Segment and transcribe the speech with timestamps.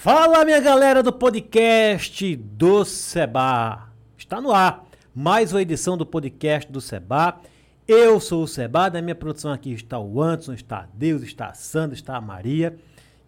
[0.00, 3.88] Fala, minha galera do podcast do Seba.
[4.16, 7.40] Está no ar mais uma edição do podcast do Seba.
[7.86, 11.54] Eu sou o Seba, da minha produção aqui está o Anderson, está Deus, está a
[11.54, 12.78] Sandra, está a Maria.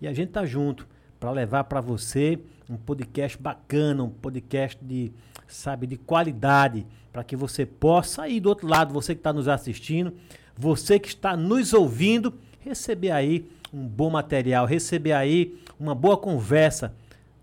[0.01, 0.87] E a gente tá junto
[1.19, 2.39] para levar para você
[2.69, 5.11] um podcast bacana, um podcast de,
[5.49, 9.49] sabe, de qualidade, para que você possa ir do outro lado, você que está nos
[9.49, 10.13] assistindo,
[10.57, 16.95] você que está nos ouvindo, receber aí um bom material, receber aí uma boa conversa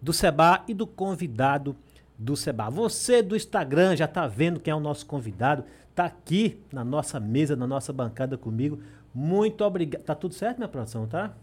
[0.02, 1.76] do Seba e do convidado
[2.18, 2.70] do Seba.
[2.70, 7.20] Você do Instagram já está vendo quem é o nosso convidado, está aqui na nossa
[7.20, 8.80] mesa, na nossa bancada comigo.
[9.14, 10.04] Muito obrigado.
[10.04, 11.34] Tá tudo certo, minha produção, tá?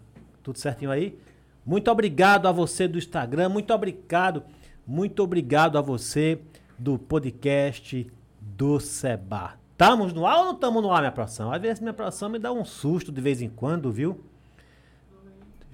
[0.43, 1.19] Tudo certinho aí?
[1.65, 4.43] Muito obrigado a você do Instagram, muito obrigado,
[4.87, 6.39] muito obrigado a você
[6.79, 8.07] do podcast
[8.39, 9.55] do Seba.
[9.73, 11.51] Estamos no ar ou não estamos no ar, minha produção?
[11.51, 14.21] Às vezes minha produção me dá um susto de vez em quando, viu?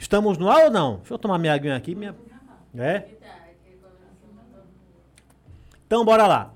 [0.01, 0.97] Estamos no ar ou não?
[0.97, 1.95] Deixa eu tomar minha aguinha aqui.
[1.95, 2.17] Minha...
[2.75, 3.05] É?
[5.87, 6.55] Então, bora lá.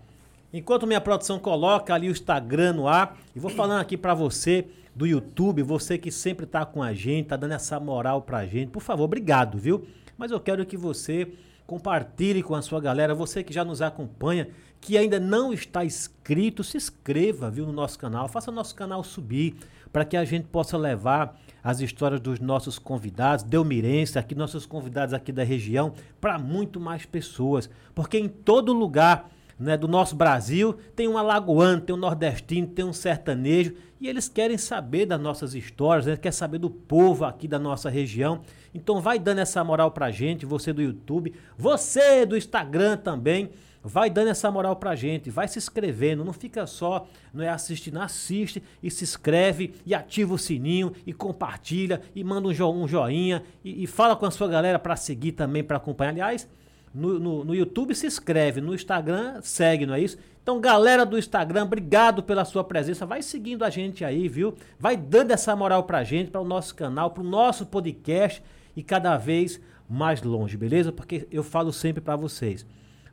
[0.51, 4.67] Enquanto minha produção coloca ali o Instagram no ar, e vou falando aqui para você
[4.97, 8.71] do YouTube, você que sempre tá com a gente, tá dando essa moral pra gente.
[8.71, 9.87] Por favor, obrigado, viu?
[10.17, 11.31] Mas eu quero que você
[11.67, 14.49] compartilhe com a sua galera, você que já nos acompanha,
[14.81, 19.05] que ainda não está inscrito, se inscreva, viu, no nosso canal, faça o nosso canal
[19.05, 19.55] subir,
[19.93, 25.15] para que a gente possa levar as histórias dos nossos convidados, Delmirense, aqui nossos convidados
[25.15, 30.75] aqui da região, para muito mais pessoas, porque em todo lugar né, do nosso Brasil
[30.95, 35.55] tem um alagoano, tem um nordestino, tem um sertanejo e eles querem saber das nossas
[35.55, 38.43] histórias, né, quer saber do povo aqui da nossa região.
[38.75, 43.51] Então vai dando essa moral pra gente, você do YouTube, você do Instagram também.
[43.87, 48.01] Vai dando essa moral pra gente, vai se inscrevendo, não fica só, não é assistindo,
[48.01, 52.89] assiste e se inscreve e ativa o sininho e compartilha e manda um, jo um
[52.89, 56.13] joinha e, e, fala com a sua galera para seguir também, para acompanhar.
[56.13, 56.49] Aliás,
[56.95, 60.17] no, no, no, YouTube se inscreve, no Instagram segue, não é isso?
[60.43, 63.05] Então, galera do Instagram, obrigado pela sua presença.
[63.05, 64.55] Vai seguindo a gente aí, viu?
[64.79, 68.43] Vai dando essa moral pra gente, para o nosso canal, para o nosso podcast
[68.75, 70.91] e cada vez mais longe, beleza?
[70.91, 72.65] Porque eu falo sempre para vocês.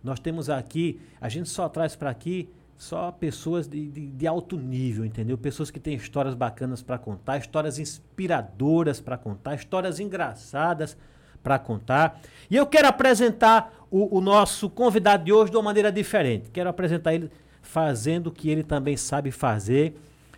[0.04, 2.50] Nós temos aqui, a gente só traz para aqui
[2.82, 5.38] só pessoas de, de, de, alto nível, entendeu?
[5.38, 10.98] Pessoas que têm histórias bacanas para contar, histórias inspiradoras para contar, histórias engraçadas
[11.44, 12.20] para contar.
[12.50, 16.50] E eu quero apresentar o, o, nosso convidado de hoje de uma maneira diferente.
[16.50, 17.30] Quero apresentar ele
[17.62, 19.96] fazendo o que ele também sabe fazer.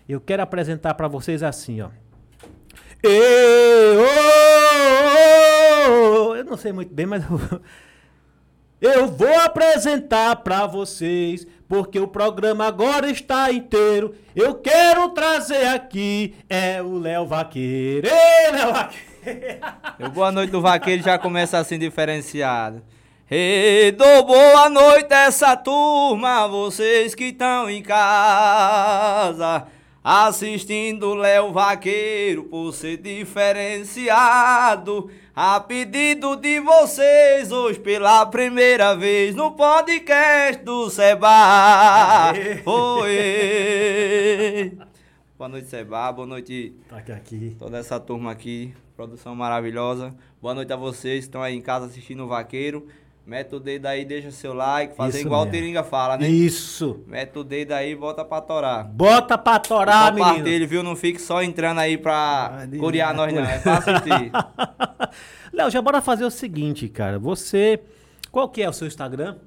[0.07, 1.89] Eu quero apresentar para vocês assim, ó.
[3.01, 4.05] Eu,
[6.35, 7.23] eu não sei muito bem, mas
[8.83, 14.13] Eu vou apresentar para vocês, porque o programa agora está inteiro.
[14.35, 18.05] Eu quero trazer aqui é o Léo Vaqueiro.
[18.05, 20.11] Ei, Léo Vaqueiro!
[20.13, 22.83] boa noite do Vaqueiro já começa assim diferenciado.
[23.31, 29.65] Ei, dou boa noite essa turma, vocês que estão em casa.
[30.03, 35.09] Assistindo Léo Vaqueiro por ser diferenciado.
[35.33, 42.33] A pedido de vocês, hoje pela primeira vez no podcast do Seba.
[42.65, 44.77] Oi!
[45.37, 46.11] Boa noite, Seba.
[46.11, 46.75] Boa noite.
[46.89, 47.55] Tá aqui.
[47.57, 48.73] Toda essa turma aqui.
[48.97, 50.13] Produção maravilhosa.
[50.41, 52.85] Boa noite a vocês que estão aí em casa assistindo o Vaqueiro.
[53.25, 55.57] Mete o dedo aí, deixa seu like, fazer Isso igual mesmo.
[55.57, 56.27] o Tiringa fala, né?
[56.27, 57.03] Isso.
[57.07, 58.83] Mete o dedo aí e bota pra torar.
[58.85, 60.29] Bota pra torar, menino.
[60.29, 60.83] Compartilhe, viu?
[60.83, 64.31] Não fique só entrando aí pra ah, curiar nós não, é fácil assistir.
[65.53, 67.17] Léo, já bora fazer o seguinte, cara.
[67.17, 67.79] Você,
[68.29, 69.37] qual que é o seu Instagram?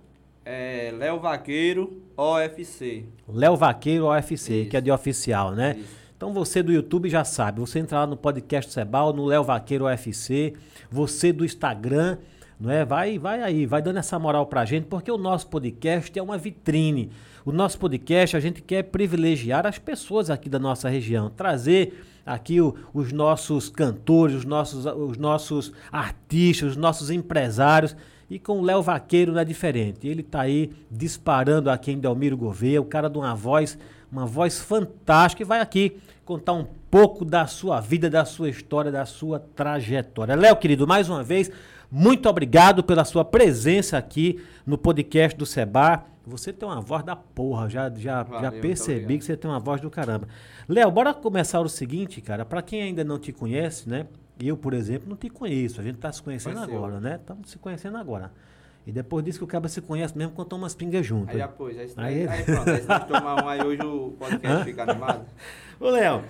[0.43, 3.05] É Léo Vaqueiro OFC.
[3.29, 4.71] Léo Vaqueiro OFC, Isso.
[4.71, 5.77] que é de oficial, né?
[5.79, 6.07] Isso.
[6.17, 9.85] Então você do YouTube já sabe, você entra lá no podcast Sebal, no Léo Vaqueiro
[9.85, 10.55] UFC,
[10.91, 12.17] você do Instagram
[12.59, 12.85] não é?
[12.85, 16.39] Vai, vai aí, vai dando essa moral pra gente, porque o nosso podcast é uma
[16.39, 17.11] vitrine.
[17.45, 22.61] O nosso podcast a gente quer privilegiar as pessoas aqui da nossa região, trazer aqui
[22.61, 27.95] o, os nossos cantores, os nossos, os nossos artistas, os nossos empresários.
[28.29, 30.09] E com o Léo Vaqueiro não é diferente.
[30.09, 33.79] Ele está aí disparando aqui em Delmiro Gouveia, o cara de uma voz,
[34.11, 38.91] uma voz fantástica, e vai aqui contar um pouco da sua vida, da sua história,
[38.91, 40.35] da sua trajetória.
[40.35, 41.53] Léo, querido, mais uma vez,
[41.91, 46.05] muito obrigado pela sua presença aqui no podcast do Seba.
[46.27, 49.61] Você tem uma voz da porra, já, já, Valeu, já percebi que você tem uma
[49.61, 50.27] voz do caramba.
[50.69, 52.45] Léo, bora começar o seguinte, cara.
[52.45, 54.07] Para quem ainda não te conhece, né?
[54.39, 55.81] Eu, por exemplo, não te conheço.
[55.81, 56.77] A gente tá se conhecendo Conheceu.
[56.77, 57.17] agora, né?
[57.21, 58.33] Estamos se conhecendo agora.
[58.85, 61.31] E depois disso que o cara se conhece mesmo quando toma umas pingas junto.
[61.31, 65.27] Aí depois, aí, aí, aí pronto, aí tomar um aí hoje o podcast fica animado.
[65.81, 66.25] Ô, Léo,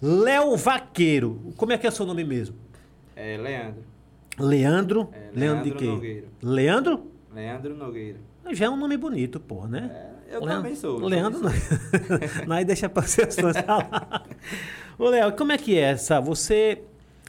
[0.00, 2.56] Léo Vaqueiro, como é que é seu nome mesmo?
[3.14, 3.91] É Leandro.
[4.38, 5.08] Leandro.
[5.12, 5.86] É, Leandro de Leandro quê?
[5.86, 6.26] Nogueira.
[6.42, 7.06] Leandro?
[7.34, 8.18] Leandro Nogueira.
[8.52, 9.90] Já é um nome bonito, pô, né?
[10.30, 11.00] É, eu Leandro- também sou.
[11.00, 11.50] eu Leandro, não.
[12.56, 14.26] aí deixa para vocês falar.
[14.98, 16.20] Ô, Léo, como é que é essa?
[16.20, 16.82] Você,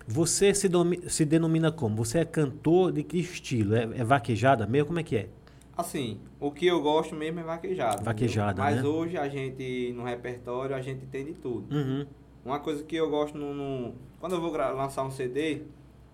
[0.07, 0.69] você se,
[1.07, 1.95] se denomina como?
[1.97, 3.75] Você é cantor de que estilo?
[3.75, 4.88] É, é vaquejada mesmo?
[4.88, 5.29] Como é que é?
[5.75, 8.03] Assim, o que eu gosto mesmo é vaquejada.
[8.03, 8.83] Vaquejada, Mas né?
[8.88, 11.73] hoje a gente, no repertório, a gente tem de tudo.
[11.75, 12.05] Uhum.
[12.45, 13.53] Uma coisa que eu gosto no.
[13.53, 15.61] no- quando eu vou lançar um CD,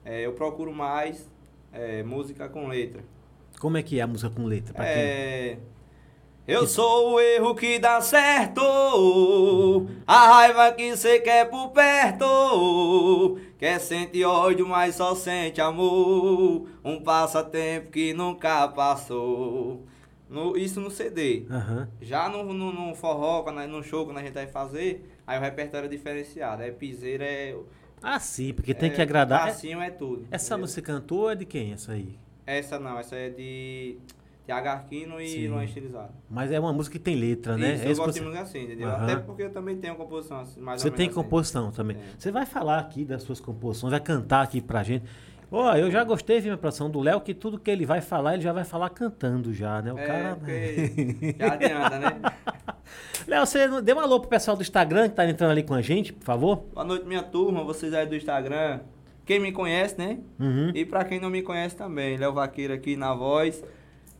[0.06, 1.30] é, eu procuro mais
[1.72, 3.04] é, música com letra.
[3.60, 4.74] Como é que é a música com letra?
[4.74, 4.94] Pra quem?
[4.94, 5.57] É.
[6.48, 8.62] Eu sou o erro que dá certo,
[10.07, 17.01] a raiva que cê quer por perto, quer sente ódio, mas só sente amor, um
[17.04, 19.86] passatempo que nunca passou.
[20.28, 21.46] No- isso no CD.
[21.50, 21.88] Aham.
[22.01, 25.86] Já no, no, no forró, no show, quando a gente vai fazer, aí o repertório
[25.86, 26.62] é diferenciado.
[26.63, 27.56] É piseira, é.
[28.01, 29.48] Ah, sim, porque tem é que agradar.
[29.48, 30.25] Passinho é tudo.
[30.31, 30.60] Essa entendeu?
[30.62, 32.18] música cantou é de quem, essa aí?
[32.46, 33.98] Essa não, essa é de
[34.46, 35.48] Tiago Arquino e.
[35.48, 36.10] Luan Estilizado.
[36.30, 37.75] Mas é uma música que tem letra, né?
[37.75, 38.88] Isso, É eu gosto você- de música assim, entendeu?
[38.90, 39.04] Aham.
[39.04, 41.16] Até porque eu também tenho composição assim, mais Você tem assim.
[41.16, 41.98] composição também.
[41.98, 42.01] É.
[42.18, 45.06] Você vai falar aqui das suas composições, vai cantar aqui pra gente.
[45.51, 48.36] Ó, eu já gostei, viu, minha produção do Léo, que tudo que ele vai falar,
[48.36, 49.92] ele já vai falar cantando já, né?
[49.92, 50.40] O É, cara.
[51.40, 52.22] já adianta, né?
[53.27, 55.81] Léo, você dê um alô pro pessoal do Instagram que tá entrando ali com a
[55.81, 56.63] gente, por favor.
[56.74, 58.80] Boa noite, minha turma, vocês aí do Instagram.
[59.25, 60.18] Quem me conhece, né?
[60.39, 60.71] Uhum.
[60.74, 63.63] E pra quem não me conhece também, Léo Vaqueiro aqui na voz.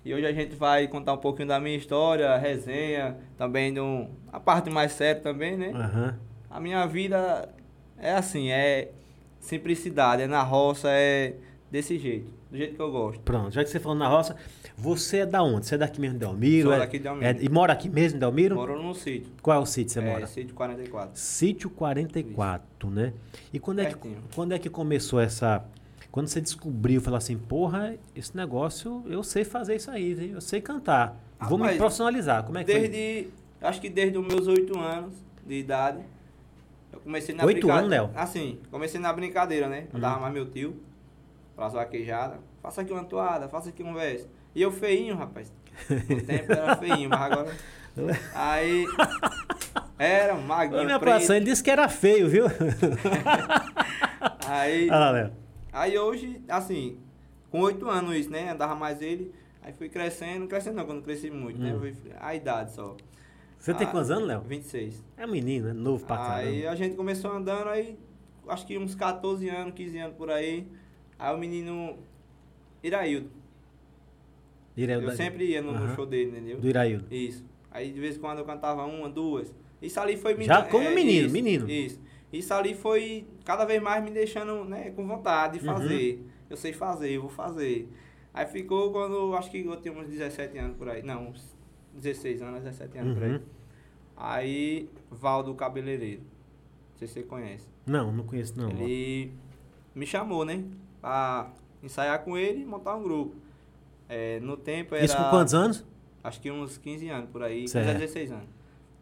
[0.06, 4.10] E hoje a gente vai contar um pouquinho da minha história, resenha, também de um,
[4.31, 5.71] a parte mais séria também, né?
[5.74, 6.16] Aham.
[6.50, 7.50] A minha vida
[7.98, 8.92] é assim, é
[9.39, 11.36] simplicidade, é na roça, é
[11.69, 13.19] desse jeito, do jeito que eu gosto.
[13.21, 14.36] Pronto, já que você falou na roça,
[14.80, 15.66] você é da onde?
[15.66, 16.70] Você é daqui mesmo de Delmiro?
[16.70, 17.26] Sou é, daqui de Delmiro.
[17.26, 18.56] é- e mora aqui mesmo em Delmiro?
[18.56, 19.31] Moro num sítio.
[19.42, 20.28] Qual é o sítio que você é, mora?
[20.28, 21.12] Sítio 44.
[21.14, 23.14] Sítio 44, né?
[23.52, 25.64] E quando é, que, quando é que começou essa.
[26.12, 30.60] Quando você descobriu, falou assim, porra, esse negócio, eu sei fazer isso aí, eu sei
[30.60, 31.16] cantar.
[31.48, 32.44] Vou me profissionalizar.
[32.44, 32.88] Como é que foi?
[32.88, 33.30] Desde,
[33.62, 35.14] acho que desde os meus 8 anos
[35.46, 36.00] de idade,
[36.92, 38.06] eu comecei na Oito anos, Léo?
[38.06, 38.12] Uhum.
[38.16, 39.88] Assim, comecei na brincadeira, né?
[39.94, 40.78] Andava mais meu tio,
[41.56, 42.40] pras vaquejadas.
[42.62, 44.28] Faça aqui uma toada, faça aqui um verso.
[44.59, 45.50] E eu feinho, rapaz.
[45.89, 47.56] No tempo era feinho, mas agora...
[48.35, 48.85] Aí...
[49.97, 52.44] Era um Ô, maguinho minha produção, ele disse que era feio, viu?
[54.45, 54.89] Aí...
[54.89, 55.31] Olha lá, Léo.
[55.71, 57.00] Aí hoje, assim,
[57.50, 58.50] com oito anos isso, né?
[58.51, 59.33] Andava mais ele.
[59.63, 61.73] Aí fui crescendo, crescendo não, quando cresci muito, né?
[61.73, 61.79] Hum.
[61.79, 62.97] Fui- A idade só.
[63.57, 64.41] Você tem Ah, quantos anos, Léo?
[64.41, 65.01] 26.
[65.15, 66.71] É menino, é novo pra Aí caramba.
[66.71, 67.97] a gente começou andando aí,
[68.50, 70.67] acho que uns 14 anos, 15 anos por aí.
[71.17, 71.97] Aí o menino
[72.83, 73.38] Iraildo.
[74.84, 76.60] Iraildo Eu da- sempre ia no, show dele, entendeu?
[76.60, 77.06] Do Iraildo.
[77.14, 77.46] Isso.
[77.72, 79.54] Aí de vez em quando eu cantava uma, duas.
[79.81, 81.69] Isso ali foi me Já como menino, isso, menino.
[81.69, 82.02] Isso.
[82.31, 85.74] Isso ali foi cada vez mais me deixando né, com vontade de Uhum.
[85.74, 86.26] fazer.
[86.50, 87.88] Eu sei fazer, eu vou fazer.
[88.33, 91.02] Aí ficou quando acho que eu tinha uns 17 anos por aí.
[91.02, 91.56] Não, uns
[91.94, 93.31] 16 anos, 17 anos por aí.
[93.33, 93.42] Uhum.
[94.16, 96.21] Aí, Valdo Cabeleireiro.
[96.21, 97.68] Não sei se você conhece.
[97.88, 98.69] Não, não conheço não.
[98.69, 99.31] Ele
[99.95, 100.64] me chamou, né?
[101.00, 103.36] Pra ensaiar com ele e montar um grupo.
[104.09, 105.06] É, no tempo era.
[105.06, 105.85] Isso com quantos anos?
[106.23, 107.61] Acho que uns 15 anos por aí.
[107.61, 107.89] 15 Certo.
[107.89, 108.45] a 16 anos.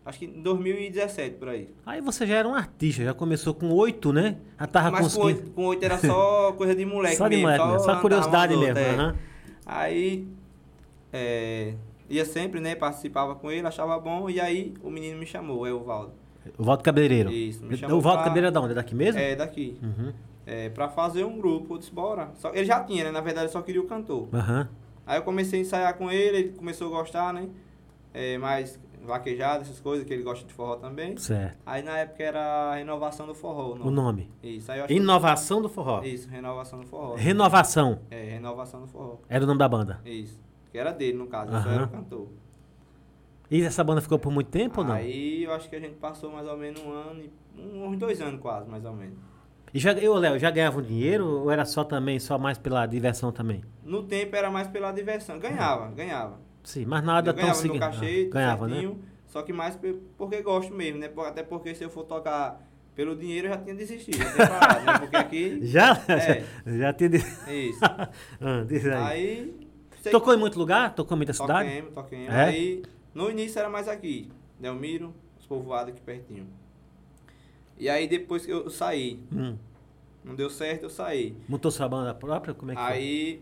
[0.05, 1.69] Acho que em 2017 por aí.
[1.85, 4.37] Aí você já era um artista, já começou com oito, né?
[4.59, 5.33] Já tava com Mas com 15.
[5.39, 7.43] oito, com oito era só coisa de moleque Só de mesmo.
[7.49, 8.67] moleque, só andar curiosidade mesmo.
[8.67, 8.93] outra, é.
[8.95, 9.15] aham.
[9.65, 10.27] Aí
[11.11, 11.73] é,
[12.09, 12.75] ia sempre, né?
[12.75, 14.29] Participava com ele, achava bom.
[14.29, 16.13] E aí o menino me chamou, é o Valdo.
[16.57, 17.29] O Valdo Cabeleireiro.
[17.29, 18.71] Isso, me O chamou Valdo pra- Cabeleireiro é da onde?
[18.71, 19.19] É daqui mesmo?
[19.19, 19.77] É, daqui.
[19.83, 20.13] Uhum.
[20.45, 22.31] É, pra fazer um grupo, eu disse, bora.
[22.35, 23.11] Só, ele já tinha, né?
[23.11, 24.29] Na verdade, eu só queria o cantor.
[24.33, 24.69] Aham.
[25.07, 27.49] Aí eu comecei a ensaiar com ele, ele começou a gostar, né?
[28.13, 31.15] É, mais vaquejada, essas coisas, que ele gosta de forró também.
[31.15, 31.57] Certo.
[31.65, 33.73] Aí na época era a renovação do forró.
[33.73, 34.29] O nome.
[34.43, 36.03] Isso, aí eu acho que- Inovação do Forró.
[36.03, 37.15] Isso, renovação do forró.
[37.15, 38.01] Renovação.
[38.11, 39.17] É, renovação do forró.
[39.29, 40.01] Era o nome da banda.
[40.05, 40.37] Isso.
[40.71, 42.27] Que era dele, no caso, eu só era o cantor.
[43.49, 44.93] E essa banda ficou por muito tempo ou não?
[44.93, 48.19] Aí eu acho que a gente passou mais ou menos um ano, e- uns dois
[48.21, 49.17] anos quase, mais ou menos.
[49.77, 52.87] E já, eu, Léo, já ganhava um dinheiro ou era só também, só mais pela
[52.87, 53.61] diversão também?
[53.83, 55.37] No tempo era mais pela diversão.
[55.37, 56.39] Ganhava, ganhava.
[56.63, 57.79] Sim, mas nada eu tão ganhava seguinte.
[57.79, 58.73] cachê, Ah, ganhava, né?
[58.73, 59.77] certinho, Só que mais
[60.17, 61.11] porque gosto mesmo, né?
[61.27, 62.59] Até porque se eu for tocar
[62.95, 64.97] pelo dinheiro, eu já tinha desistido, já tinha parado, né?
[64.97, 65.59] Porque aqui...
[65.69, 65.91] Já?
[66.07, 66.43] É.
[66.79, 67.09] Já tinha.
[67.09, 67.17] de-
[67.69, 67.79] Isso.
[68.41, 68.93] Ah, diz aí.
[68.95, 69.57] Aí...
[70.11, 70.95] Tocou em muito lugar?
[70.95, 71.69] Tocou em muita cidade?
[71.69, 72.33] Toquemos, toquemos.
[72.33, 72.43] É?
[72.45, 74.31] Aí, no início era mais aqui.
[74.59, 76.47] Delmiro, os povoados aqui pertinho.
[77.77, 79.55] E aí depois que eu saí, Hum.
[80.27, 81.35] Não deu certo, eu saí.
[81.47, 82.53] Montou sua banda própria?
[82.53, 82.91] Como é que foi?
[82.91, 83.41] Aí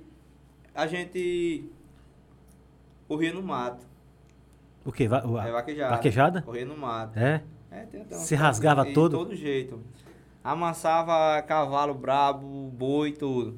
[0.74, 1.65] a gente
[3.08, 3.86] corria no mato.
[4.86, 5.08] O quê?
[5.08, 5.96] Va É vaquejada.
[5.96, 6.42] Vaquejada?
[6.44, 7.18] Corria no mato.
[7.18, 7.42] É?
[7.72, 9.18] É, tem até Se rasgava de todo?
[9.18, 9.82] todo jeito.
[10.44, 13.58] Amassava cavalo brabo, boi, tudo.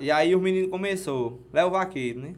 [0.00, 2.34] E aí o menino começou, Léo Vaqueiro, né?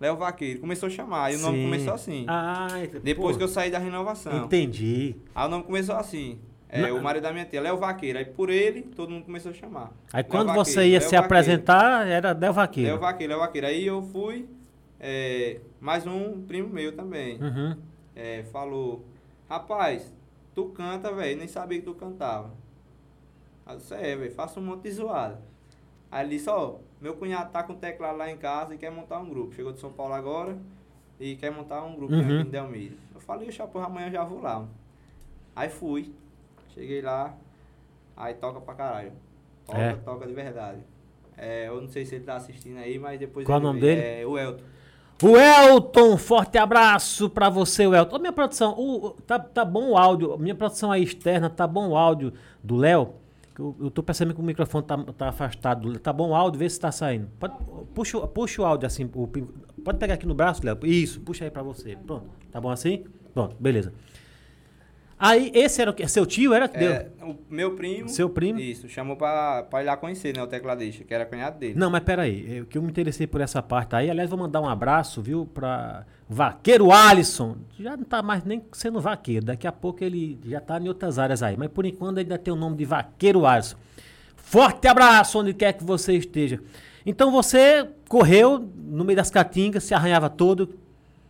[0.00, 0.60] Léo Vaqueiro.
[0.60, 2.24] Começou a chamar, e o nome começou assim.
[2.28, 2.68] Ah,
[3.02, 4.44] Depois pô, que eu saí da renovação.
[4.44, 5.14] Entendi.
[5.34, 6.38] Aí o nome começou assim.
[6.72, 8.18] É, o marido da minha tia, Léo Vaqueiro.
[8.18, 9.90] Aí por ele, todo mundo começou a chamar.
[10.12, 11.24] Aí Léo quando Vaqueiro, você ia Léo se Vaqueiro.
[11.24, 12.90] apresentar, era Del Vaqueiro.
[12.90, 13.66] Léo Vaqueiro, Léo Vaqueiro.
[13.66, 14.48] Aí eu fui,
[14.98, 17.40] é, mais um primo meu também.
[17.42, 17.76] Uhum.
[18.14, 19.04] é, falou,
[19.48, 20.14] rapaz,
[20.54, 22.50] tu canta, velho, nem sabia que tu cantava.
[23.66, 25.40] Aí eu disse, é, velho, faça um monte de zoada.
[26.10, 29.18] Aí ele disse, ó, meu cunhado tá com teclado lá em casa e quer montar
[29.20, 29.54] um grupo.
[29.54, 30.56] Chegou de São Paulo agora
[31.18, 32.20] e quer montar um grupo Uhum.
[32.20, 32.96] aqui em Delmiro.
[33.14, 34.66] Eu falei, porra, amanhã eu já vou lá.
[35.54, 36.12] Aí fui,
[36.74, 37.34] cheguei lá,
[38.16, 39.12] aí toca pra caralho.
[39.66, 39.92] Toca, É.
[39.94, 40.78] toca de verdade.
[41.36, 43.80] É, eu não sei se ele tá assistindo aí, mas depois Qual ele o nome
[43.80, 44.00] dele?
[44.00, 44.64] É o Elton.
[45.22, 48.16] O Elton, forte abraço pra você, o Elton.
[48.16, 51.90] Ô, minha produção, o, tá, tá bom o áudio, minha produção aí externa, tá bom
[51.90, 53.14] o áudio do Léo?
[53.58, 55.98] Eu, eu tô percebendo que o microfone tá, tá afastado.
[55.98, 56.58] Tá bom o áudio?
[56.58, 57.28] Vê se tá saindo.
[57.38, 57.54] Pode,
[57.94, 59.10] puxa, o- puxa o áudio assim.
[59.14, 59.28] o
[59.84, 60.78] pode pegar aqui no braço, Léo?
[60.84, 61.94] Isso, puxa aí pra você.
[61.96, 62.24] Pronto.
[62.50, 63.04] Tá bom assim?
[63.34, 63.92] Pronto, beleza.
[65.22, 66.08] Aí, esse era o que?
[66.08, 66.54] Seu tio?
[66.54, 66.92] Era que deu?
[66.92, 68.08] É, o meu primo.
[68.08, 68.58] Seu primo?
[68.58, 70.42] Isso, chamou pra, pra ir lá conhecer, né?
[70.42, 71.74] O tecladista, que era cunhado dele.
[71.76, 74.10] Não, mas peraí, eu, que eu me interessei por essa parte aí.
[74.10, 77.58] Aliás, vou mandar um abraço, viu, pra Vaqueiro Alisson.
[77.78, 81.18] Já não tá mais nem sendo vaqueiro, daqui a pouco ele já tá em outras
[81.18, 81.54] áreas aí.
[81.54, 83.76] Mas por enquanto ainda tem o nome de Vaqueiro Alisson.
[84.36, 86.60] Forte abraço onde quer que você esteja.
[87.04, 90.74] Então você correu no meio das caatingas, se arranhava todo.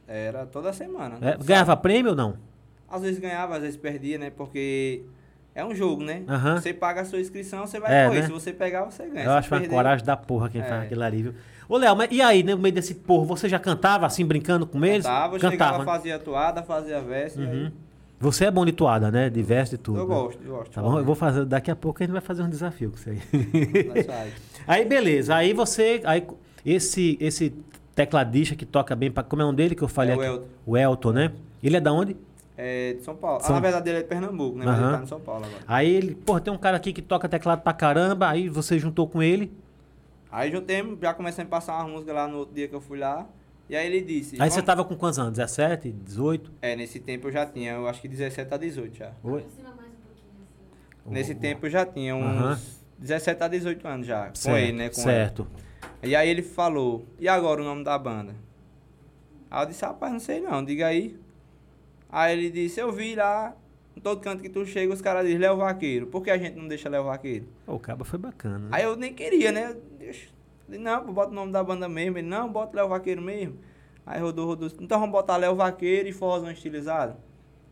[0.07, 1.19] Era toda semana.
[1.21, 2.50] é, ganhava prêmio ou não?
[2.91, 4.31] Às vezes ganhava, às vezes perdia, né?
[4.31, 5.03] Porque
[5.55, 6.23] é um jogo, né?
[6.29, 6.61] Aham.
[6.61, 8.21] Você paga a sua inscrição, você vai É, correr.
[8.21, 8.27] né?
[8.27, 9.25] Se você pegar, você ganha.
[9.25, 10.85] Eu Se acho uma perder- coragem da porra quem faz É.
[10.87, 11.35] aquilo ali, viu?
[11.69, 14.85] Ô, Léo, mas e aí, no meio desse porro, você já cantava assim, brincando com
[14.85, 15.07] eles?
[15.07, 15.79] Cantava, chegava, Cantava.
[15.79, 15.85] né?
[15.85, 17.41] fazia toada, fazia verso.
[17.41, 17.73] e aí Uhum.
[18.23, 19.31] Você é bom de toada, né?
[19.31, 19.99] De verso e tudo.
[20.01, 20.15] Eu né?
[20.15, 20.73] gosto, eu gosto.
[20.73, 20.99] Tá bom?
[20.99, 23.19] Eu vou fazer, daqui a pouco a gente vai fazer um desafio com isso aí.
[24.67, 25.35] Aí, beleza.
[25.35, 26.27] Aí você, aí
[26.65, 27.55] esse, esse
[27.95, 30.23] tecladista que toca bem, pra, como é nome dele que eu falei É o?
[30.23, 30.45] Elton.
[30.67, 31.33] O Elton, né?
[31.63, 32.15] Ele é da onde?
[32.63, 33.41] É de São Paulo.
[33.41, 34.67] São- Ah, na verdade, ele é de Pernambuco, né?
[34.67, 35.63] Mas ele tá em São Paulo agora.
[35.67, 39.09] Aí ele, pô, tem um cara aqui que toca teclado pra caramba, aí você juntou
[39.09, 39.51] com ele.
[40.31, 42.99] Aí juntemos, já começamos a passar uma música lá no outro dia que eu fui
[42.99, 43.27] lá.
[43.69, 44.37] E aí ele disse.
[44.43, 45.33] Aí você tava com quantos anos?
[45.33, 46.53] 17, 18?
[46.61, 49.13] É, nesse tempo eu já tinha, eu acho que 17 a 18 já.
[49.23, 49.41] Oi?
[49.41, 50.33] Aproxima mais um pouquinho
[51.07, 51.11] assim.
[51.15, 52.59] Nesse tempo eu já tinha uns Aham.
[52.99, 54.89] 17 a 18 anos já, com Certo, ele, né?
[54.89, 55.47] Com certo.
[56.03, 56.11] ele.
[56.13, 58.35] E aí ele falou, e agora o nome da banda?
[59.51, 61.17] Aí eu disse, rapaz, não sei não, diga aí.
[62.13, 63.57] Aí ele disse, eu vi lá,
[63.97, 66.07] em todo canto que tu chega, os caras dizem Léo Vaqueiro.
[66.07, 67.47] Por que a gente não deixa Léo Vaqueiro?
[67.67, 68.59] O cabo foi bacana.
[68.59, 68.69] né?
[68.73, 69.77] Aí eu nem queria, né?
[70.67, 72.19] Falei, não, bota o nome da banda mesmo.
[72.19, 73.59] Ele, não, bota Léo Vaqueiro mesmo.
[74.05, 74.69] Aí rodou, rodou.
[74.81, 77.17] Então vamos botar Léo Vaqueiro e forrozão estilizado.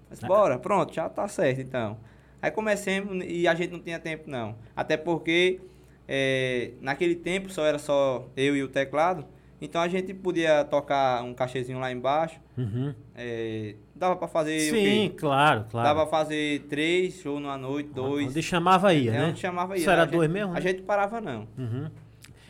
[0.08, 1.98] Mas bora, pronto, já tá certo então.
[2.40, 4.56] Aí comecemos e a gente não tinha tempo não.
[4.74, 5.60] Até porque
[6.06, 9.24] é, naquele tempo só era só eu e o teclado.
[9.60, 12.40] Então a gente podia tocar um cachezinho lá embaixo.
[12.56, 12.94] Uhum.
[13.14, 15.88] é, dava pra fazer o Sim, claro, claro.
[15.88, 18.28] Dava pra fazer três shows numa noite, dois.
[18.28, 19.26] Onde chamava ia, né?
[19.26, 19.80] onde chamava ia.
[19.80, 20.58] Isso era A dois gente- mesmo, né?
[20.58, 21.48] A gente parava não.
[21.58, 21.90] Uhum.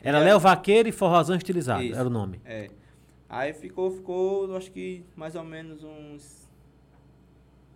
[0.02, 0.24] Era É.
[0.24, 1.98] Léo Vaqueiro e Forrozão Estilizado, Isso.
[1.98, 2.40] era o nome.
[2.44, 2.68] É.
[3.28, 6.46] Aí ficou, ficou, acho que mais ou menos uns.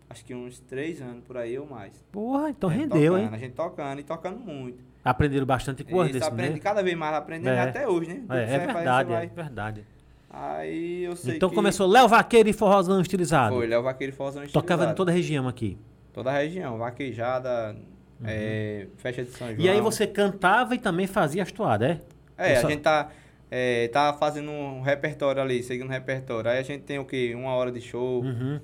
[0.09, 1.93] Acho que uns três anos por aí ou mais.
[2.13, 3.31] Porra, então rendeu, tocando, hein?
[3.33, 4.85] A gente tocando e tocando muito.
[5.05, 6.59] Aprenderam bastante coisa Isso, desse aprende né?
[6.61, 7.61] cada vez mais, aprendendo É.
[7.61, 8.23] até hoje, né?
[8.31, 9.85] É, é verdade, é verdade.
[10.31, 13.55] Aí eu sei Então que começou Léo Vaqueiro e Forrozão Estilizado.
[13.57, 14.97] Foi, Léo Vaqueiro e Forrozão Tocava em Estilizado.
[14.97, 15.77] toda a região aqui.
[16.13, 17.77] Toda a região, vaquejada,
[18.25, 19.59] é, festa de São João.
[19.59, 19.65] Uhum.
[19.65, 22.01] E aí você cantava e também fazia as toadas, é?
[22.39, 23.11] É, Eu a só- gente tá,
[23.51, 26.51] é, tá fazendo um repertório ali, seguindo um repertório.
[26.51, 27.35] Aí a gente tem o quê?
[27.35, 28.61] Uma hora de show, Uhum.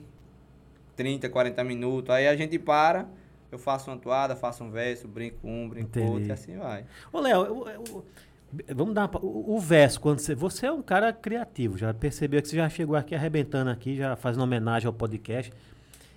[0.96, 2.10] 30, 40 minutos.
[2.14, 3.06] Aí a gente para,
[3.50, 6.10] eu faço uma toada, faço um verso, brinco um, brinco Entendi.
[6.10, 6.84] outro e assim vai.
[7.12, 7.64] Ô, Léo,
[8.74, 10.34] vamos dar uma, o, o verso, quando você.
[10.34, 14.16] Você é um cara criativo, já percebeu que você já chegou aqui arrebentando aqui, já
[14.16, 15.52] fazendo homenagem ao podcast.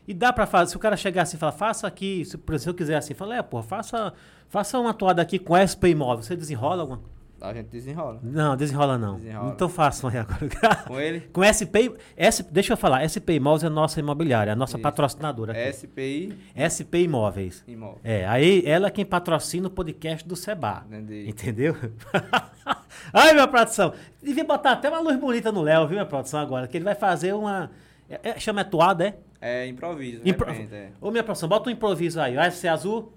[0.07, 2.69] E dá pra fazer, se o cara chegar assim e falar, faça aqui, se, se
[2.69, 4.13] eu quiser assim, fala, é, pô, faça,
[4.49, 6.23] faça uma toada aqui com SP Imóvel.
[6.23, 7.01] Você desenrola alguma
[7.41, 8.19] A gente desenrola.
[8.21, 9.15] Não, desenrola não.
[9.15, 9.51] Desenrola.
[9.53, 10.47] Então façam aí agora.
[10.87, 14.55] Com ele, com SP, S, deixa eu falar, SP Imóveis é a nossa imobiliária, a
[14.55, 14.83] nossa Isso.
[14.83, 15.73] patrocinadora aqui.
[15.73, 17.63] SPI SP Imóveis.
[17.67, 17.99] Imóvel.
[18.03, 20.83] É, aí ela é quem patrocina o podcast do Seba.
[20.87, 21.27] Entendi.
[21.29, 21.75] Entendeu?
[23.13, 23.93] Ai, minha produção.
[24.21, 26.67] Devia botar até uma luz bonita no Léo, viu, minha produção, agora?
[26.67, 27.71] Que ele vai fazer uma.
[28.09, 29.17] é- é- chama toada, é?
[29.43, 30.91] É improviso, Impro- repente, é.
[31.01, 32.35] Ô, minha produção, bota um improviso aí.
[32.35, 33.11] Vai ser azul?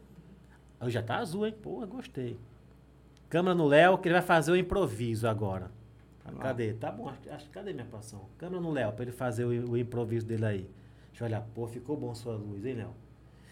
[0.81, 1.55] Ah, Já tá azul, hein?
[1.63, 2.39] Porra, gostei.
[3.35, 5.69] Câmera no Léo, que ele vai fazer o improviso agora.
[6.25, 6.41] Lá.
[6.41, 6.73] Cadê?
[6.75, 7.09] Tá bom.
[7.09, 8.27] acho- acho- cadê minha produção?
[8.39, 10.71] Câmera no Léo, pra ele fazer o, o improviso dele aí.
[11.11, 11.41] Deixa eu olhar.
[11.53, 12.91] Pô, ficou bom sua luz, hein, Léo?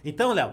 [0.04, 0.52] Então, Léo,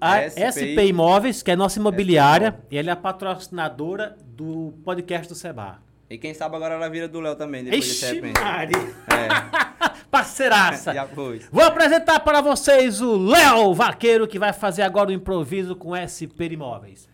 [0.00, 0.40] a SPI.
[0.54, 5.82] SP Imóveis, que é nossa imobiliária, e ela é a patrocinadora do podcast do Seba.
[6.08, 8.40] E quem sabe agora ela vira do Léo também, depois Ixi, repente.
[8.40, 8.76] Maria!
[8.78, 10.94] É, Parceiraça!
[10.94, 11.40] já foi.
[11.50, 16.46] Vou apresentar para vocês o Léo Vaqueiro, que vai fazer agora o improviso com SP
[16.52, 17.10] Imóveis.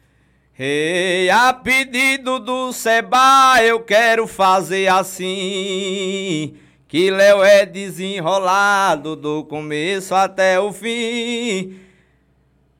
[0.60, 6.56] Ei, a pedido do Seba, eu quero fazer assim.
[6.88, 11.78] Que Léo é desenrolado do começo até o fim.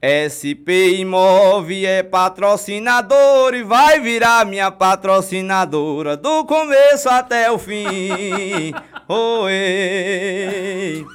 [0.03, 8.75] SP Imóvel é patrocinador e vai virar minha patrocinadora do começo até o fim.
[9.09, 11.07] Oi.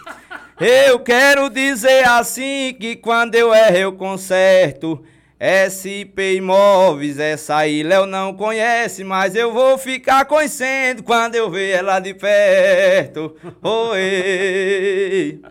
[0.61, 5.03] Eu quero dizer assim que quando eu erro eu conserto.
[5.43, 11.71] SP Imóveis, essa aí Léo não conhece, mas eu vou ficar conhecendo quando eu ver
[11.71, 13.35] ela de perto.
[13.61, 15.41] Oi.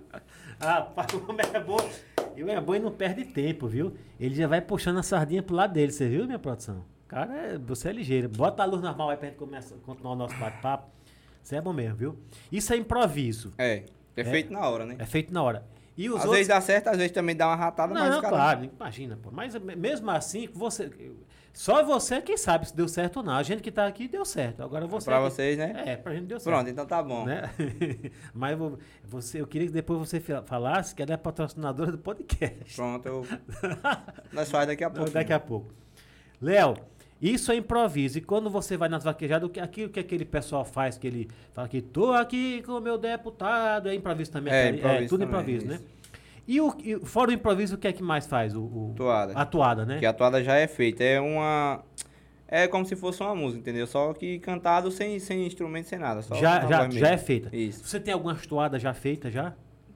[0.58, 1.76] Rapaz, o homem é bom.
[2.34, 3.92] E o é bom e não perde tempo, viu?
[4.18, 6.82] Ele já vai puxando a sardinha pro lado dele, você viu, minha produção?
[7.06, 8.30] Cara, é- você é ligeiro.
[8.30, 10.88] Bota a luz normal aí pra gente começar, continuar o nosso bate-papo.
[11.42, 12.18] Você é bom mesmo, viu?
[12.50, 13.52] Isso é improviso.
[13.58, 13.82] É,
[14.16, 14.96] é feito na hora, né?
[14.98, 15.66] É feito na hora.
[15.96, 16.32] E os Às outros...
[16.36, 18.34] vezes dá certo, às vezes também dá uma ratada, mas Não, cara...
[18.36, 19.30] claro, imagina, pô.
[19.30, 20.90] Mas me- mesmo assim, você.
[21.52, 23.34] Só você quem sabe se deu certo ou não.
[23.34, 24.62] A gente que tá aqui deu certo.
[24.62, 25.04] Agora você.
[25.04, 25.82] Pra que- vocês, né?
[25.84, 26.54] É, pra gente deu certo.
[26.56, 27.26] Pronto, então tá bom.
[27.26, 27.50] Né?
[28.32, 31.98] Mas vo- você, eu queria que depois você fa- falasse que ela é patrocinadora do
[31.98, 32.74] podcast.
[32.74, 33.26] Pronto, eu...
[34.32, 35.10] nós faz daqui a pouco.
[35.10, 35.74] Daqui a pouco.
[36.40, 36.74] Léo,
[37.22, 38.18] isso é improviso.
[38.18, 41.28] E quando você vai nas vaquejadas, o que- aquilo que aquele pessoal faz, que ele
[41.52, 44.52] fala que tô aqui com o meu deputado, é improviso também.
[44.52, 45.74] É, aquele- improviso tudo também, improviso, né?
[45.76, 45.84] isso.
[46.48, 48.54] E, o, e fora o improviso, o que é que mais faz?
[48.56, 49.32] O, o- Toada.
[49.34, 49.98] A toada, né?
[50.00, 51.04] Que a toada já é feita.
[51.04, 51.82] É uma.
[52.48, 53.86] É como se fosse uma música, entendeu?
[53.86, 56.20] Só que cantado sem, sem instrumento, sem nada.
[56.20, 57.56] Só Já, já, já é feita.
[57.56, 57.82] Isso.
[57.86, 59.54] Você tem algumas toadas já feitas já?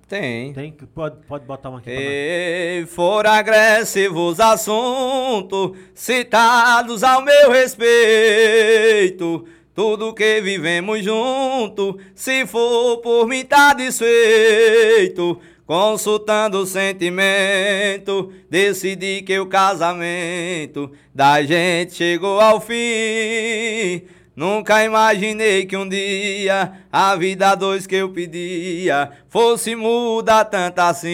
[0.09, 0.53] Tem.
[0.53, 0.71] Tem?
[0.71, 1.91] que- Pode, pode botar uma aqui.
[1.91, 9.45] E for agressivos assuntos citados ao meu respeito.
[9.75, 15.39] Tudo que vivemos junto, se for por mim tá desfeito.
[15.67, 24.03] Consultando o sentimento, decidi que o casamento da gente chegou ao fim.
[24.37, 31.09] Nunca imaginei que um dia a vida dois que eu pedia fosse mudar tanto assim.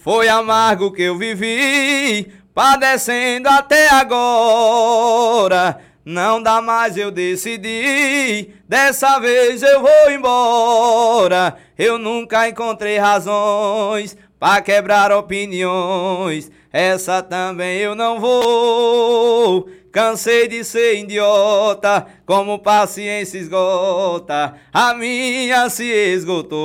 [0.00, 5.78] Foi amargo que eu vivi, padecendo até agora.
[6.04, 8.50] Não dá mais, eu decidi.
[8.68, 11.56] Dessa vez eu vou embora.
[11.78, 16.50] Eu nunca encontrei razões pra quebrar opiniões.
[16.72, 19.68] Essa também eu não vou.
[19.92, 26.62] Cansei de ser idiota, como paciência esgota, a minha se esgotou.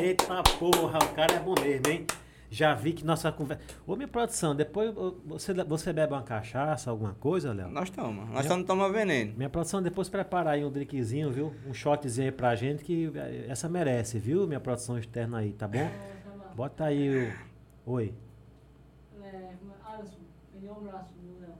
[0.00, 2.06] Eita porra, o cara é bom mesmo, hein?
[2.48, 3.64] Já vi que nossa conversa.
[3.84, 4.94] Ô, minha produção, depois
[5.26, 7.68] você, você bebe uma cachaça, alguma coisa, Léo?
[7.68, 9.34] Nós estamos, nós estamos tomando veneno.
[9.36, 11.52] Minha produção, depois prepara aí um drinkzinho, viu?
[11.68, 14.46] Um shotzinho aí pra gente, que eh, essa merece, viu?
[14.46, 15.90] Minha produção externa aí, tá bom?
[16.54, 17.32] Bota aí
[17.84, 17.90] o.
[17.92, 18.14] Oi.
[20.86, 21.54] Alisson, do Léo.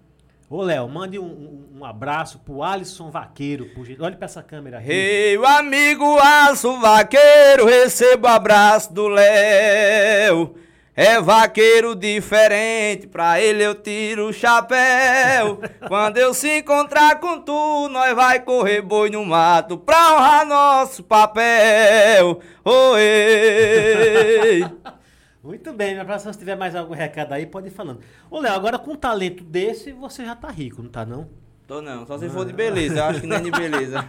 [0.50, 3.66] Ô, Léo, mande um, um- um abraço pro Alisson Vaqueiro.
[3.74, 3.84] Por...
[3.84, 4.90] gen- Olha pra essa câmera aqui.
[4.90, 10.54] Ei, o amigo Aço Vaqueiro, recebo abraço do Léo.
[11.00, 15.60] É vaqueiro diferente, pra ele eu tiro o chapéu.
[15.86, 21.04] Quando eu se encontrar com tu, nós vai correr boi no mato pra honrar nosso
[21.04, 22.40] papel.
[22.64, 24.64] Oi!
[25.42, 28.00] Muito bem, minha produção, se tiver mais algum recado aí, pode ir falando.
[28.30, 31.28] Ô, Léo, agora com um talento desse, você já tá rico, não tá não?
[31.66, 34.08] Tô não, só se for de beleza, eu acho que nem de beleza.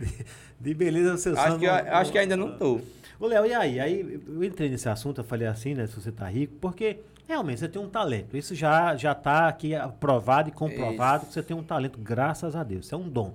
[0.00, 0.24] de,
[0.58, 2.80] de beleza você Acho que, acho que ainda não tô.
[3.20, 3.78] Ô, Léo, e aí?
[3.78, 5.86] Aí eu entrei nesse assunto, eu falei assim, né?
[5.86, 8.36] Se você tá rico, porque realmente você tem um talento.
[8.36, 12.62] Isso já, já tá aqui aprovado e comprovado que você tem um talento, graças a
[12.62, 12.86] Deus.
[12.86, 13.34] Isso é um dom,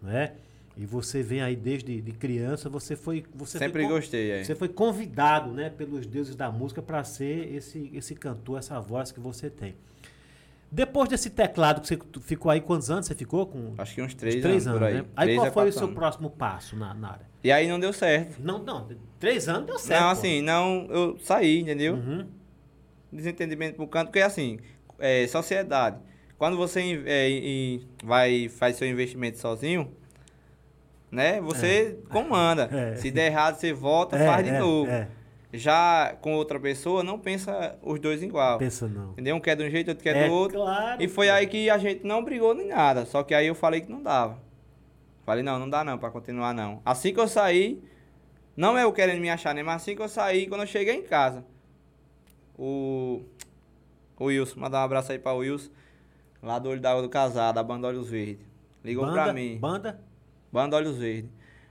[0.00, 0.32] não é?
[0.76, 3.24] E você vem aí desde de criança, você foi.
[3.34, 4.44] Você Sempre foi gostei, é.
[4.44, 9.12] Você foi convidado, né, pelos deuses da música para ser esse, esse cantor, essa voz
[9.12, 9.74] que você tem.
[10.70, 13.44] Depois desse teclado que você ficou aí, quantos anos você ficou?
[13.46, 15.02] Com Acho que uns três, três anos, anos, aí.
[15.02, 15.08] né?
[15.14, 15.94] Aí Três qual foi o seu anos.
[15.94, 17.26] próximo passo na, na área?
[17.44, 18.40] E aí não deu certo.
[18.40, 18.88] Não, não,
[19.20, 20.00] três anos deu certo.
[20.00, 20.12] não, pô.
[20.12, 21.96] assim, não, eu saí, entendeu?
[21.96, 22.26] Uhum.
[23.12, 24.58] Desentendimento pro canto, porque assim,
[24.98, 25.98] é, sociedade.
[26.38, 29.92] Quando você é, vai faz seu investimento sozinho,
[31.12, 31.40] né?
[31.42, 32.68] Você comanda.
[32.72, 32.96] É.
[32.96, 34.90] Se der errado, você volta, É, faz de é, novo.
[34.90, 35.06] é.
[35.54, 38.56] Já com outra pessoa, não pensa os dois igual.
[38.58, 39.12] Pensa não.
[39.12, 39.36] Entendeu?
[39.36, 40.58] Um quer de um jeito, outro quer É do outro.
[40.58, 41.02] claro.
[41.02, 43.04] E foi aí que a gente não brigou nem nada.
[43.04, 44.38] Só que aí eu falei que não dava.
[45.26, 46.80] Falei, não, não dá não pra continuar não.
[46.84, 47.80] Assim que eu saí,
[48.56, 49.62] Não é eu querendo me achar, né?
[49.62, 51.44] Mas assim que eu saí, quando eu cheguei em casa,
[52.58, 53.22] o.
[54.18, 55.70] O Wilson, mandar um abraço aí pra Wilson,
[56.42, 58.46] lá do Olho d'Água do Casado, da Banda Olhos Verdes.
[58.84, 59.58] Ligou pra mim.
[59.58, 60.00] Banda?
[60.52, 61.30] Banda Olhos Verdes.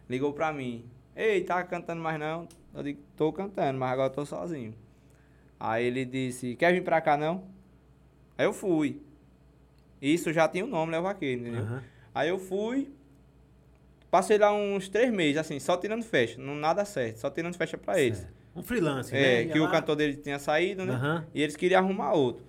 [0.10, 0.84] Ligou pra mim.
[1.16, 2.48] Ei, tá cantando mais não?
[2.74, 4.74] Eu digo, tô cantando, mas agora tô sozinho.
[5.60, 7.44] Aí ele disse, quer vir pra cá não?
[8.38, 9.02] Aí eu fui.
[10.02, 11.62] Isso já tinha o nome, Léo Vaqueiro, entendeu?
[11.62, 11.84] Aham.
[12.14, 12.92] Aí eu fui,
[14.10, 17.78] passei lá uns três meses, assim, só tirando festa, não nada certo, só tirando festa
[17.78, 18.18] pra eles.
[18.18, 18.34] Certo.
[18.54, 19.54] Um freelance, É, né?
[19.54, 20.94] Que o lá, cantor dele tinha saído, né?
[20.94, 21.26] Aham.
[21.34, 22.44] E eles queriam arrumar outro.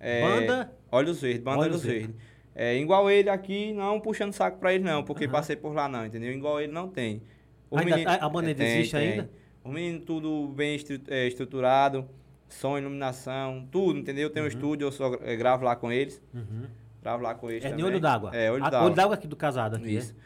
[0.00, 0.72] É, Banda?
[0.90, 2.16] Olhos Verdes, Banda Olhos Olhos Verdes.
[2.60, 5.32] É, igual ele aqui, não puxando saco pra ele não, porque Aham.
[5.32, 6.32] passei por lá não, entendeu?
[6.32, 7.22] Igual ele não tem.
[7.70, 9.10] Ainda menino- tá- a banda é, tem, existe tem.
[9.10, 9.30] ainda?
[9.62, 12.08] O menino tudo bem estru- é, estruturado,
[12.48, 14.24] som, iluminação, tudo, entendeu?
[14.24, 16.64] Eu tenho um estúdio, eu só é, gravo lá com eles, Uhum.
[17.00, 17.84] gravo lá com eles É de também.
[17.86, 18.34] olho d'água.
[18.34, 18.86] É, Olho Ah, d'água.
[18.86, 19.94] Olho d'água aqui do casado aqui.
[19.94, 20.16] Isso.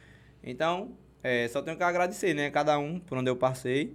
[0.43, 0.93] Então,
[1.23, 2.49] é, só tenho que agradecer, né?
[2.51, 3.95] Cada um por onde eu passei.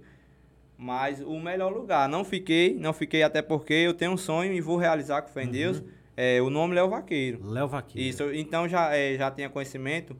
[0.76, 2.08] Mas o melhor lugar.
[2.08, 5.42] Não fiquei, não fiquei até porque eu tenho um sonho e vou realizar com fé
[5.42, 5.82] em Deus.
[6.20, 7.38] É, o nome Léo Vaqueiro.
[7.48, 8.08] Léo Vaqueiro.
[8.08, 10.16] Isso, então já, é, já tinha conhecimento,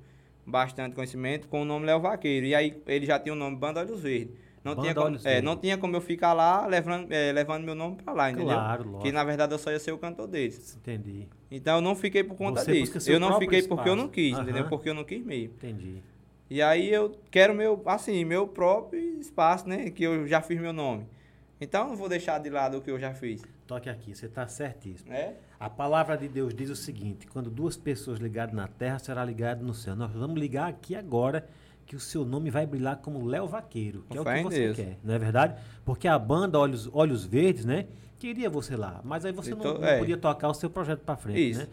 [0.46, 2.46] bastante conhecimento, com o nome Léo Vaqueiro.
[2.46, 4.32] E aí ele já tinha o nome Banda Olhos Verdes.
[4.62, 5.44] Não, Banda tinha como, Olhos é, Verdes.
[5.44, 8.54] não tinha como eu ficar lá levando, é, levando meu nome pra lá, entendeu?
[8.54, 9.02] Claro, lógico.
[9.02, 10.76] Que na verdade eu só ia ser o cantor deles.
[10.76, 11.26] Entendi.
[11.50, 13.10] Então eu não fiquei por conta Você disso.
[13.10, 13.96] Eu não fiquei porque eu espaço.
[13.96, 14.42] não quis, Aham.
[14.44, 14.68] entendeu?
[14.68, 15.54] Porque eu não quis mesmo.
[15.56, 16.00] Entendi.
[16.48, 19.90] E aí eu quero meu, assim, meu próprio espaço, né?
[19.90, 21.08] Que eu já fiz meu nome.
[21.60, 23.42] Então eu não vou deixar de lado o que eu já fiz.
[23.68, 25.10] Toque aqui, você está certíssimo.
[25.10, 25.34] Né?
[25.60, 29.62] A palavra de Deus diz o seguinte: quando duas pessoas ligadas na terra, será ligado
[29.62, 29.94] no céu.
[29.94, 31.46] Nós vamos ligar aqui agora
[31.84, 34.76] que o seu nome vai brilhar como Léo Vaqueiro, que é o que você Deus.
[34.76, 35.54] quer, não é verdade?
[35.84, 37.86] Porque a banda Olhos, Olhos Verdes, né?
[38.18, 39.98] Queria você lá, mas aí você não, Então, não é.
[39.98, 41.60] podia tocar o seu projeto para frente, Isso.
[41.60, 41.66] né?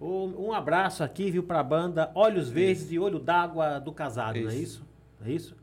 [0.00, 4.54] Um abraço aqui, viu, pra banda Olhos Verdes de Olho d'Água do Casado, não é
[4.54, 4.62] Isso.
[4.62, 4.86] isso?
[5.24, 5.56] É isso?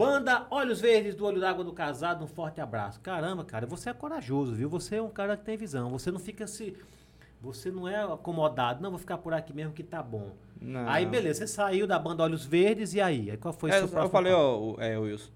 [0.00, 3.00] Banda Olhos Verdes do Olho d'Água do Casado, um forte abraço.
[3.00, 4.68] Caramba, cara, você é corajoso, viu?
[4.68, 5.88] Você é um cara que tem visão.
[5.90, 6.76] Você não fica se.
[7.40, 8.82] Você não é acomodado.
[8.82, 10.32] Não, vou ficar por aqui mesmo que tá bom.
[10.60, 10.86] Não.
[10.86, 13.30] Aí, beleza, você saiu da banda Olhos Verdes e aí?
[13.30, 15.30] Aí qual foi o É, seu eu falei, ó, o- é, o Wilson.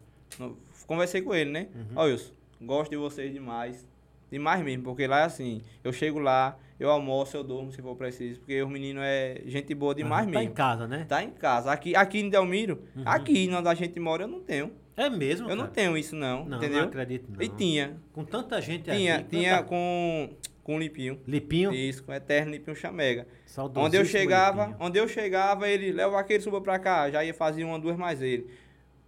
[0.87, 1.69] Conversei com ele, né?
[1.75, 1.87] Uhum.
[1.97, 3.89] Ó, Wilson, gosto de vocês demais.
[4.31, 7.95] Demais mesmo, porque lá é assim, eu chego lá, eu almoço, eu durmo se for
[7.95, 10.55] preciso, porque os meninos é gente boa demais Aham, Tá em mesmo.
[10.55, 11.05] casa, né?
[11.09, 11.71] Tá em casa.
[11.71, 14.73] Aqui, aqui em Delmiro, aqui onde a gente mora, eu não tenho.
[14.97, 15.75] É mesmo, Eu não cara?
[15.75, 16.81] tenho isso não, Não, entendeu?
[16.81, 17.41] não acredito não.
[17.43, 17.97] E tinha.
[18.13, 19.29] Com tanta gente Tinha, aqui.
[19.37, 20.31] tinha tanta- com,
[20.63, 21.19] com Lipinho.
[21.27, 23.27] Lipinho, Isso, com o Eterno Lipinho Chamega.
[23.47, 24.87] saudosíssimo Onde eu chegava, Lipinho.
[24.87, 28.21] onde eu chegava, ele, Léo Vaqueiro, suba pra cá, já ia fazer uma, duas mais
[28.21, 28.47] ele.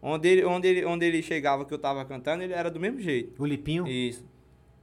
[0.01, 2.99] Onde ele, onde ele, onde ele chegava que eu tava cantando, ele era do mesmo
[3.01, 3.41] jeito.
[3.43, 3.87] O Lipinho.
[3.87, 4.25] Isso.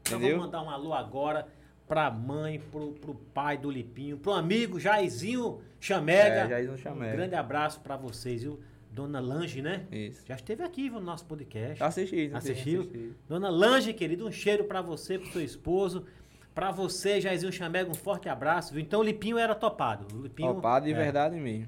[0.02, 0.38] Então Entendeu?
[0.38, 1.48] vamos mandar um alô agora
[1.90, 6.42] pra mãe, pro, pro pai do Lipinho, pro amigo Jairzinho Chamega.
[6.46, 7.14] É, Jairzinho Chamega.
[7.14, 8.60] Um grande abraço pra vocês, viu?
[8.92, 9.88] Dona Lange, né?
[9.92, 10.24] Isso.
[10.28, 11.80] Já esteve aqui no nosso podcast.
[11.80, 12.82] Já assisti, Assistiu?
[12.82, 13.14] assisti.
[13.28, 16.06] Dona Lange, querido, um cheiro pra você, pro seu esposo.
[16.54, 18.74] Pra você, Jairzinho Chamega, um forte abraço.
[18.74, 18.82] Viu?
[18.84, 20.06] Então o Lipinho era topado.
[20.16, 20.96] O Lipinho, Topado de é.
[20.96, 21.68] verdade mesmo.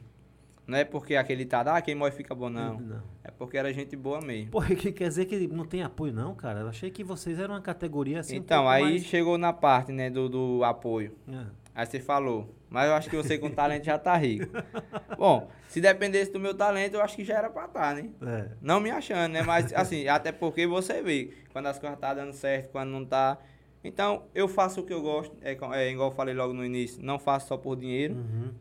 [0.67, 2.79] Não é porque aquele tá, ah, quem morre fica bom, não.
[2.79, 3.03] Não.
[3.23, 4.51] É porque era gente boa mesmo.
[4.51, 6.61] Pô, que quer dizer que não tem apoio, não, cara?
[6.61, 8.35] Eu achei que vocês eram uma categoria assim.
[8.35, 11.15] um então, pouco aí mais- chegou na parte, né, do, do apoio.
[11.27, 14.45] Ah, Aí você falou, mas eu acho que você com talento já tá rico.
[15.17, 18.09] Bom, se dependesse do meu talento, eu acho que já era pra estar, né?
[18.21, 18.49] é.
[18.61, 19.41] Não me achando, né?
[19.41, 23.37] Mas assim, até porque você vê quando as coisas tá dando certo, quando não tá.
[23.83, 27.01] Então, eu faço o que eu gosto, é, é igual eu falei logo no início,
[27.03, 28.51] não faço só por dinheiro, Uhum.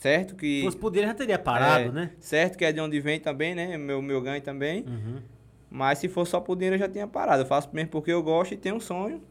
[0.00, 0.30] Certo?
[0.30, 2.10] Se Que fosse por dele, já teria parado, é, né?
[2.18, 3.76] Certo que é de onde vem também, né?
[3.78, 4.84] Meu, meu ganho também.
[4.84, 5.18] Uhum.
[5.70, 7.42] Mas se for só por dinheiro, eu já tinha parado.
[7.42, 9.22] Eu faço mesmo porque eu gosto e tenho um sonho.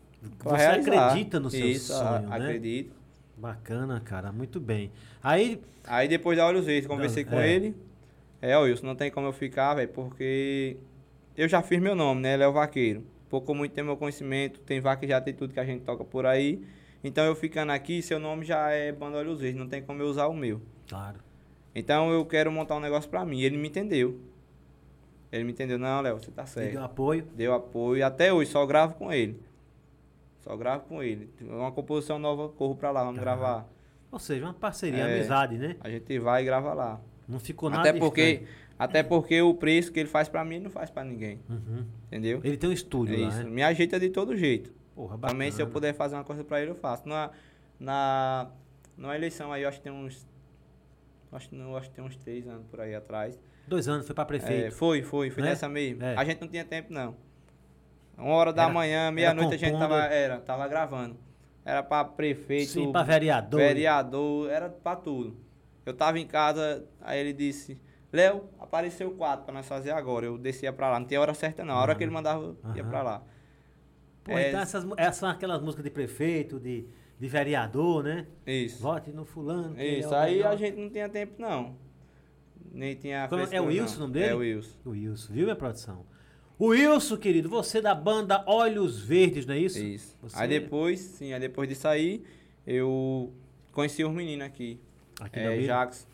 [0.43, 1.07] Você realizar.
[1.07, 2.35] acredita no seu Isso, a- sonho, né?
[2.37, 2.95] acredito.
[3.37, 4.91] Bacana, cara, muito bem.
[5.23, 7.49] Aí, Aí depois da Olhos Verdes, conversei Não, com é.
[7.49, 7.75] ele.
[8.41, 10.77] É, ó, Wilson, não tem como eu ficar, velho, porque
[11.35, 12.37] eu já fiz meu nome, né?
[12.37, 13.03] Léo Vaqueiro.
[13.29, 15.81] Pouco ou muito tem meu conhecimento, tem vaca que já tem tudo que a gente
[15.83, 16.61] toca por aí.
[17.03, 20.07] Então eu ficando aqui, seu nome já é Banda Olhos Verdes, não tem como eu
[20.07, 20.61] usar o meu.
[20.87, 21.19] claro.
[21.75, 23.41] Então eu quero montar um negócio pra mim.
[23.41, 24.19] Ele me entendeu.
[25.31, 26.71] Ele me entendeu, não, Léo, você tá Ele certo.
[26.73, 27.27] deu apoio.
[27.35, 28.03] Deu apoio.
[28.05, 29.39] Até hoje, só gravo com ele.
[30.39, 31.29] Só gravo com ele.
[31.41, 33.23] Uma composição nova, corro pra lá, vamos Aham.
[33.23, 33.69] gravar.
[34.11, 35.13] Ou seja, uma parceria, É.
[35.15, 35.75] amizade, né?
[35.81, 36.99] A gente vai e grava lá.
[37.27, 38.49] Não ficou nada Até porque, estranho.
[38.79, 41.39] até porque o preço que ele faz pra mim, ele não faz pra ninguém.
[41.47, 41.85] Uhum.
[42.07, 42.41] Entendeu?
[42.43, 43.43] Ele tem um É estúdio lá, isso.
[43.43, 43.49] né?
[43.49, 44.73] Me ajeita de todo jeito.
[44.99, 45.31] Porra, bacana.
[45.33, 47.07] Também, se eu puder fazer uma coisa pra ele, eu faço.
[47.07, 47.31] Na,
[47.79, 48.49] na,
[48.97, 50.27] na eleição aí, eu acho que tem uns.
[51.31, 53.39] Acho, não, acho que tem uns três anos por aí atrás.
[53.65, 54.75] Dois anos, foi pra É, prefeito.
[54.75, 55.49] foi, foi, foi Né?
[55.51, 56.03] nessa mesmo.
[56.03, 56.17] É.
[56.17, 57.15] A gente não tinha tempo, não.
[58.17, 61.15] Uma hora da Era- manhã, meia-noite, a gente tava, era, tava gravando.
[61.63, 63.57] Era pra prefeito, Sim, pra vereador.
[63.61, 65.37] vereador, era pra tudo.
[65.85, 67.79] Eu tava em casa, aí ele disse,
[68.11, 70.25] Léo, apareceu quatro pra nós fazer agora.
[70.25, 70.99] Eu descia pra lá.
[70.99, 71.75] Não tinha hora certa, não.
[71.75, 72.89] A hora que ele mandava, eu ia Aham.
[72.89, 73.23] pra lá.
[74.23, 74.49] Pô, É.
[74.49, 76.85] então essas, essas são aquelas músicas de prefeito, de,
[77.19, 78.27] de vereador, né?
[78.45, 78.81] Isso.
[78.81, 79.79] Vote no fulano.
[79.81, 80.13] Isso.
[80.13, 80.53] é Aí melhor.
[80.53, 81.75] a gente não tinha tempo, não.
[82.71, 83.27] Nem tinha.
[83.27, 84.25] Como- é o frescura, Wilson o nome dele?
[84.27, 84.77] É o Wilson.
[84.85, 86.05] O Wilson, viu, minha produção?
[86.57, 89.79] O Wilson, querido, você da banda Olhos Verdes, não é isso?
[89.83, 90.17] Isso.
[90.21, 92.21] Você- Aí depois, sim, aí depois disso aí,
[92.67, 93.33] eu
[93.71, 94.79] conheci os meninos aqui.
[95.21, 95.61] Aqui é?
[95.61, 96.07] Jax.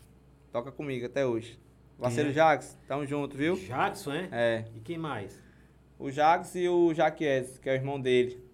[0.52, 1.58] Toca comigo até hoje.
[1.98, 2.32] Parceiro é?
[2.32, 3.56] Jax, tamo junto, viu?
[3.56, 4.28] Jackson, é?
[4.32, 4.64] É.
[4.76, 5.38] E quem mais?
[5.98, 8.44] O Jax e o Jaques, que é o irmão dele.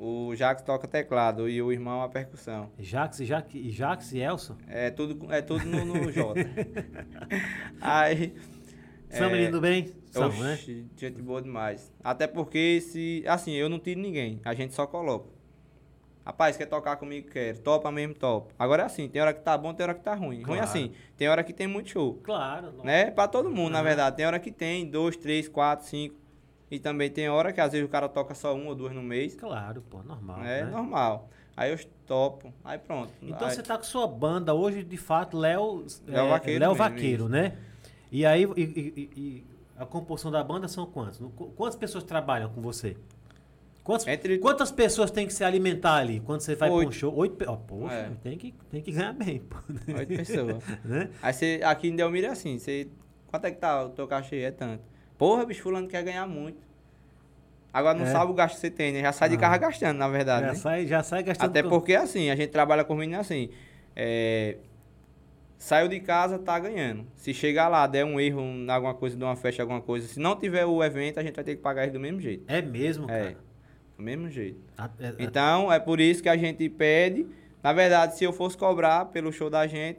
[0.00, 2.70] O Jax toca teclado e o irmão a percussão.
[2.78, 4.56] Jax, e Jax, e Jax e Elson?
[4.68, 6.34] É tudo, é tudo no, no J.
[7.82, 8.32] Aí.
[9.10, 9.92] São é, menino bem?
[10.10, 10.56] São, né?
[10.96, 11.92] Gente boa demais.
[12.02, 13.24] Até porque se.
[13.26, 14.40] Assim, eu não tiro ninguém.
[14.44, 15.30] A gente só coloca.
[16.24, 17.30] Rapaz, quer tocar comigo?
[17.30, 17.58] Quero.
[17.60, 18.54] Topa mesmo, topa.
[18.58, 20.42] Agora é assim, tem hora que tá bom, tem hora que tá ruim.
[20.42, 20.62] Ruim Claro.
[20.62, 22.20] assim, tem hora que tem muito show.
[22.22, 22.72] Claro.
[22.84, 23.10] Né?
[23.10, 23.84] Pra todo mundo, na Aham.
[23.86, 24.16] verdade.
[24.16, 26.14] Tem hora que tem dois, três, quatro, cinco.
[26.70, 29.02] E também tem hora que às vezes o cara toca só uma ou duas no
[29.02, 29.34] mês.
[29.34, 30.42] Claro, pô, normal.
[30.44, 30.70] É né?
[30.70, 31.28] normal.
[31.56, 32.52] Aí eu topo.
[32.64, 33.10] Aí pronto.
[33.22, 36.74] Então Aí- você tá com sua banda hoje, de fato, Léo Léo é, Vaqueiro Léo
[36.74, 37.28] Vaqueiro, isso.
[37.32, 37.56] né?
[38.12, 39.44] E aí, e, e- e-
[39.76, 41.20] a composição da banda são quantos?
[41.56, 42.96] Quantas pessoas trabalham com você?
[43.84, 47.14] Quantas, Entre- quantas pessoas tem que se alimentar ali quando você vai para um show?
[47.16, 47.36] Oito.
[47.36, 48.10] pe- Ó, poxa, É.
[48.22, 49.56] tem, que, tem que ganhar bem, pô.
[49.96, 50.62] Oito pessoas.
[50.84, 51.08] né?
[51.22, 52.86] Aí você, aqui em Delmira é assim, você.
[53.28, 54.36] Quanto é que tá o teu cachê?
[54.40, 54.82] É tanto.
[55.18, 56.56] Porra, bicho, fulano quer ganhar muito.
[57.72, 58.10] Agora não É.
[58.12, 59.00] sabe o gasto que você tem, né?
[59.02, 59.38] Já sai de Ah.
[59.38, 60.54] carro gastando, na verdade, Já, né?
[60.58, 61.50] sai, já sai gastando.
[61.50, 63.50] Até porque assim, a gente trabalha com meninos assim.
[63.94, 64.56] É,
[65.58, 67.04] saiu de casa, tá ganhando.
[67.16, 70.18] Se chegar lá, der um erro em alguma coisa, de uma festa, alguma coisa, se
[70.20, 72.44] não tiver o evento, a gente vai ter que pagar ele do mesmo jeito.
[72.48, 73.22] É mesmo, É.
[73.24, 73.36] cara.
[73.96, 74.60] Do mesmo jeito.
[74.78, 77.26] A- é- é- Então, é por isso que a gente pede.
[77.62, 79.98] Na verdade, se eu fosse cobrar pelo show da gente,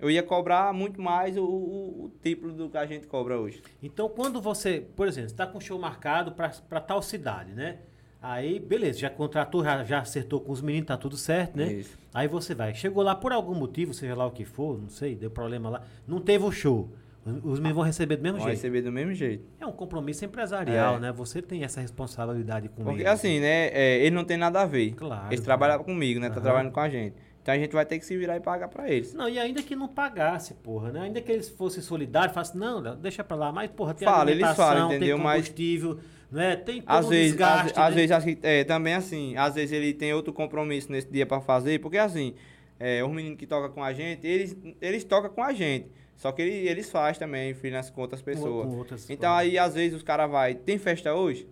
[0.00, 3.62] eu ia cobrar muito mais o, o, o triplo do que a gente cobra hoje.
[3.82, 7.78] Então, quando você, por exemplo, está com um show marcado para tal cidade, né?
[8.22, 11.72] Aí, beleza, já contratou, já, já acertou com os meninos, tá tudo certo, né?
[11.72, 11.96] Isso.
[12.12, 12.74] Aí você vai.
[12.74, 15.82] Chegou lá por algum motivo, seja lá o que for, não sei, deu problema lá.
[16.06, 16.90] Não teve o show.
[17.24, 18.56] Os os meninos vão receber do mesmo Vão jeito.
[18.56, 19.44] receber do mesmo jeito.
[19.60, 21.00] É um compromisso empresarial, É.
[21.00, 21.12] né?
[21.12, 23.12] Você tem essa responsabilidade com Porque eles.
[23.12, 23.68] assim, né?
[23.68, 24.92] é, ele não tem nada a ver.
[24.94, 25.44] Claro, Eles claro.
[25.44, 26.28] trabalham comigo, né?
[26.28, 26.42] Tá Aham.
[26.42, 27.14] trabalhando com a gente.
[27.42, 29.14] Então a gente vai ter que se virar e pagar pra eles.
[29.14, 31.00] Não, e ainda que não pagasse, porra, né?
[31.02, 34.46] Ainda que eles fossem solidários, falassem, não, deixa pra lá, mas, porra, tem Fala, eles
[34.54, 35.16] falam, entendeu?
[35.16, 35.98] tem Mas- combustível,
[36.30, 36.56] né?
[36.56, 37.82] Tem Às um vezes, desgaste, às, né?
[37.84, 41.40] às vezes assim, é, também assim, às vezes ele tem outro compromisso nesse dia pra
[41.40, 42.34] fazer, porque assim,
[42.78, 45.90] é, os meninos que tocam com a gente, eles, eles tocam com a gente.
[46.16, 48.66] Só que ele- eles fazem também freelance com outras pessoas.
[48.66, 49.50] com outras Então coisas.
[49.52, 51.48] aí às vezes os caras vai, tem festa hoje?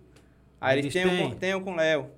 [0.61, 1.25] Aí Eles eles têm, têm.
[1.27, 2.11] um, tem um com o Léo.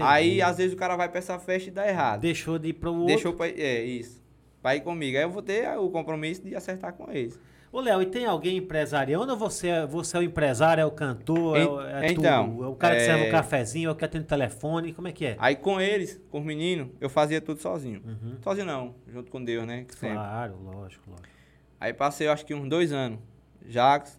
[0.00, 0.12] Ah.
[0.12, 2.20] Aí às vezes o cara vai pra essa festa e dá errado.
[2.20, 3.06] Deixou de ir pro outro.
[3.06, 4.22] Deixou pra, é, isso.
[4.62, 5.16] Pra ir comigo.
[5.16, 7.38] Aí eu vou ter o compromisso de acertar com eles.
[7.70, 10.90] Ô, Léo, e tem alguém empresariando ou você, é- você é o empresário, é o
[10.90, 12.64] cantor, é, o- é Então, tudo?
[12.64, 15.06] É o cara que é- serve o cafezinho, é o que atende o telefone, como
[15.06, 15.36] é que é?
[15.38, 18.00] Aí com eles, com os meninos, eu fazia tudo sozinho.
[18.06, 18.36] Uhum.
[18.40, 19.84] Sozinho não, junto com Deus, né?
[19.90, 20.16] sempre.
[20.16, 21.28] Claro, lógico, lógico.
[21.78, 23.18] Aí passei, acho que uns dois anos.
[23.66, 24.18] Jacques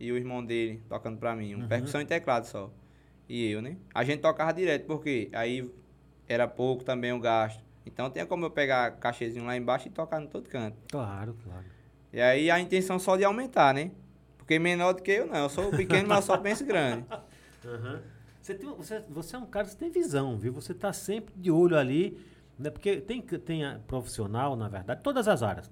[0.00, 1.54] e o irmão dele tocando pra mim.
[1.54, 1.68] Um Uhum.
[1.68, 2.72] percussão e teclado só.
[3.28, 3.76] E eu, né?
[3.94, 5.70] A gente tocava direto, porque aí
[6.26, 7.62] era pouco também o gasto.
[7.84, 10.76] Então tinha como eu pegar cachezinho lá embaixo e tocar no todo canto.
[10.90, 11.64] Claro, claro.
[12.12, 13.90] E aí a intenção só de aumentar, né?
[14.36, 15.36] Porque menor do que eu não.
[15.36, 17.04] Eu sou pequeno, mas só penso grande.
[17.64, 18.02] Aham.
[18.40, 20.52] Você, tem, você, você é um cara que tem visão, viu?
[20.54, 22.18] Você tá sempre de olho ali,
[22.58, 22.70] né?
[22.70, 25.70] Porque tem, tem a profissional, na verdade, todas as áreas.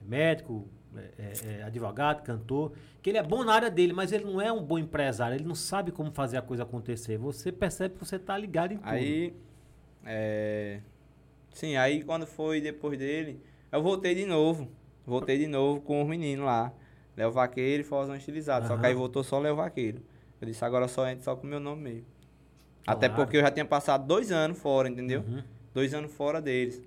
[0.00, 2.72] Médico, é, é, é, advogado, cantor,
[3.02, 5.44] que ele é bom na área dele, mas ele não é um bom empresário, ele
[5.44, 7.18] não sabe como fazer a coisa acontecer.
[7.18, 8.88] Você percebe que você tá ligado em tudo.
[8.88, 9.34] Aí,
[10.04, 10.80] é...
[11.52, 14.68] Sim, aí quando foi depois dele, eu voltei de novo.
[15.06, 16.72] Voltei de novo com os meninos lá.
[17.16, 18.68] Léo Vaqueiro e Fozão Estilizado.
[18.68, 20.00] Só que aí voltou só Léo Vaqueiro.
[20.40, 22.06] Eu disse, agora só entra só com o meu nome mesmo.
[22.86, 23.24] Até Claro.
[23.24, 25.20] porque eu já tinha passado dois anos fora, entendeu?
[25.20, 25.42] Uhum.
[25.74, 26.80] Dois anos fora deles.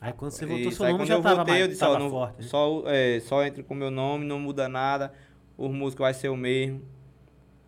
[0.00, 1.84] Aí quando você voltou, Isso, seu aí nome já eu tava, voltei, mais, eu disse,
[1.84, 2.36] ó, não- forte.
[2.42, 2.48] né?
[2.48, 5.12] só, é, só entra com o meu nome, não muda nada.
[5.58, 6.82] O músico vai ser o mesmo.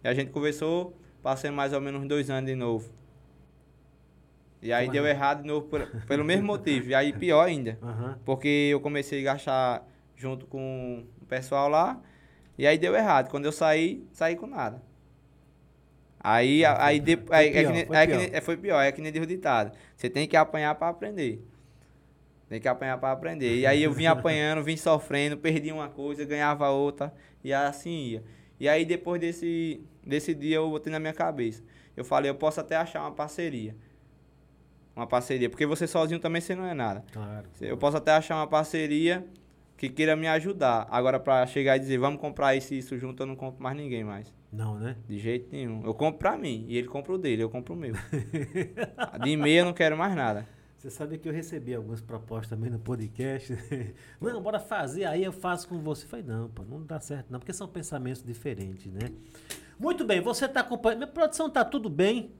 [0.03, 2.91] E a gente conversou, passei mais ou menos dois anos de novo.
[4.63, 5.11] E aí Como deu é?
[5.11, 6.89] errado de novo por- pelo mesmo motivo.
[6.89, 7.79] E aí pior ainda.
[7.83, 8.19] Aham.
[8.25, 12.01] Porque eu comecei a gastar junto com o pessoal lá.
[12.57, 13.29] E aí deu errado.
[13.29, 14.81] Quando eu saí, saí com nada.
[16.21, 18.19] Aí, foi- aí, de, foi aí é pior, que nem- foi é que pior.
[18.21, 19.77] nem- é, foi pior, é que nem ditado.
[19.97, 21.45] Você tem que apanhar pra aprender.
[22.53, 23.57] Tem que apanhar pra aprender.
[23.57, 27.11] E aí eu vim apanhando, vim sofrendo, perdi uma coisa, ganhava outra,
[27.43, 28.25] e assim ia.
[28.61, 31.63] E aí depois desse, desse dia eu botei na minha cabeça.
[31.97, 33.75] Eu falei, eu posso até achar uma parceria.
[34.95, 37.03] Uma parceria, porque você sozinho também você não é nada.
[37.11, 37.49] Claro.
[37.59, 39.27] Eu posso até achar uma parceria
[39.79, 40.87] que queira me ajudar.
[40.91, 43.75] Agora, pra chegar e dizer, vamos comprar isso e isso junto, eu não compro mais
[43.75, 44.31] ninguém mais.
[44.53, 44.95] Não, né?
[45.09, 45.83] De jeito nenhum.
[45.87, 47.95] Eu compro pra mim e ele compra o dele, eu compro o meu.
[49.25, 50.47] De meia eu não quero mais nada.
[50.83, 53.57] Você sabe que eu recebi algumas propostas também no podcast.
[54.21, 56.07] Não, bora fazer, aí eu faço com você.
[56.07, 59.13] Eu falei, não, pô, não dá certo não, porque são pensamentos diferentes, né?
[59.79, 60.99] Muito bem, você tá acompanhando.
[60.99, 62.33] Minha produção tá tudo bem?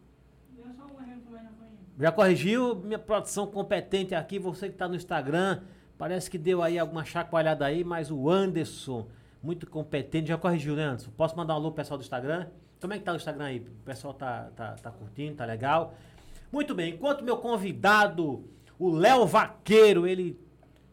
[2.01, 2.75] Já corrigiu?
[2.75, 5.63] Minha produção competente aqui, você que tá no Instagram,
[5.97, 9.07] parece que deu aí alguma chacoalhada aí, mas o Anderson,
[9.41, 11.13] muito competente, já corrigiu, né, Anderson?
[11.17, 12.49] Posso mandar um alô pro pessoal do Instagram?
[12.81, 13.59] Como é que tá o Instagram aí?
[13.61, 15.95] O pessoal tá, tá, tá curtindo, tá legal?
[16.53, 18.45] Muito bem, enquanto meu convidado,
[18.79, 20.39] o Léo Vaqueiro, ele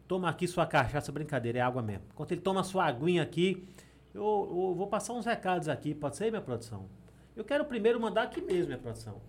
[0.08, 2.04] toma aqui sua cachaça, brincadeira, é água mesmo.
[2.10, 3.68] Enquanto ele toma sua aguinha aqui,
[4.14, 6.86] eu, eu vou passar uns recados aqui, pode ser, minha produção?
[7.36, 9.20] Eu quero primeiro mandar aqui mesmo, minha produção.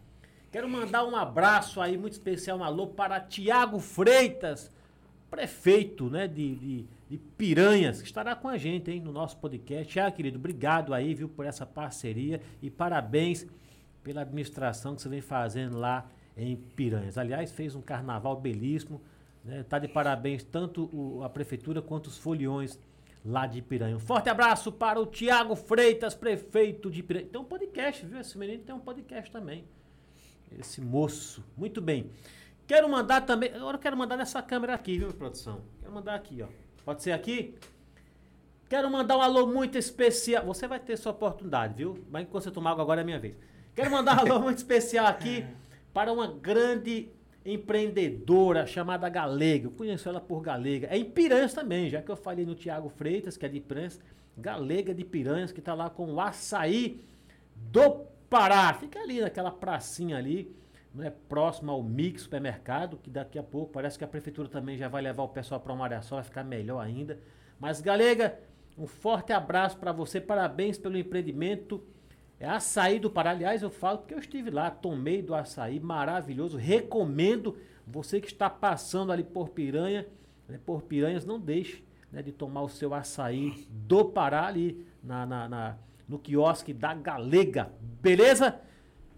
[0.50, 4.72] Quero mandar um abraço aí muito especial, um alô para Tiago Freitas,
[5.30, 10.00] prefeito né, de, de, de Piranhas, que estará com a gente hein, no nosso podcast.
[10.00, 13.46] Ah, querido, obrigado aí, viu, por essa parceria e parabéns
[14.02, 16.10] pela administração que você vem fazendo lá
[16.42, 17.18] em Piranhas.
[17.18, 19.02] Aliás, fez um carnaval belíssimo.
[19.44, 19.64] Né?
[19.64, 22.80] Tá de parabéns tanto o- a prefeitura quanto os foliões
[23.26, 23.96] lá de Piranha.
[23.96, 27.28] Um forte abraço para o Tiago Freitas, prefeito de Piranha.
[27.32, 28.20] Tem um podcast, viu?
[28.20, 29.64] Esse menino tem um podcast também.
[30.60, 31.44] Esse moço.
[31.56, 32.10] Muito bem.
[32.68, 33.54] Quero mandar também.
[33.54, 35.62] Agora eu quero mandar nessa câmera aqui, viu, produção?
[35.80, 36.48] Quero mandar aqui, ó.
[36.84, 37.56] Pode ser aqui?
[38.70, 40.46] Quero mandar um alô muito especial.
[40.46, 41.98] Você vai ter sua oportunidade, viu?
[42.10, 43.36] Mas enquanto você tomar água, agora é minha vez.
[43.76, 45.46] Quero mandar um alô muito especial aqui
[45.94, 47.10] para uma grande
[47.46, 49.68] empreendedora chamada Galega.
[49.68, 50.88] Eu conheço ela por Galega.
[50.90, 54.00] É em Piranhas também, já que eu falei no Tiago Freitas, que é de Piranhas.
[54.38, 57.04] Galega de Piranhas, que está lá com o açaí
[57.56, 58.74] do Pará.
[58.74, 60.56] Fica ali naquela pracinha ali,
[60.94, 64.78] não é próximo ao Mix Supermercado, que daqui a pouco parece que a prefeitura também
[64.78, 67.20] já vai levar o pessoal para uma área só, vai ficar melhor ainda.
[67.60, 68.40] Mas Galega,
[68.78, 71.84] um forte abraço para você, parabéns pelo empreendimento.
[72.42, 73.30] É açaí do Pará.
[73.30, 76.58] Aliás, eu falo porque eu estive lá, tomei do açaí, maravilhoso.
[76.58, 80.08] Recomendo você que está passando ali por Piranha,
[80.50, 85.24] né, por Piranhas, não deixe né, de tomar o seu açaí do Pará ali na,
[85.24, 85.78] na- na-
[86.10, 87.72] no quiosque da Galega.
[88.02, 88.60] Beleza?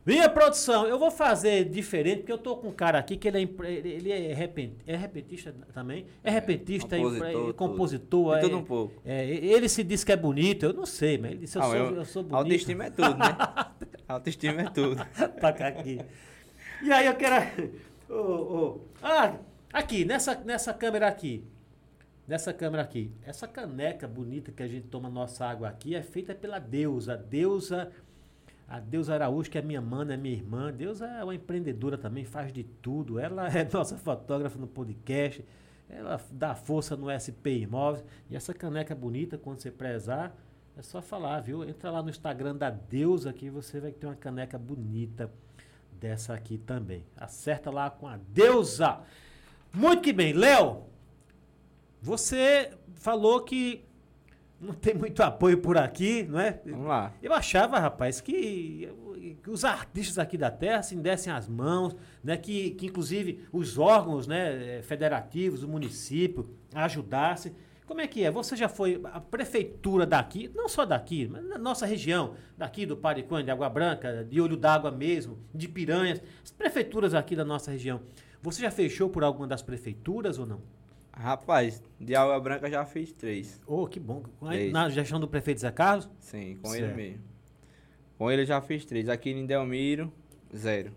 [0.06, 3.38] Minha produção, eu vou fazer diferente, porque eu tô com um cara aqui que ele
[3.38, 6.06] é, ele é, repen- é repentista também.
[6.22, 7.54] É repentista, é, compositor, tudo.
[7.54, 8.38] compositor.
[8.38, 9.02] É- tudo um pouco.
[9.06, 11.66] é, ele se diz que é bonito, eu não sei, mas ele disse, eu, Ah,
[11.68, 12.36] sou, eu- eu sou bonito.
[12.44, 13.38] Autoestima é tudo, né?
[14.08, 15.06] Autoestima é tudo.
[15.40, 16.02] Taca aqui.
[16.84, 17.72] E aí eu quero.
[18.10, 19.36] Ô, ô, Ah,
[19.72, 21.46] aqui, nessa, nessa câmera aqui.
[22.28, 23.12] Nessa câmera aqui.
[23.26, 27.18] Essa caneca bonita que a gente toma nossa água aqui é feita pela deusa.
[27.18, 27.92] Deusa.
[28.74, 30.74] A Deusa Araújo, que é minha mana, é minha irmã.
[30.74, 33.20] Deusa é uma empreendedora também, faz de tudo.
[33.20, 35.46] Ela é nossa fotógrafa no podcast.
[35.88, 38.04] Ela dá força no SP Imóveis.
[38.32, 40.36] E essa caneca bonita, quando você prezar,
[40.76, 41.64] é só falar, viu?
[41.64, 45.30] Entra lá no Instagram da Deusa que você vai ter uma caneca bonita
[45.92, 47.06] dessa aqui também.
[47.16, 49.02] Acerta lá com a Deusa.
[49.72, 50.34] Muito que bem.
[50.34, 50.82] Léo,
[52.02, 53.86] você falou que
[54.64, 56.60] não tem muito apoio por aqui, não é?
[56.66, 57.14] Vamos lá.
[57.22, 58.90] Eu achava, rapaz, que,
[59.44, 62.38] que os artistas aqui da terra se dessem as mãos, né?
[62.38, 67.54] Que, que inclusive os órgãos né, eh, federativos, o município, ajudassem.
[67.86, 68.32] Como é que é?
[68.32, 72.96] Você já foi a prefeitura daqui, não só daqui, mas na nossa região, daqui do
[72.96, 77.70] Paricuã, de Água Branca, de Olho d'Água mesmo, de Piranhas, as prefeituras aqui da nossa
[77.72, 78.02] região.
[78.42, 80.62] Você já fechou por alguma das prefeituras ou não?
[81.16, 83.62] Rapaz, de Água Branca já fiz três.
[83.68, 84.24] Oh, que bom.
[84.48, 84.72] Três.
[84.74, 86.10] Na gestão do prefeito Zé Carlos?
[86.20, 86.84] Sim, com Certo.
[86.86, 87.24] ele mesmo.
[88.18, 89.08] Com ele eu já fiz três.
[89.08, 90.12] Aqui em Delmiro,
[90.56, 90.92] zero.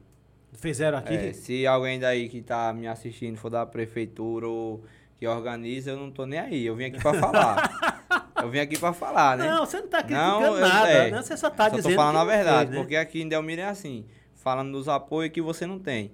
[0.55, 1.13] Fez zero aqui?
[1.15, 4.83] É, se alguém daí que tá me assistindo for da prefeitura ou
[5.19, 6.65] que organiza, eu não tô nem aí.
[6.65, 8.33] Eu vim aqui pra falar.
[8.43, 9.51] eu vim aqui pra falar, né?
[9.51, 11.11] Não, você não tá criticando Não, eu- nada, é.
[11.11, 11.23] né?
[11.23, 12.77] Você só tá Só dizendo tô falando a verdade, fez, né?
[12.79, 16.11] porque aqui em Delmiro é assim, falando dos apoios que você não tem.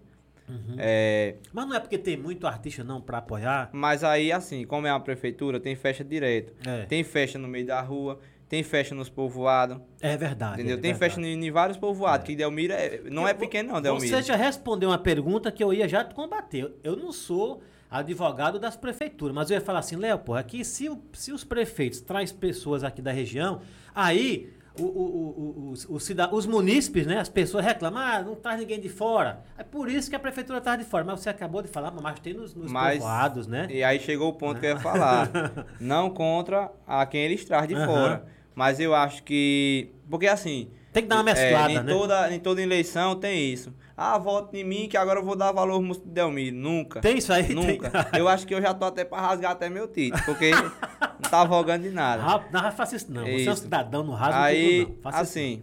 [0.48, 0.74] Uhum.
[0.78, 3.70] É, Mas não é porque tem muito artista não pra apoiar.
[3.72, 6.52] mas aí, assim, como é uma prefeitura, tem festa direto.
[6.68, 8.18] É, Tem festa no meio da rua,
[8.48, 10.54] tem festa nos povoados, é verdade.
[10.60, 10.76] entendeu?
[10.76, 11.14] é tem verdade.
[11.14, 14.06] festa em, em vários povoados, que Delmiro é- não é Eu- pequeno não, Delmiro.
[14.06, 16.70] Você já respondeu uma pergunta que eu ia já te combater.
[16.84, 20.90] Eu não sou advogado das prefeituras, mas eu ia falar assim, Léo, porra, aqui se,
[21.12, 23.60] se os prefeitos trazem pessoas aqui da região,
[23.94, 28.80] aí o- o- os, os os munícipes, né, as pessoas reclamam, ah, não traz ninguém
[28.80, 29.42] de fora.
[29.58, 31.04] É por isso que a prefeitura traz de fora.
[31.04, 33.66] Mas você acabou de falar, mas tem nos, nos Mas- povoados, né?
[33.70, 35.30] E aí chegou o ponto que eu ia falar.
[35.80, 38.24] não contra a quem eles trazem de fora.
[38.54, 39.90] Mas eu acho que.
[40.10, 41.92] Porque assim, Tem que dar uma É, mesclada, em, né?
[41.92, 43.72] toda, em toda eleição tem isso.
[44.04, 46.56] Ah, vote em mim que agora eu vou dar valor ao músico de Delmiro.
[46.56, 47.00] Nunca.
[47.00, 47.54] Tem isso aí?
[47.54, 48.04] Nunca.
[48.04, 48.18] Tem.
[48.18, 50.50] Eu acho que eu já tô até pra rasgar até meu título, porque
[51.22, 52.20] não tá vogando de nada.
[52.50, 53.22] Não, não faça isso não.
[53.22, 53.62] Você é um Isso.
[53.62, 55.02] cidadão, não rasga Aí, tudo não.
[55.02, 55.62] Faça isso assim,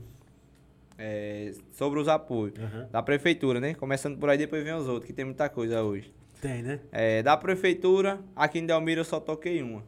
[0.98, 2.88] é, sobre os apoios Aham.
[2.90, 3.74] da prefeitura, né?
[3.74, 6.14] Começando por aí, depois vem os outros, que tem muita coisa hoje.
[6.42, 6.80] Tem, né?
[6.94, 9.84] É, da prefeitura, aqui em Delmiro eu só toquei uma.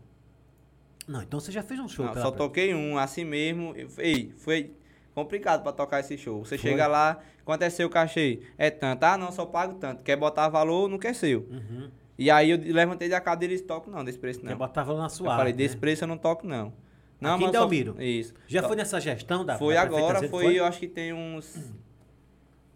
[1.07, 3.73] Não, então você já fez um show Não, só toquei um, assim mesmo.
[3.97, 4.71] Ei, foi
[5.13, 6.43] complicado pra tocar esse show.
[6.45, 6.69] Você Foi.
[6.71, 8.39] chega lá, quanto é seu cachê?
[8.57, 9.03] É tanto.
[9.03, 10.03] Ah, não, só pago tanto.
[10.03, 11.41] Quer botar valor, não quer seu.
[11.49, 11.89] Uhum.
[12.17, 14.57] E aí eu levantei da cadeira e disse, toco não, desse preço Quer não.
[14.57, 15.81] botar valor na Eu sua falei, arte, desse né?
[15.81, 16.73] preço eu não toco não.
[17.19, 18.01] Não, Aqui em mas só- Delmiro?
[18.01, 18.33] Isso.
[18.47, 21.55] Já Só- foi nessa gestão da Foi da agora, foi, eu acho que tem uns.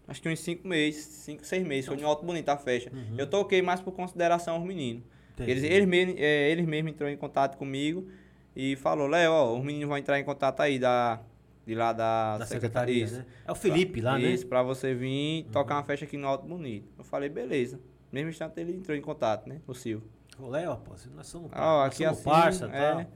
[0.08, 1.86] Acho que uns 5 meses, 5, 6 meses.
[1.86, 2.92] Foi no Alto Bonito a festa.
[3.18, 5.02] Eu toquei mais por consideração aos meninos.
[5.34, 5.50] Entendi.
[5.50, 8.06] Eles, eles, mesmo, é, eles mesmos entrou em contato comigo
[8.54, 11.20] e falou, Léo, ó, os meninos vão entrar em contato aí da,
[11.66, 13.16] de lá da, Da secretaria, Isso.
[13.16, 13.26] né?
[13.46, 14.28] É o Felipe lá, né?
[14.30, 16.88] Isso, pra você vir tocar uma festa aqui no Alto Bonito.
[16.96, 17.80] Eu falei, beleza.
[18.12, 19.60] Mesmo instante ele entrou em contato, né?
[19.66, 20.08] O Silvio.
[20.38, 23.06] Ô, Léo, pô, nós somos, Ah, nós aqui somos assim, parça, é, tal.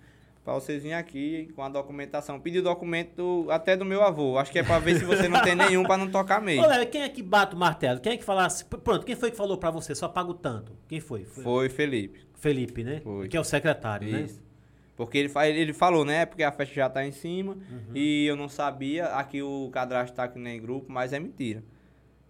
[0.42, 2.40] pra vocês virem aqui com a documentação.
[2.40, 4.36] Pedi o documento até do meu avô.
[4.36, 6.61] Acho que é pra ver se você não tem nenhum pra não tocar meio.
[6.64, 8.01] Ô, Léo, quem é que bate o martelo?
[8.01, 8.64] Quem é que fala assim?
[8.64, 9.94] Pronto, quem foi que falou pra você?
[9.94, 10.72] Só pago tanto.
[10.88, 11.24] Quem foi?
[11.24, 12.26] Foi Felipe.
[12.34, 13.01] Felipe, né?
[13.05, 13.28] Foi.
[13.28, 14.26] Que é o secretário, né?
[15.01, 16.26] Porque ele, ele falou, né?
[16.26, 17.94] Porque a festa já tá em cima Uhum.
[17.94, 19.07] e eu não sabia.
[19.07, 21.62] Aqui o cadastro tá aqui nem grupo, mas é mentira.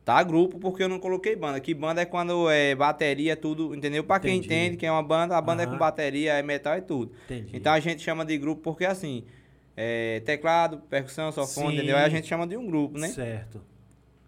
[0.04, 1.58] Tá grupo porque eu não coloquei banda.
[1.58, 4.04] Que banda é quando é bateria, tudo, entendeu?
[4.04, 4.46] Pra quem Entendi.
[4.46, 5.72] entende que é uma banda, a banda é Aham.
[5.72, 7.12] com bateria, é metal e tudo.
[7.24, 7.56] Entendi.
[7.56, 9.24] Então a gente chama de grupo porque assim,
[9.76, 11.74] é, teclado, percussão, sofone, Sim.
[11.78, 11.96] entendeu?
[11.96, 13.08] Aí a gente chama de um grupo, né?
[13.08, 13.60] Certo.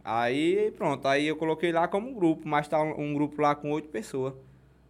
[0.05, 3.89] Aí pronto, aí eu coloquei lá como grupo, mas tá um grupo lá com oito
[3.89, 4.35] pessoas.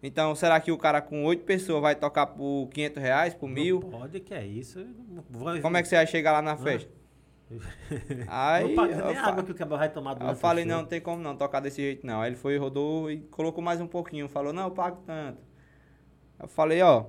[0.03, 3.78] Então, será que o cara com oito pessoas vai tocar por 500 reais, por mil?
[3.80, 4.84] Não pode, que é isso.
[5.30, 6.90] Vou- Como é que você vai chegar lá na festa?
[8.26, 10.78] Aí Não paga eu, nem água que o cabelo vai tomar durante eu falei, não,
[10.78, 12.20] não tem como não tocar desse jeito não.
[12.20, 14.28] Aí ele foi, rodou e colocou mais um pouquinho.
[14.28, 15.38] Falou, não, eu pago tanto.
[16.40, 17.05] Eu falei, ó,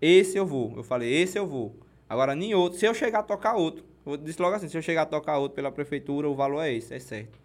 [0.00, 0.72] esse eu vou.
[0.76, 1.78] Eu falei, esse eu vou.
[2.08, 2.78] Agora, nem outro.
[2.78, 5.38] Se eu chegar a tocar outro, eu disse logo assim, se eu chegar a tocar
[5.38, 7.38] outro pela prefeitura, o valor é esse, é certo.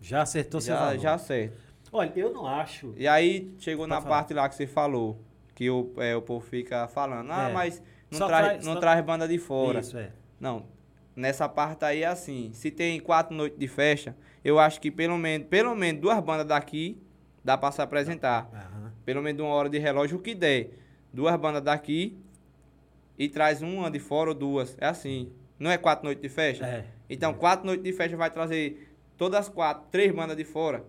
[0.00, 0.98] Já acertou seu Já, valor.
[0.98, 1.67] já certo.
[1.92, 2.92] Olha, eu não acho.
[2.96, 4.14] E aí chegou Pode na falar.
[4.16, 5.20] parte lá que você falou,
[5.54, 7.52] que o, é, o povo fica falando, ah, É.
[7.52, 9.80] mas não, Só traz, não só- traz banda de fora.
[9.80, 10.12] Isso, é.
[10.38, 10.66] Não,
[11.16, 15.16] nessa parte aí é assim, se tem quatro noites de festa, eu acho que pelo
[15.18, 17.00] menos, pelo menos duas bandas daqui
[17.44, 18.48] dá pra se apresentar.
[18.52, 18.92] Aham.
[19.04, 20.70] Pelo menos uma hora de relógio, o que der.
[21.12, 22.18] Duas bandas daqui
[23.18, 24.76] e traz uma de fora ou duas.
[24.80, 25.32] É assim.
[25.58, 26.64] Não é quatro noites de festa?
[26.66, 26.84] É.
[27.10, 30.84] Então, quatro noites de festa vai trazer todas as quatro, três bandas de fora.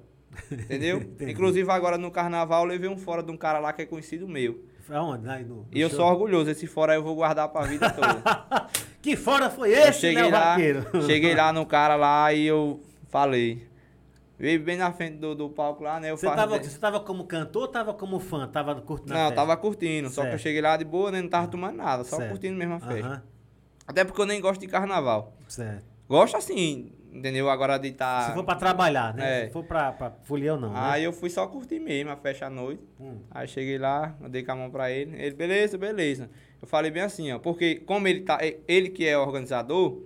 [0.51, 1.01] Entendeu?
[1.21, 4.27] Inclusive, agora no carnaval, eu levei um fora de um cara lá que é conhecido
[4.27, 4.63] meu.
[4.89, 5.25] Aonde?
[5.27, 5.99] Lá no- no E eu show?
[5.99, 6.49] sou orgulhoso.
[6.49, 8.67] Esse fora eu vou guardar pra vida toda.
[9.01, 10.55] Que fora foi eu esse, cheguei né, lá,
[11.05, 13.67] cheguei lá no cara lá e eu falei.
[14.38, 16.09] Veio bem na frente do, do palco lá, né?
[16.09, 18.47] Eu Você fa- tava, você tava como cantor ou tava como fã?
[18.47, 19.41] Tava curtindo a Não, eu festa?
[19.41, 20.09] tava curtindo.
[20.09, 21.21] Só que eu cheguei lá de boa, né?
[21.21, 22.03] Não tava tomando nada.
[22.05, 22.30] Só Certo.
[22.30, 23.05] curtindo mesmo a festa.
[23.05, 23.23] Aham,
[23.86, 25.34] Até porque eu nem gosto de carnaval.
[25.47, 25.89] certo.
[26.10, 27.49] Gosto assim, entendeu?
[27.49, 28.28] Agora de estar...
[28.30, 29.43] Se for pra trabalhar, né?
[29.43, 29.45] É.
[29.47, 30.80] Se for pra, pra folia ou não, né?
[30.82, 32.82] Aí eu fui só curtir mesmo a festa à noite.
[32.99, 33.20] Hum.
[33.30, 35.16] Aí cheguei lá, dei com a mão pra ele.
[35.22, 36.30] Ele, beleza, beleza.
[36.62, 40.01] Eu falei bem assim, ó, porque como ele tá, ele que é organizador,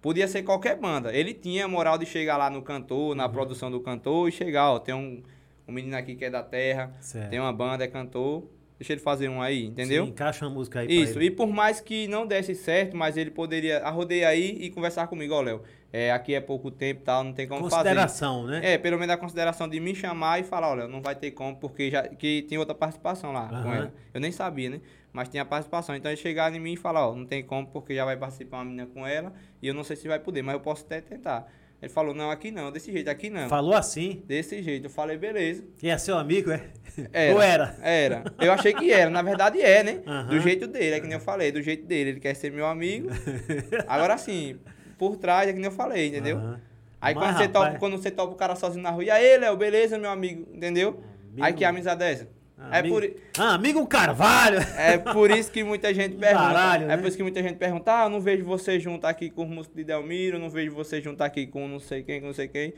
[0.00, 1.12] podia ser qualquer banda.
[1.14, 3.14] Ele tinha a moral de chegar lá no cantor, Uhum.
[3.14, 5.22] na produção do cantor e chegar, ó, tem um,
[5.68, 7.28] um menino aqui que é da terra, Certo.
[7.30, 8.44] tem uma banda, é cantor,
[8.78, 10.04] deixa ele fazer um aí, entendeu?
[10.04, 13.16] Sim, encaixa uma música aí pra Isso, e por mais que não desse certo, mas
[13.16, 15.62] ele poderia arrodear aí e conversar comigo, ó, Léo,
[15.92, 17.88] é, aqui é pouco tempo e tal, não tem como fazer.
[17.88, 18.60] Consideração, né?
[18.74, 21.56] É, pelo menos a consideração de me chamar e falar, olha, não vai ter como,
[21.56, 23.74] porque já que tem outra participação lá com Aham.
[23.74, 23.94] ela.
[24.14, 24.80] Eu nem sabia, né?
[25.12, 25.96] Mas tinha participação.
[25.96, 28.58] Então ele chegar em mim e falar, ó, não tem como, porque já vai participar
[28.58, 31.00] uma menina com ela, e eu não sei se vai poder, mas eu posso até
[31.00, 31.50] tentar.
[31.80, 33.48] Ele falou, não, aqui não, desse jeito, aqui não.
[33.48, 34.22] Falou assim.
[34.26, 34.86] Desse jeito.
[34.86, 35.64] Eu falei, beleza.
[35.78, 36.64] Que é seu amigo, é?
[37.12, 37.34] Era.
[37.34, 37.76] Ou era?
[37.80, 38.24] Era.
[38.40, 39.08] Eu achei que era.
[39.08, 40.02] Na verdade é, né?
[40.04, 40.26] Aham.
[40.26, 42.10] Do jeito dele, é que nem eu falei, do jeito dele.
[42.10, 43.08] Ele quer ser meu amigo.
[43.86, 44.58] Agora sim,
[44.98, 46.38] por trás é que nem eu falei, entendeu?
[46.38, 46.60] Aham.
[47.00, 49.38] Aí Mas, quando, você topa, quando você topa o cara sozinho na rua, e aí,
[49.38, 51.00] Léo, beleza, meu amigo, entendeu?
[51.40, 52.28] Aí que amizade é essa?
[52.60, 54.58] Ah, é, amigo, por, Ah, amigo Carvalho.
[54.76, 56.44] é por isso que muita gente pergunta.
[56.44, 56.96] Baralho, é né?
[56.96, 59.48] por isso que muita gente pergunta, ah, eu não vejo você junto aqui com o
[59.48, 62.48] músico de Delmiro, não vejo você junto aqui com não sei quem, com não sei
[62.48, 62.74] quem.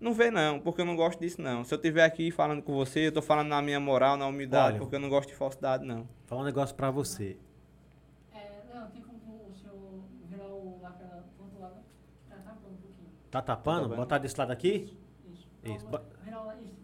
[0.00, 1.64] Não vê não, porque eu não gosto disso não.
[1.64, 4.72] Se eu estiver aqui falando com você, eu tô falando na minha moral, na humildade,
[4.72, 4.78] Olha.
[4.78, 6.08] porque eu não gosto de falsidade não.
[6.26, 7.36] Falar um negócio pra você.
[8.32, 10.78] É, não, tem como o senhor virar o
[11.36, 11.72] ponto lá,
[12.28, 13.08] tá tapando um pouquinho.
[13.30, 13.82] Tá tapando?
[13.82, 13.96] Tá vendo?
[13.96, 14.96] Botar desse lado aqui?
[15.32, 15.48] Isso.
[15.64, 16.02] Isso, lá,
[16.62, 16.78] isso.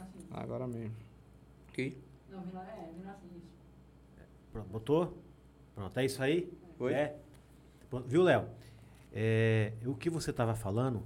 [0.00, 0.26] Assim.
[0.32, 1.05] Agora mesmo.
[1.76, 1.94] Aqui?
[2.30, 3.52] Não, virar, é, virar assim, isso.
[4.50, 5.22] Pronto, botou?
[5.74, 6.50] Pronto, é isso aí?
[6.78, 6.94] Foi?
[6.94, 7.14] É.
[7.90, 8.46] Pronto, Viu, Léo?
[9.12, 11.02] É, o que você estava falando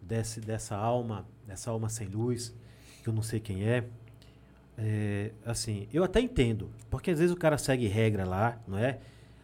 [0.00, 2.54] desse, dessa alma, dessa alma sem luz,
[3.02, 3.84] que eu não sei quem é,
[4.78, 9.00] é, assim, eu até entendo, porque às vezes o cara segue regra lá, não é?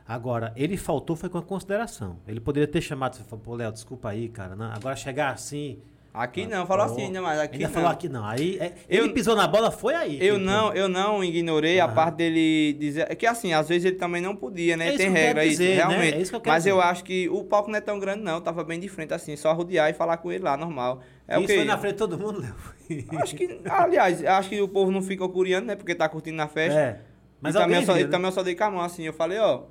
[0.07, 2.21] Agora, ele faltou foi com a consideração.
[2.25, 4.55] Ele poderia ter chamado, você falou, pô, Léo, desculpa aí, cara.
[4.55, 5.83] Não, agora chegar assim.
[6.15, 7.21] Aqui ah, não, falou assim, né?
[7.23, 8.23] Mas aqui falou aqui não.
[8.23, 10.17] Aí é, Eu- ele pisou na bola, foi aí.
[10.21, 13.07] Eu Tipo, não, eu não ignorei a parte dele dizer.
[13.11, 14.89] É que assim, às vezes ele também não podia, né?
[14.89, 15.75] É isso Tem eu regra isso, dizer, né?
[15.77, 16.15] realmente.
[16.15, 16.87] É isso que eu quero Mas eu dizer.
[16.89, 18.35] acho que o palco não é tão grande, não.
[18.35, 21.01] Eu tava bem de frente, assim, só rodear e falar com ele lá, normal.
[21.27, 21.55] É Isso quê?
[21.57, 22.55] foi na frente de todo mundo, Léo.
[23.23, 25.77] Acho que, aliás, acho que o povo não fica curiando, né?
[25.77, 26.79] Porque tá curtindo na festa.
[26.79, 27.01] É.
[27.41, 28.11] Mas e também, eu só, viu, e né?
[28.11, 29.05] também eu só dei com a mão, assim.
[29.05, 29.63] Eu falei, ó.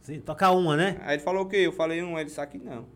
[0.00, 0.96] Sim, toca uma, né?
[1.02, 1.56] Aí ele falou o quê?
[1.56, 2.86] Eu falei um, ele disse aqui não.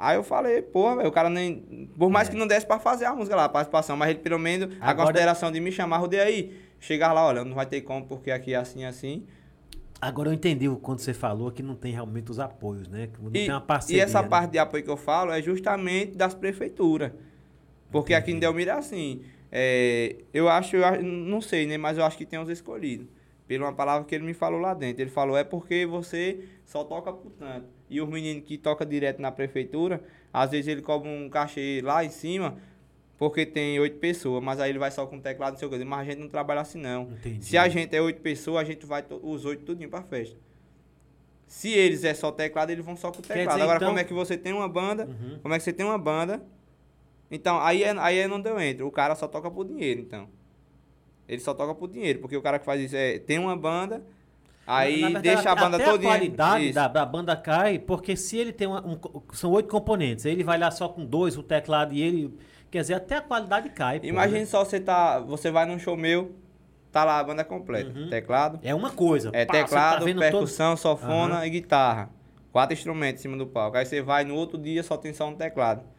[0.00, 1.88] Aí eu falei, porra, velho, o cara nem.
[1.98, 2.30] Por mais É.
[2.30, 4.90] que não desse pra fazer a música lá, a participação, mas ele pelo menos, a
[4.90, 6.56] Agora- consideração de me chamar, rodei aí.
[6.78, 9.26] Chegar lá, olha, não vai ter como, porque aqui é assim, assim.
[10.00, 13.08] Agora eu entendi quando você falou que não tem realmente os apoios, né?
[13.12, 14.04] Que não E, tem uma e parceria.
[14.04, 14.28] essa né?
[14.28, 17.10] parte de apoio que eu falo é justamente das prefeituras.
[17.90, 19.22] Porque aqui em Delmira é assim.
[19.50, 21.76] é, eu acho, eu não sei, né?
[21.78, 23.08] Mas eu acho que tem uns escolhidos.
[23.48, 25.02] Pela uma palavra que ele me falou lá dentro.
[25.02, 27.66] Ele falou, é porque você só toca por tanto.
[27.90, 32.04] E os meninos que tocam direto na prefeitura, às vezes ele cobra um cachê lá
[32.04, 32.58] em cima,
[33.16, 35.84] porque tem oito pessoas, mas aí ele vai só com teclado, não sei o que.
[35.84, 37.02] Mas a gente não trabalha assim, não.
[37.12, 37.44] Entendi.
[37.44, 40.36] Se a gente é oito pessoas, a gente vai os oito tudinho pra festa.
[41.46, 43.48] Se eles é só teclado, eles vão só com teclado.
[43.48, 45.06] dizer, Agora, então- como é que você tem uma banda?
[45.06, 45.38] Uhum.
[45.40, 46.42] Como é que você tem uma banda?
[47.30, 48.86] Então, aí é, aí é onde eu entro.
[48.86, 50.28] O cara só toca por dinheiro, então.
[51.26, 54.04] Ele só toca por dinheiro, porque o cara que faz isso é tem uma banda,
[54.68, 58.36] aí verdade, deixa a banda até toda a qualidade da, da banda cai, porque se
[58.36, 58.98] ele tem uma- um,
[59.32, 62.38] são oito componentes, aí ele vai lá só com dois, o teclado e ele,
[62.70, 64.00] quer dizer, até a qualidade cai.
[64.02, 64.46] Imagine né?
[64.46, 66.34] só você tá, você vai num show meu,
[66.92, 68.08] tá lá a banda completa, Uhum.
[68.10, 69.30] teclado, É uma coisa.
[69.32, 71.46] é pá, tá teclado, vendo percussão, sofona Aham.
[71.46, 72.10] e guitarra.
[72.52, 73.76] Quatro instrumentos em cima do palco.
[73.76, 75.80] Aí você vai no outro dia só tem só um teclado.
[75.82, 75.98] todo-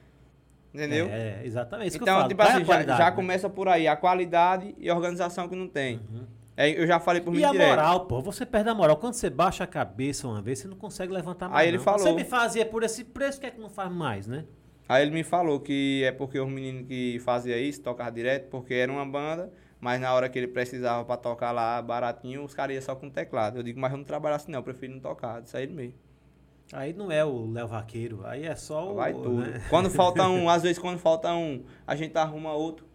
[0.74, 1.08] Entendeu?
[1.10, 1.90] É, exatamente.
[1.90, 3.12] Isso que eu Então, tipo a assim, já, já né?
[3.12, 6.00] começa por aí, a qualidade e a organização que não tem.
[6.60, 7.70] É, eu já falei por mim E a direto.
[7.70, 8.98] moral, pô, você perde a moral.
[8.98, 11.62] Quando você baixa a cabeça uma vez, você não consegue levantar mais.
[11.62, 11.84] Aí ele não.
[11.86, 12.00] falou.
[12.02, 14.44] Você me fazia por esse preço, que é que não faz mais, né?
[14.90, 18.74] Aí ele me falou que é porque os meninos que faziam isso tocavam direto, porque
[18.74, 22.76] era uma banda, mas na hora que ele precisava pra tocar lá baratinho, os caras
[22.76, 23.60] iam só com teclado.
[23.60, 25.74] Eu digo, mas eu não trabalho assim não, eu prefiro não tocar, isso aí ele
[25.74, 25.94] mesmo.
[26.74, 28.96] Aí não é o Léo Vaqueiro, aí é só o.
[28.96, 29.38] Vai tudo.
[29.38, 29.62] né?
[29.70, 32.89] Quando falta um, às vezes quando falta um, a gente arruma outro.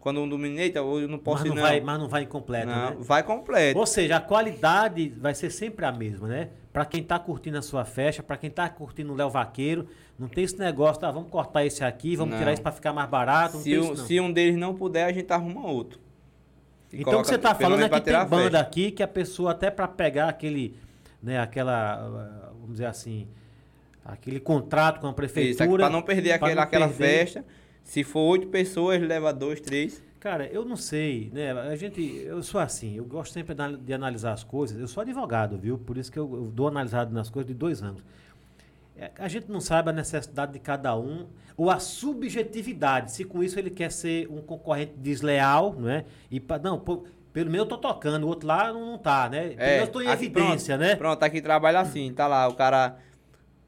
[0.00, 1.62] Quando um domina, eita, hoje eu não posso Mas ir não, não.
[1.62, 2.96] vai, mas não vai incompleto, não, né?
[3.00, 3.78] vai completo.
[3.78, 6.48] Ou seja, a qualidade vai ser sempre a mesma, né?
[6.72, 9.86] Pra quem tá curtindo a sua festa, pra quem tá curtindo o Léo Vaqueiro,
[10.18, 11.10] não tem esse negócio, tá?
[11.10, 12.38] Vamos cortar esse aqui, vamos Não.
[12.38, 13.56] tirar isso pra ficar mais barato.
[13.56, 14.06] Não Se, um, isso, não.
[14.06, 16.00] se um deles não puder, a gente arruma outro.
[16.92, 18.60] E Então o que você tá pelo falando é que tem banda festa.
[18.60, 20.76] aqui que a pessoa até pra pegar aquele,
[21.22, 23.28] né, aquela, vamos dizer assim,
[24.04, 25.84] aquele contrato com a Isso, prefeitura.
[25.84, 27.04] pra não perder aquela, não aquela perder.
[27.06, 27.44] festa.
[27.82, 30.02] Se for oito pessoas, leva dois, três.
[30.20, 31.50] Cara, eu não sei, né?
[31.52, 34.78] A gente, eu sou assim, eu gosto sempre de anal- de analisar as coisas.
[34.78, 35.78] Eu sou advogado, viu?
[35.78, 38.02] Por isso que eu, eu dou analisado nas coisas de dois anos.
[38.96, 41.26] É, A gente não sabe a necessidade de cada um
[41.56, 43.12] ou a subjetividade.
[43.12, 46.04] Se com isso ele quer ser um concorrente desleal, não é?
[46.30, 49.26] E pra, não, pô, pelo menos eu tô tocando, o outro lá não, não tá,
[49.28, 49.48] né?
[49.50, 50.96] Pelo menos eu tô em É, aqui, evidência, pronto, né?
[50.96, 52.98] Pronto, aqui trabalha assim, tá lá, o cara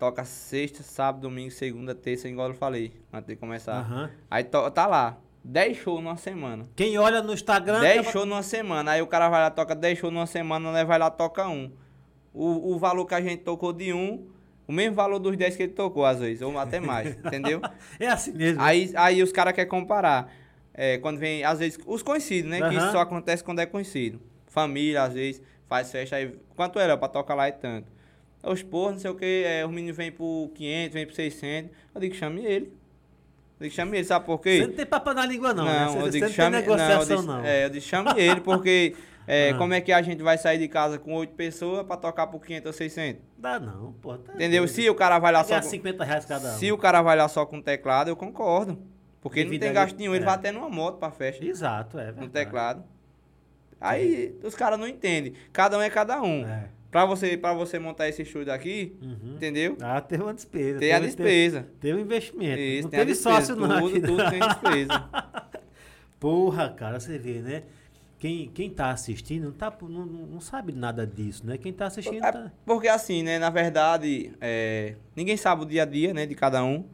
[0.02, 3.76] toca sexta, sábado, domingo, segunda, terça, igual eu falei, antes de começar.
[3.82, 4.10] Aham.
[4.28, 6.66] Aí to- tá lá, 10 shows numa semana.
[6.74, 7.78] Quem olha no Instagram.
[7.78, 10.72] 10 acaba- shows numa semana, aí o cara vai lá, toca 10 shows numa semana,
[10.72, 11.70] né, vai lá, toca um.
[12.34, 14.26] O, o valor que a gente tocou de um,
[14.66, 17.60] o mesmo valor dos 10 que ele tocou, às vezes, ou até mais, entendeu?
[18.00, 18.60] É assim mesmo.
[18.60, 20.32] Aí, aí os caras querem comparar.
[20.74, 22.58] É, quando vem, às vezes, os conhecidos, né?
[22.68, 24.20] Que isso só acontece quando é conhecido.
[24.48, 26.34] Família, às vezes, faz festa aí.
[26.56, 27.92] Quanto era pra tocar lá é tanto.
[28.42, 31.70] Os porra, não sei o que, é, os meninos vêm por 500, vêm por 600.
[31.94, 32.72] Eu digo, chame ele.
[33.60, 34.58] Eu digo, chame ele, sabe por quê?
[34.60, 35.64] Você não tem papo na língua, não.
[35.64, 35.86] né?
[35.86, 37.36] Você, eu você digo, não chame, tem negociação, eu não.
[37.42, 38.96] disse, É, eu disse, chame ele, porque
[39.28, 39.58] é, Ah.
[39.58, 42.44] como é que a gente vai sair de casa com 8 pessoas pra tocar por
[42.44, 43.22] 500 ou 600?
[43.38, 44.18] Dá não, pô.
[44.18, 44.62] Tá Entendeu?
[44.64, 44.74] doido.
[44.74, 45.68] Se o cara vai lá só com...
[45.68, 46.58] 50 reais cada um.
[46.58, 48.76] Se o cara vai lá só com teclado, eu concordo.
[49.20, 50.26] Porque ele não tem gasto nenhum, ele é.
[50.26, 52.32] vai até numa moto pra festa, Exato, é no verdade.
[52.32, 52.84] teclado.
[53.80, 55.34] Aí os caras não entendem.
[55.52, 56.44] Cada um é cada um.
[56.46, 56.68] É.
[56.92, 59.34] Pra, você, pra você montar esse estúdio aqui, Uhum.
[59.34, 59.76] entendeu?
[59.80, 60.78] Ah, teve uma despesa.
[60.78, 61.66] Tem a despesa.
[61.80, 62.60] Teve, um investimento.
[62.60, 63.36] Isso, não teve despesa.
[63.36, 63.80] sócio, não.
[63.80, 64.30] Tudo, aqui, tudo não.
[64.30, 65.04] tem despesa.
[66.20, 67.62] Porra, cara, você vê, né?
[68.18, 71.58] Quem, quem tá assistindo não, tá, não, não não sabe nada disso, né?
[71.58, 72.52] Quem tá assistindo É tá...
[72.64, 73.36] porque assim, né?
[73.38, 76.24] Na verdade, é, ninguém sabe o dia a dia, né?
[76.24, 76.84] De cada um.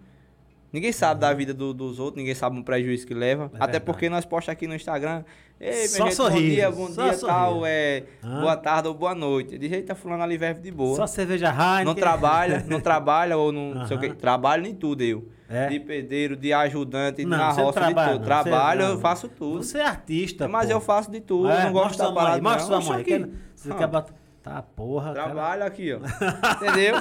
[0.72, 3.46] Ninguém sabe da vida do- dos outros, ninguém sabe o prejuízo que leva.
[3.54, 3.84] Até verdade.
[3.84, 5.22] porque nós postamos aqui no Instagram.
[5.60, 7.26] Ei, Só gente, sorriso, bom dia, bom dia, sorriso.
[7.26, 8.40] tal, é, Hã?
[8.40, 9.58] boa tarde ou boa noite.
[9.58, 10.94] De jeito tá fulano ali vive de boa.
[10.94, 11.84] Só cerveja Heineken.
[11.84, 14.08] não trabalha, não trabalha ou não, não sei o quê.
[14.10, 15.28] Trabalho em tudo eu.
[15.48, 15.66] É.
[15.68, 18.24] De pedreiro, de ajudante, Não, na roça, trabalha, de tudo.
[18.24, 19.62] Trabalho, eu faço tudo.
[19.64, 20.72] Você é artista, Mas pô.
[20.74, 23.00] eu faço de tudo, É, não gosto mostra da sua parada Mostra sua mão aí.
[23.00, 23.10] aqui.
[23.18, 23.74] Quer- Você Ah.
[23.74, 24.12] quer botar...
[24.40, 25.24] Tá, porra, cara.
[25.26, 25.98] Trabalho aqui, ó.
[26.62, 26.94] Entendeu?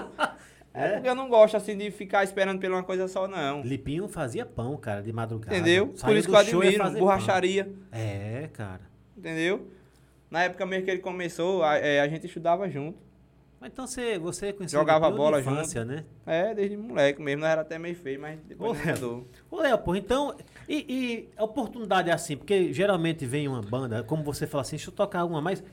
[0.78, 3.62] É porque eu não gosto assim de ficar esperando por uma coisa só, não.
[3.62, 5.56] Lipinho fazia pão, cara, de madrugada.
[5.56, 5.88] Entendeu?
[5.88, 6.92] Por Saía isso do que eu admiro.
[7.00, 7.66] Borracharia.
[7.66, 8.00] pão.
[8.00, 8.82] É, cara.
[9.18, 9.68] Entendeu?
[10.30, 13.08] Na época mesmo que ele começou, a, é, a gente estudava junto.
[13.60, 16.04] Mas então você, você conheceu Jogava Lipinho bola infância, né?
[16.26, 17.42] É, desde moleque mesmo.
[17.42, 19.28] Nós era até meio feio, mas depois Ô, mudou.
[19.50, 20.36] Ô, Léo, pô, então.
[20.70, 24.76] E, e a oportunidade é assim, porque geralmente vem uma banda, como você fala assim,
[24.76, 25.64] deixa eu tocar uma, mas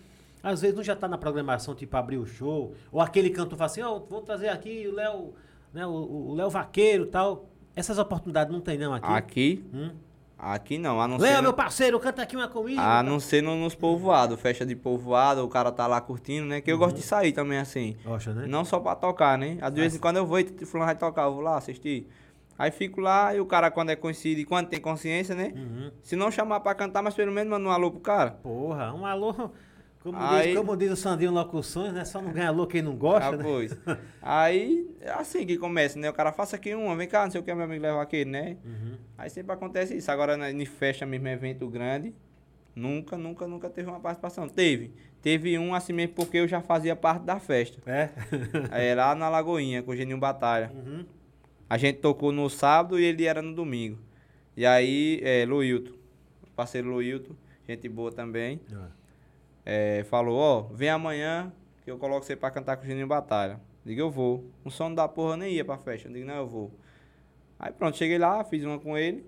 [0.45, 3.67] às vezes não já tá na programação, tipo, abrir o show, ou aquele cantor fala
[3.67, 5.33] assim, ó, vou trazer aqui o Léo,
[5.73, 7.47] né, o, Léo Vaqueiro e tal.
[7.75, 9.07] Essas oportunidades não tem não aqui?
[9.13, 9.91] Aqui, Hum?
[10.39, 11.01] aqui não.
[11.01, 12.81] A não Léo, ser, meu parceiro, canta aqui uma comigo.
[12.81, 14.39] a não ser no- nos povoados.
[14.41, 16.61] Festa de povoado, o cara tá lá curtindo, né?
[16.61, 17.97] Que eu gosto de sair também assim.
[18.05, 18.47] Poxa, né?
[18.47, 19.59] Não só pra tocar, né?
[19.61, 22.07] Às vezes quando eu vou e fulano vai tocar, eu vou lá assistir.
[22.57, 25.53] Aí fico lá e o cara quando é conhecido e quando tem consciência, né?
[25.57, 25.91] Uhum.
[26.01, 28.31] Se não chamar pra cantar, mas pelo menos manda um alô pro cara.
[28.31, 29.35] Porra, um alô.
[30.05, 32.05] Como, Aí- diz, como diz o Sandrinho Locuções, né?
[32.05, 33.43] Só não ganha alô quem não gosta, Ah, né?
[33.43, 33.75] pois.
[34.21, 36.11] Aí, é assim que começa, né?
[36.11, 38.31] O cara faça aqui uma, vem cá, não sei o que, meu amigo leva aquele,
[38.31, 38.59] né?
[38.63, 38.97] Uhum.
[39.17, 40.11] Aí sempre acontece isso.
[40.11, 42.15] Agora, na- em festa mesmo, evento grande,
[42.77, 44.47] nunca, nunca, nunca teve uma participação.
[44.47, 44.93] Teve.
[45.23, 47.81] Teve um assim mesmo porque eu já fazia parte da festa.
[47.87, 48.11] É?
[48.71, 50.71] Aí, lá na Lagoinha, com o Geninho Batalha.
[50.75, 51.07] Uhum.
[51.71, 53.99] A gente tocou no sábado e ele era no domingo.
[54.55, 55.95] E aí, é, Luilton,
[56.55, 57.33] parceiro Luilton,
[57.67, 58.61] gente boa também,
[59.65, 61.53] é, falou, ó, vem amanhã
[61.85, 63.61] que eu coloco você pra cantar com o Geninho Batalha.
[63.85, 64.45] Digo, eu vou.
[64.65, 66.09] Um som da porra nem ia pra festa.
[66.09, 66.71] Eu digo, não, eu vou.
[67.59, 69.27] Aí pronto, cheguei lá, fiz uma com ele.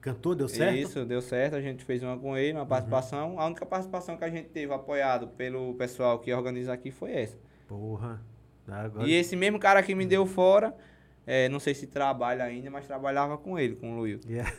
[0.00, 0.74] Cantor, deu certo?
[0.74, 0.80] Uhum.
[0.80, 1.56] Isso, deu certo.
[1.56, 3.38] A gente fez uma com ele, uma participação.
[3.38, 7.36] A única participação que a gente teve apoiado pelo pessoal que organiza aqui foi essa.
[7.68, 8.22] Porra.
[8.66, 9.06] Agora...
[9.06, 10.74] E esse mesmo cara que me deu fora,
[11.26, 14.28] é, não sei se trabalha ainda, mas trabalhava com ele, com o Luilton.
[14.28, 14.52] Yeah.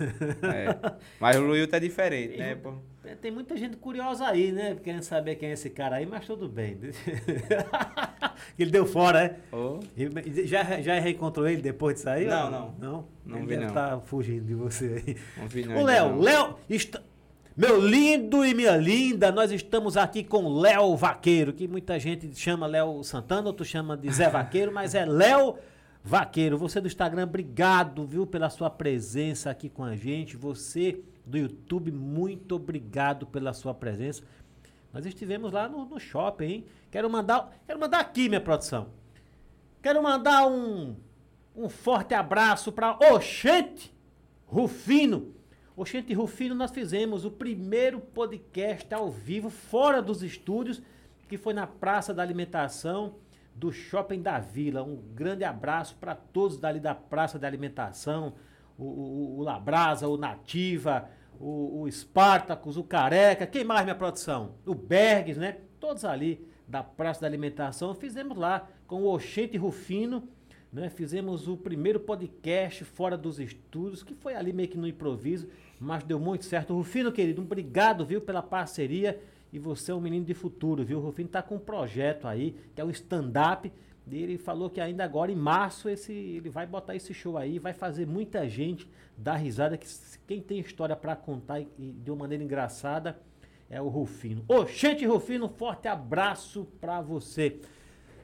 [0.54, 0.96] É.
[1.20, 2.56] Mas o Luilton é diferente, né?
[2.56, 2.74] pô?
[3.22, 4.76] Tem muita gente curiosa aí, né?
[4.84, 6.80] Querendo saber quem é esse cara aí, mas tudo bem.
[8.58, 9.56] ele deu fora, é?
[9.56, 12.26] Ô, E Já, já reencontrou ele depois disso aí?
[12.26, 12.76] Não, não.
[12.80, 13.08] Não?
[13.26, 15.18] Não ele vi, deve tá fugindo de você aí.
[15.38, 16.20] não vi não, ainda Léo.
[16.20, 17.02] Léo, está-
[17.56, 22.68] meu lindo e minha linda, nós estamos aqui com Léo Vaqueiro, que muita gente chama
[22.68, 25.56] Léo Santana, outro chama de Zé Vaqueiro, mas é Léo
[26.08, 26.56] Vaqueiro.
[26.60, 30.38] Você do Instagram, obrigado, viu, pela sua presença aqui com a gente.
[30.38, 34.22] Você do YouTube, muito obrigado pela sua presença.
[34.94, 36.66] Nós estivemos lá no, no shopping, hein?
[36.92, 38.90] Quero mandar, quero mandar aqui, minha produção.
[39.82, 40.96] Quero mandar um,
[41.56, 43.92] um forte abraço para Oxente
[44.46, 45.34] Rufino.
[45.76, 50.84] Oxente Rufino, nós fizemos o primeiro podcast ao vivo, fora dos estúdios,
[51.28, 53.16] que foi na Praça da Alimentação
[53.56, 54.84] do Shopping da Vila.
[54.84, 58.34] Um grande abraço para todos dali da Praça da Alimentação,
[58.78, 64.56] o, o, o Labrasa, o Nativa, o, o Spartacus, o Careca, quem mais, minha produção?
[64.66, 65.58] O Bergs, né?
[65.80, 67.96] Todos ali da Praça da Alimentação.
[67.96, 70.28] Fizemos lá com o Oxente Rufino,
[70.72, 70.90] né?
[70.90, 75.48] Fizemos o primeiro podcast fora dos estúdios, que foi ali meio que no improviso,
[75.80, 76.74] mas deu muito certo.
[76.74, 79.22] Rufino, querido, obrigado, viu, pela parceria.
[79.56, 80.98] E você é um menino de futuro, viu?
[80.98, 83.72] O Rufino tá com um projeto aí, que é o stand-up.
[84.12, 87.72] Ele falou que ainda agora, em março, esse, ele vai botar esse show aí, vai
[87.72, 88.86] fazer muita gente
[89.18, 89.78] dar risada.
[89.78, 89.88] Que
[90.28, 93.18] quem tem história para contar e, e de uma maneira engraçada
[93.70, 94.44] é o Rufino.
[94.46, 97.58] Ô, gente, Rufino, forte abraço pra você.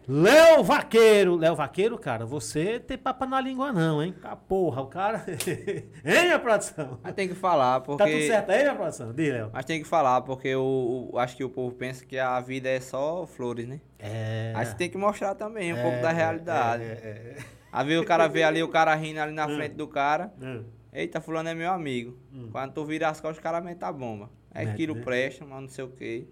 [0.08, 1.36] Léo Vaqueiro.
[1.36, 4.14] Léo Vaqueiro, cara, você tem papo na língua não, hein?
[4.24, 5.24] Ah, porra, o cara...
[6.04, 7.00] hein, minha produção?
[7.04, 8.04] Mas tem que falar, porque...
[8.04, 9.14] Tá tudo certo aí, minha produção?
[9.14, 9.50] Diz, Léo.
[9.54, 12.68] Mas tem que falar, porque o, o- acho que o povo pensa que a vida
[12.68, 13.80] é só flores, né?
[14.00, 14.52] É...
[14.56, 16.84] Aí você tem que mostrar também um É, pouco da é, realidade.
[16.84, 17.36] é, é,
[17.72, 20.34] Aí vê o cara vê ali o cara rindo ali na frente do cara.
[20.42, 20.46] é.
[20.46, 20.66] Hum.
[20.94, 22.18] Eita, fulano é meu amigo.
[22.52, 24.30] Quando tu vira as costas, o cara mete a bomba.
[24.54, 25.02] É aquilo né?
[25.02, 26.26] presta, mas não sei o quê.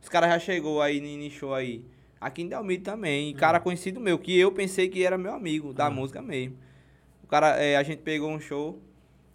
[0.00, 1.84] Os caras já chegou aí no show aí.
[2.20, 3.30] Aqui em Delmiro também.
[3.30, 6.56] E cara conhecido meu, que eu pensei que era meu amigo, da música mesmo.
[7.22, 8.80] O cara, é, a gente pegou um show.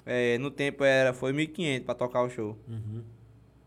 [0.05, 2.57] é, no tempo era, foi 1.500 pra tocar o show.
[2.67, 3.03] Uhum.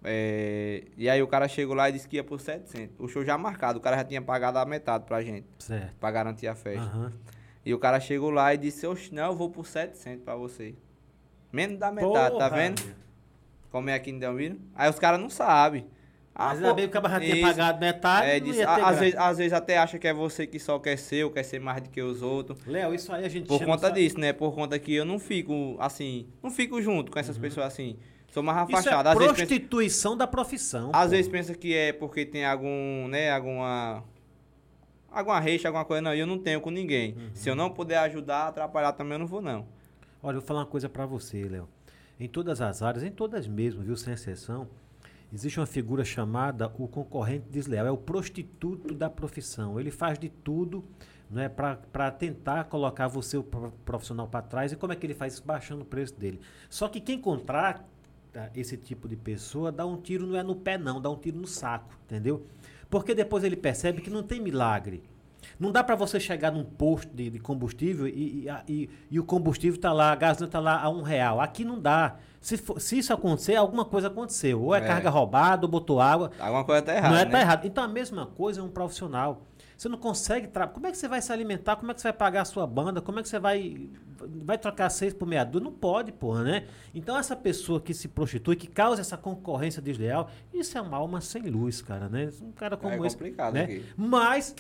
[0.05, 2.95] É, e aí o cara chegou lá e disse que ia por 700.
[3.01, 5.95] O show já marcado, o cara já tinha pagado a metade pra gente, Certo.
[5.99, 6.83] pra garantir a festa.
[6.83, 7.13] Aham.
[7.65, 10.75] E o cara chegou lá e disse, Oxe, não, eu vou por 700 pra você.
[11.53, 12.85] Menos da metade, tá Porra, vendo?
[12.85, 12.95] meu.
[13.71, 14.61] Como é aqui em Delmiro.
[14.75, 15.87] Aí os caras não sabem.
[16.39, 19.15] Ah, Mas ainda bem que o cara já tinha pagado metade, É, a- às, vezes,
[19.19, 21.83] às vezes até acha que é você que só quer ser, ou quer ser mais
[21.83, 22.59] do que os outros.
[22.67, 24.35] Léo, isso aí a gente Por conta disso, né?
[24.35, 27.97] Por conta que eu não fico assim, não fico junto com essas pessoas assim.
[28.31, 28.65] Sou mais Uhum.
[28.65, 29.07] Isso afastado.
[29.07, 30.91] é às vezes, pensa, prostituição da profissão.
[30.93, 31.09] às pô.
[31.13, 34.05] vezes pensa que é porque tem algum, né, alguma
[35.11, 36.03] alguma reixa, alguma coisa.
[36.03, 37.15] Não, eu não tenho com ninguém.
[37.15, 37.31] Uhum.
[37.33, 39.67] Se eu não puder ajudar, atrapalhar também eu não vou não.
[40.23, 41.67] Olha, eu vou falar uma coisa pra você, Léo.
[42.21, 44.69] Em todas as áreas, em todas mesmo, viu, sem exceção,
[45.33, 49.79] existe uma figura chamada o concorrente desleal, é o prostituto da profissão.
[49.79, 50.85] Ele faz de tudo
[51.31, 54.73] não é, para tentar colocar você, o pro- profissional, para trás.
[54.73, 55.45] E como é que ele faz isso?
[55.45, 56.41] Baixando o preço dele.
[56.71, 57.85] Só que quem contrata
[58.55, 61.39] esse tipo de pessoa dá um tiro não é no pé, não, dá um tiro
[61.39, 62.47] no saco, entendeu?
[62.89, 65.03] Porque depois ele percebe que não tem milagre.
[65.59, 69.25] Não dá para você chegar num posto de, de combustível e, e, e- e o
[69.25, 71.41] combustível está lá, a gasolina está lá a um real.
[71.41, 72.17] Aqui não dá.
[72.41, 74.63] Se, for- se isso acontecer, alguma coisa aconteceu.
[74.63, 74.81] Ou é, É.
[74.87, 76.31] carga roubada, ou botou água.
[76.39, 77.31] Alguma coisa tá errada, não é, né?
[77.31, 77.67] tá errado.
[77.67, 79.43] Então a mesma coisa é um profissional.
[79.77, 80.73] Você não consegue trabalhar.
[80.73, 81.77] Como é que você vai se alimentar?
[81.77, 83.01] Como é que você vai pagar a sua banda?
[83.03, 83.91] Como é que você vai
[84.43, 85.65] vai trocar seis por meia dúzia?
[85.65, 86.65] Não pode, porra, né?
[86.95, 91.21] Então essa pessoa que se prostitui, que causa essa concorrência desleal, isso é uma alma
[91.21, 92.31] sem luz, cara, né?
[92.43, 93.65] Um cara como É esse, complicado né?
[93.65, 93.85] aqui.
[93.97, 94.55] Mas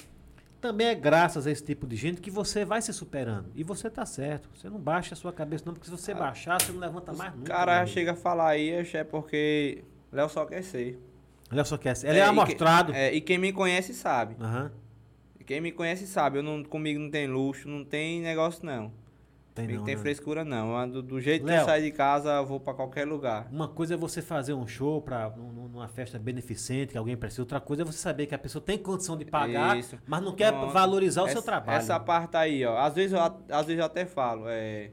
[0.68, 3.50] também é graças a esse tipo de gente que você vai se superando.
[3.54, 4.48] E você tá certo.
[4.54, 7.32] Você não baixa a sua cabeça não, porque se você baixar, você não levanta mais
[7.34, 7.52] O nunca.
[7.52, 7.94] cara meu já amigo.
[7.94, 10.98] chega a falar aí, é porque Léo só quer ser.
[11.52, 12.92] Olha só que é, ele é, e que- amostrado.
[12.92, 14.36] é, e quem me conhece sabe.
[14.40, 14.72] Aham.
[15.46, 18.90] Quem me conhece sabe, eu não, comigo não tem luxo, não tem negócio não.
[19.56, 20.00] Tem não, tem né?
[20.02, 20.88] frescura não.
[20.88, 23.48] Do, do jeito que eu saio de casa, eu vou pra qualquer lugar.
[23.50, 27.42] Uma coisa é você fazer um show para numa festa beneficente que alguém precisa.
[27.42, 29.98] Outra coisa é você saber que a pessoa tem condição de pagar, Isso.
[30.06, 31.78] mas não quer valorizar o seu Essa- trabalho.
[31.78, 32.76] Essa parte aí, ó.
[32.78, 34.90] Às vezes eu, às vezes eu até falo, é.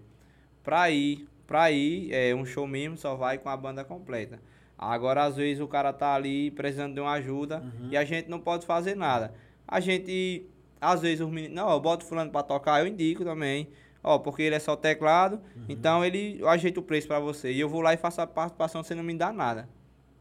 [0.63, 4.39] Pra ir, pra ir, é, um show mesmo só vai com a banda completa.
[4.77, 7.89] Agora, às vezes, o cara tá ali precisando de uma ajuda Uhum.
[7.91, 9.33] e a gente não pode fazer nada.
[9.67, 10.45] A gente,
[10.81, 11.55] às vezes, os meninos.
[11.55, 13.69] Não, eu boto fulano pra tocar, eu indico também.
[14.03, 15.65] Ó, porque ele é só teclado, Uhum.
[15.69, 17.51] então ele eu ajeito o preço pra você.
[17.53, 19.69] E eu vou lá e faço a participação, você não me dá nada.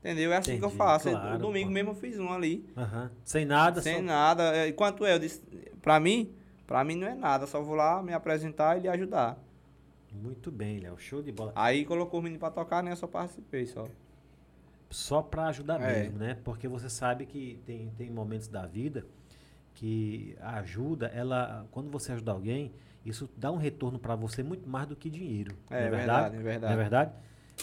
[0.01, 0.33] Entendeu?
[0.33, 1.11] É assim que eu Entendi, faço.
[1.11, 1.75] claro, o domingo pô.
[1.75, 2.65] mesmo eu fiz um ali.
[2.77, 3.11] Aham.
[3.25, 4.03] Sem nada, Sem só...
[4.03, 4.43] nada.
[4.57, 5.15] É, E quanto é?
[5.15, 5.41] Eu disse,
[5.81, 6.33] pra mim,
[6.67, 7.47] pra mim não é nada.
[7.47, 9.39] Só vou lá me apresentar e lhe ajudar.
[10.13, 10.99] Muito bem, Léo.
[10.99, 11.53] Show de bola.
[11.55, 12.91] Aí colocou o menino pra tocar, né?
[12.93, 13.87] Eu só participei só.
[14.91, 16.03] Só para ajudar É.
[16.03, 16.37] mesmo, né?
[16.45, 19.07] Porque você sabe que tem, tem momentos da vida
[19.75, 22.73] que a ajuda, ela, quando você ajuda alguém,
[23.05, 25.55] isso dá um retorno para você muito mais do que dinheiro.
[25.71, 26.73] É, não é verdade, é verdade.
[26.73, 27.13] É verdade?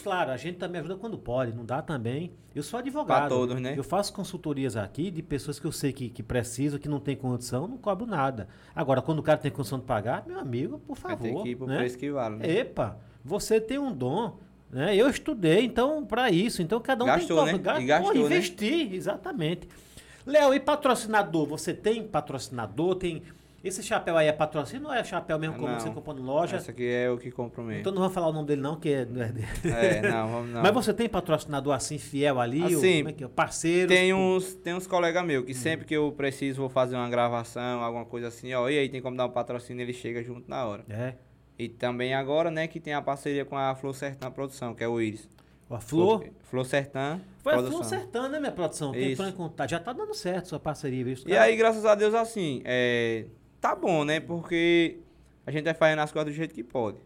[0.03, 2.31] Claro, a gente também ajuda quando pode, não dá também.
[2.55, 3.21] Eu sou advogado.
[3.21, 3.73] Pra todos, né?
[3.75, 7.15] Eu faço consultorias aqui de pessoas que eu sei que, que precisam, que não tem
[7.15, 8.47] condição, não cobro nada.
[8.75, 11.37] Agora, quando o cara tem condição de pagar, meu amigo, por Vai favor.
[11.37, 11.77] ter que ir pro né?
[11.79, 12.49] preço que vale, né?
[12.59, 14.37] Epa, você tem um dom,
[14.69, 14.95] né?
[14.95, 16.61] Eu estudei, então, para isso.
[16.61, 17.59] Então, cada um Gastou, tem né?
[17.59, 18.19] que gastar, E gastou, né?
[18.21, 19.67] investir, exatamente.
[20.25, 21.47] Léo, e patrocinador?
[21.47, 22.95] Você tem patrocinador?
[22.95, 23.23] Tem.
[23.63, 25.79] Esse chapéu aí é patrocínio ou é chapéu mesmo como Não.
[25.79, 26.55] você comprou em loja?
[26.57, 27.81] Essa aqui é o que compro mesmo.
[27.81, 29.05] Então não vou falar o nome dele, não, que é.
[29.05, 29.47] não é dele.
[29.65, 30.61] É, não, vamos não.
[30.61, 32.61] Mas você tem patrocinador assim, fiel ali?
[32.61, 33.27] ou Assim, como é é?
[33.27, 33.87] Parceiro?
[33.89, 35.45] Tem uns, tem uns colegas meus Hum.
[35.45, 38.89] que sempre que eu preciso, vou fazer uma gravação, alguma coisa assim, ó, e aí
[38.89, 40.85] tem como dar um patrocínio, ele chega junto na hora.
[40.89, 41.13] É.
[41.57, 44.87] E também agora, né, que tem a parceria com a Flor Sertã Produção, que é
[44.87, 45.27] o Iris.
[45.69, 46.25] A Flor.
[46.43, 47.83] Flor Sertã Foi a Produção.
[47.83, 48.95] Flor Sertã, né, minha produção?
[48.95, 49.11] Isso.
[49.11, 49.69] entrou em contato.
[49.69, 51.15] Já tá dando certo sua parceria, viu?
[51.27, 53.25] E aí, graças a Deus, assim, é,
[53.59, 54.19] tá bom, né?
[54.19, 54.99] Porque
[55.45, 56.97] a gente vai fazendo as coisas do jeito que pode.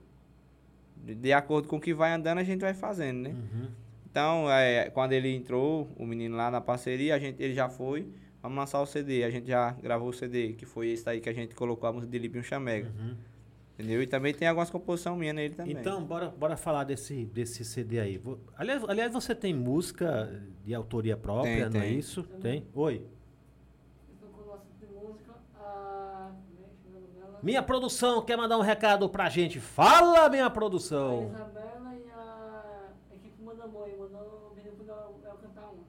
[0.96, 3.30] De, de acordo com o que vai andando, a gente vai fazendo, né?
[3.30, 3.68] Uhum.
[4.10, 8.08] Então, é, quando ele entrou, o menino lá na parceria, a gente, ele já foi,
[8.42, 9.24] vamos lançar o CD.
[9.24, 11.94] A gente já gravou o CD, que foi esse aí que a gente colocou a
[11.94, 12.90] música de um Chamega.
[12.90, 13.16] Uhum.
[13.74, 14.04] Entendeu?
[14.04, 15.76] E também tem algumas composições minhas nele também.
[15.76, 18.22] Então, bora, bora falar desse, desse CD aí.
[18.56, 20.30] Aliás, aliás, você tem música
[20.64, 21.98] de autoria própria, Tem, não é tem.
[21.98, 22.22] isso?
[22.40, 22.68] Tem?
[22.76, 23.04] Oi.
[24.08, 25.34] Eu tô com o nosso de música.
[25.56, 26.32] A.
[26.52, 27.33] Como é que chama o nome dela?
[27.44, 29.60] Minha produção quer mandar um recado pra gente.
[29.60, 31.30] Fala, minha A produção.
[31.30, 32.10] Isabela e
[33.12, 33.90] a equipe Manda Boi.
[34.00, 35.84] Mandou o menino pra eu, eu cantar uma.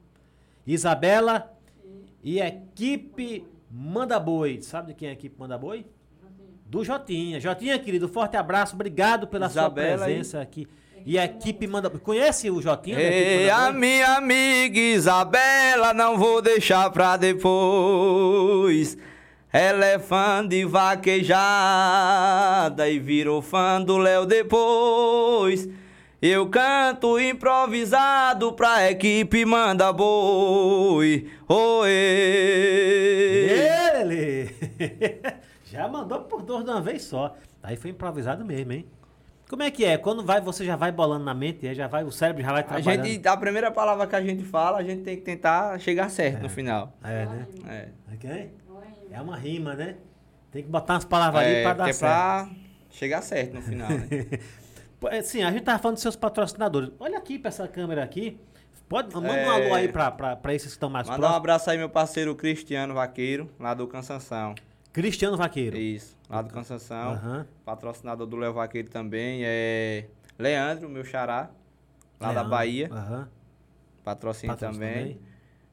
[0.66, 1.52] Isabela
[1.84, 2.34] E.
[2.34, 4.60] e equipe Manda Boi.
[4.62, 5.86] Sabe de quem é a equipe Manda Boi?
[6.20, 6.48] Jotinho.
[6.66, 7.40] Do Jotinha.
[7.40, 8.74] Jotinha, querido, forte abraço.
[8.74, 10.66] Obrigado pela Isabela sua e- presença aqui.
[11.06, 12.00] E a equipe Manda Boi.
[12.00, 18.98] Conhece o equipe Ei, a minha amiga Isabela, não vou deixar pra depois.
[19.56, 19.70] É
[20.48, 21.30] de vaquejada
[22.88, 25.68] e virou fã do Léo depois.
[26.20, 31.30] Eu canto improvisado pra equipe manda boi.
[31.48, 31.88] Oi!
[34.00, 34.50] Ele!
[35.70, 37.36] Já mandou por dois de uma vez só.
[37.62, 38.84] Aí foi improvisado mesmo, hein?
[39.48, 39.96] Como é que é?
[39.96, 42.62] Quando vai, você já vai bolando na mente, é, já vai, o cérebro já vai
[42.62, 43.06] A trabalhando.
[43.06, 46.42] gente, a primeira palavra que a gente fala, a gente tem que tentar chegar certo
[46.42, 46.92] no final.
[47.04, 47.46] É, né?
[47.68, 47.88] É.
[48.14, 48.50] Ok?
[49.14, 49.96] É uma rima, né?
[50.50, 52.10] Tem que botar umas palavras ali É, pra dar é certo.
[52.12, 52.48] pra
[52.90, 54.08] chegar certo no final, né?
[55.10, 56.90] É, Sim, a gente tava falando dos seus patrocinadores.
[56.98, 58.40] Olha aqui pra essa câmera aqui.
[58.88, 59.46] Pode, manda um É.
[59.66, 61.36] alô aí pra, pra, pra esses que estão mais Mandar um próximos.
[61.36, 64.54] abraço aí, meu parceiro Cristiano Vaqueiro, lá do Cansanção.
[64.94, 65.76] Cristiano Vaqueiro.
[65.76, 67.12] Isso, lá do Cansanção.
[67.12, 67.46] Aham.
[67.66, 70.06] Patrocinador do Léo Vaqueiro também é
[70.38, 71.50] Leandro, meu xará,
[72.18, 72.50] lá da Leandro.
[72.50, 72.88] Bahia.
[72.90, 73.28] Aham.
[74.02, 75.18] Patrocínio Patrocínio também.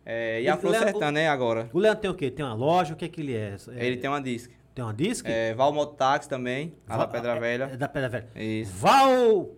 [0.06, 1.70] É, e a Flor Sertã, né, agora.
[1.74, 2.32] O Leandro tem o quê?
[2.32, 2.94] Tem uma loja?
[2.94, 3.56] O que é que ele é?
[3.76, 4.52] É- Ele tem uma disc.
[4.74, 5.26] tem uma disc?
[5.28, 7.64] É, Val Mototáxi também, lá da Val- Pedra é- Velha.
[7.74, 8.28] É, da Pedra Velha.
[8.36, 8.74] Isso.
[8.76, 9.50] Val.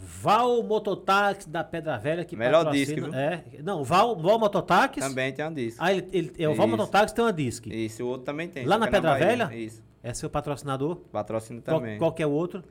[0.00, 3.12] Val Mototáxi da Pedra Velha que Melhor disc, viu?
[3.12, 3.42] É.
[3.64, 5.00] Não, Val, Val Mototáxi.
[5.00, 5.76] Também tem uma disc.
[5.80, 6.68] Ah, ele, ele, é, o Val.
[6.68, 7.66] Mototáxi tem uma disc.
[7.66, 8.64] Isso, o outro também tem.
[8.64, 9.26] Lá só na é Pedra Bahia.
[9.26, 9.54] Velha?
[9.56, 9.82] Isso.
[10.02, 10.96] É seu patrocinador.
[11.10, 11.98] Patrocínio Qual, também.
[11.98, 12.62] qual que é o outro?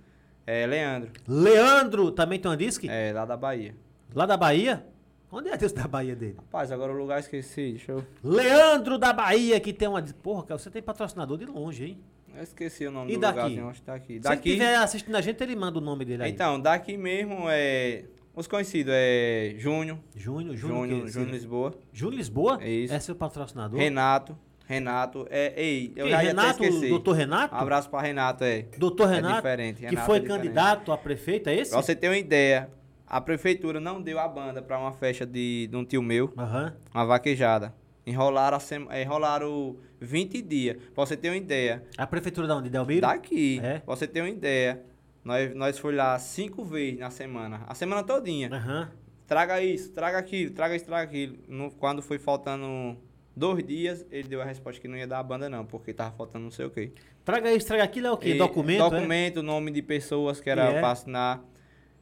[0.47, 1.11] É Leandro.
[1.27, 2.81] Leandro também tem uma disc?
[2.87, 3.75] É, lá da Bahia.
[4.15, 4.85] Lá da Bahia?
[5.31, 6.35] Onde é Deus da Bahia dele?
[6.37, 8.03] Rapaz, agora o lugar esqueci, deixa eu...
[8.23, 10.01] Leandro da Bahia que tem uma.
[10.01, 11.97] Porra, cara, você tem patrocinador de longe, hein?
[12.35, 13.35] Eu esqueci o nome E do daqui?
[13.39, 14.07] lugarzinho, acho que tá aqui.
[14.07, 14.49] Se ele Daqui...
[14.49, 16.31] estiver assistindo a gente, ele manda o nome dele aí.
[16.31, 18.05] Então, daqui mesmo é...
[18.35, 22.59] Os conhecidos é Júnior, Júnior, Júnior, Júnior, que- Lisboa, Júnior Lisboa?
[22.61, 22.93] É isso.
[22.93, 23.79] É seu patrocinador?
[23.79, 25.51] Renato, Renato, é...
[25.59, 26.11] Ei, eu Quem?
[26.11, 26.89] já ia Renato, até esquecer.
[26.89, 27.55] doutor Renato?
[27.55, 28.65] Um abraço pra Renato, é.
[28.77, 30.43] Doutor É Renato, diferente, que Renato foi é diferente.
[30.43, 31.71] candidato a prefeito, é esse?
[31.71, 32.69] Pra você ter uma ideia,
[33.07, 36.73] a prefeitura não deu a banda pra uma festa de, de um tio meu, Aham.
[36.93, 37.73] uma vaquejada.
[38.05, 40.77] Enrolaram, a eh, enrolaram 20 dias.
[40.93, 41.83] Pra você ter uma ideia.
[41.97, 42.69] A prefeitura da onde?
[42.69, 43.01] Delmiro?
[43.01, 43.79] Daqui, É?
[43.79, 44.81] pra você ter uma ideia.
[45.23, 47.63] Nós, nós foi lá cinco vezes na semana.
[47.67, 48.49] A semana todinha.
[48.53, 48.89] Aham.
[49.25, 51.37] Traga isso, traga aquilo, traga isso, traga aquilo.
[51.49, 52.97] No- quando foi faltando
[53.35, 56.15] dois dias, ele deu a resposta que não ia dar a banda não, porque tava
[56.15, 56.93] faltando não sei o quê.
[57.25, 58.29] Traga isso, traga aquilo, é o quê?
[58.29, 58.85] E- documento?
[58.85, 58.89] é?
[58.89, 60.79] Documento, nome de pessoas que era é?
[60.79, 61.43] pra assinar.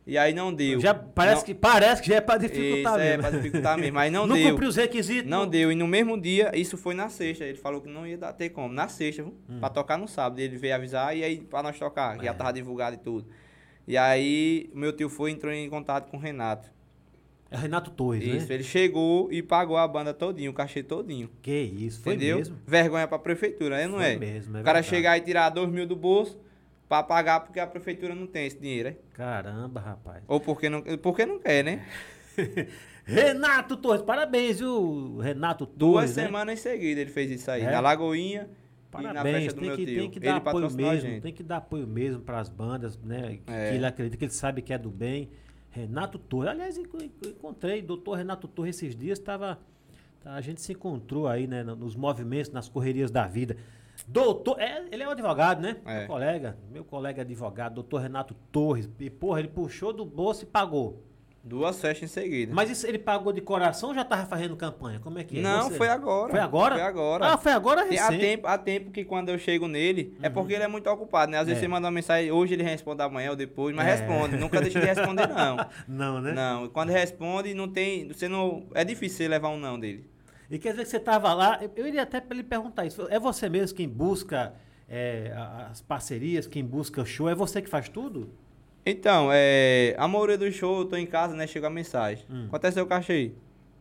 [0.07, 0.79] E aí não deu.
[0.79, 3.21] Já parece, Não- que, parece que já é pra dificultar Isso, é, mesmo.
[3.23, 3.95] pra dificultar mesmo.
[3.95, 4.51] Mas não, Não deu.
[4.51, 5.27] cumpriu os requisitos.
[5.29, 5.71] Não deu.
[5.71, 7.43] E no mesmo dia, isso foi na sexta.
[7.43, 8.71] Ele falou que não ia dar, ter como.
[8.71, 9.33] Na sexta, viu?
[9.49, 9.59] Hum.
[9.59, 10.39] Pra tocar no sábado.
[10.39, 12.25] Ele veio avisar e aí pra nós tocar, que É.
[12.25, 13.25] já tava divulgado e tudo.
[13.87, 16.69] E aí, o meu tio foi entrou em contato com o Renato.
[17.49, 18.55] É Renato Torres, Isso, né?
[18.55, 21.29] ele chegou e pagou a banda todinho, o cachê todinho.
[21.41, 22.37] Que isso, foi entendeu?
[22.37, 22.57] mesmo?
[22.65, 24.17] Vergonha pra prefeitura, é, não Foi é?
[24.17, 24.87] mesmo, é o cara verdade.
[24.95, 26.37] chegar e tirar dois mil do bolso
[26.87, 28.95] pra pagar porque a prefeitura não tem esse dinheiro, é?
[29.13, 30.23] Caramba, rapaz.
[30.27, 31.85] Ou porque não, porque não quer, né?
[33.05, 35.17] Renato Torres, parabéns, viu?
[35.19, 36.25] Renato Duas Torres, né?
[36.25, 37.61] semanas em seguida ele fez isso aí.
[37.61, 37.71] É?
[37.71, 38.49] Na Lagoinha
[38.97, 39.99] e na Parabéns, festa do tem meu que, tio.
[39.99, 43.39] tem que dar ele apoio mesmo, tem que dar apoio mesmo para as bandas, né?
[43.47, 43.69] É.
[43.69, 45.29] Que ele acredita, que ele sabe que é do bem.
[45.69, 49.59] Renato Torres, aliás, enco- enco- encontrei doutor Renato Torres esses dias, estava
[50.23, 53.57] a gente se encontrou aí, né, no- nos movimentos, nas correrias da vida.
[54.07, 55.77] Doutor, é, ele é um advogado, né?
[55.85, 55.99] É.
[55.99, 58.89] Meu colega, meu colega advogado, doutor Renato Torres.
[58.99, 61.01] E, porra, ele puxou do bolso e pagou.
[61.47, 62.51] Duas festas em seguida.
[62.55, 64.99] Mas isso ele pagou de coração ou já tava fazendo campanha?
[64.99, 65.41] Como é que é?
[65.43, 66.31] não, Você- foi agora.
[66.31, 66.73] Foi agora?
[66.75, 67.25] Foi agora.
[67.27, 68.19] Ah, foi agora Tem- há, recente.
[68.19, 71.37] tempo, há tempo que quando eu chego nele, é porque ele é muito ocupado, né?
[71.37, 71.65] Às vezes É.
[71.65, 73.91] você manda uma mensagem, hoje ele responde amanhã ou depois, mas É.
[73.95, 74.37] responde.
[74.37, 75.57] Nunca deixa de responder, não.
[75.87, 76.31] Não, né?
[76.31, 78.07] Não, quando responde, não tem.
[78.07, 78.65] Você não.
[78.73, 80.03] É difícil você levar um não dele.
[80.49, 83.07] E quer dizer que você estava lá, eu- iria até lhe perguntar isso.
[83.09, 84.53] É você mesmo quem busca
[84.87, 85.33] é,
[85.71, 87.27] as parcerias, quem busca o show?
[87.29, 88.29] É você que faz tudo?
[88.85, 89.95] Então, é.
[89.97, 91.47] A maioria do show, eu tô em casa, né?
[91.47, 92.23] Chega a mensagem.
[92.29, 92.47] Hum.
[92.61, 93.31] É seu cachê?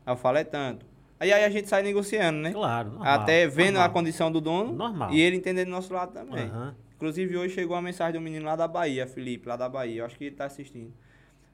[0.07, 0.87] Aí eu falo, é tanto.
[1.21, 2.53] Aí, aí a gente sai negociando, né?
[2.53, 2.91] Claro.
[2.91, 3.87] normal, Até vendo normal.
[3.87, 5.13] a condição do dono Normal.
[5.13, 6.45] e ele entendendo do nosso lado também.
[6.45, 6.75] Aham.
[6.97, 10.01] Inclusive, hoje chegou uma mensagem do menino lá da Bahia, Felipe, lá da Bahia.
[10.01, 10.93] Eu acho que ele tá assistindo.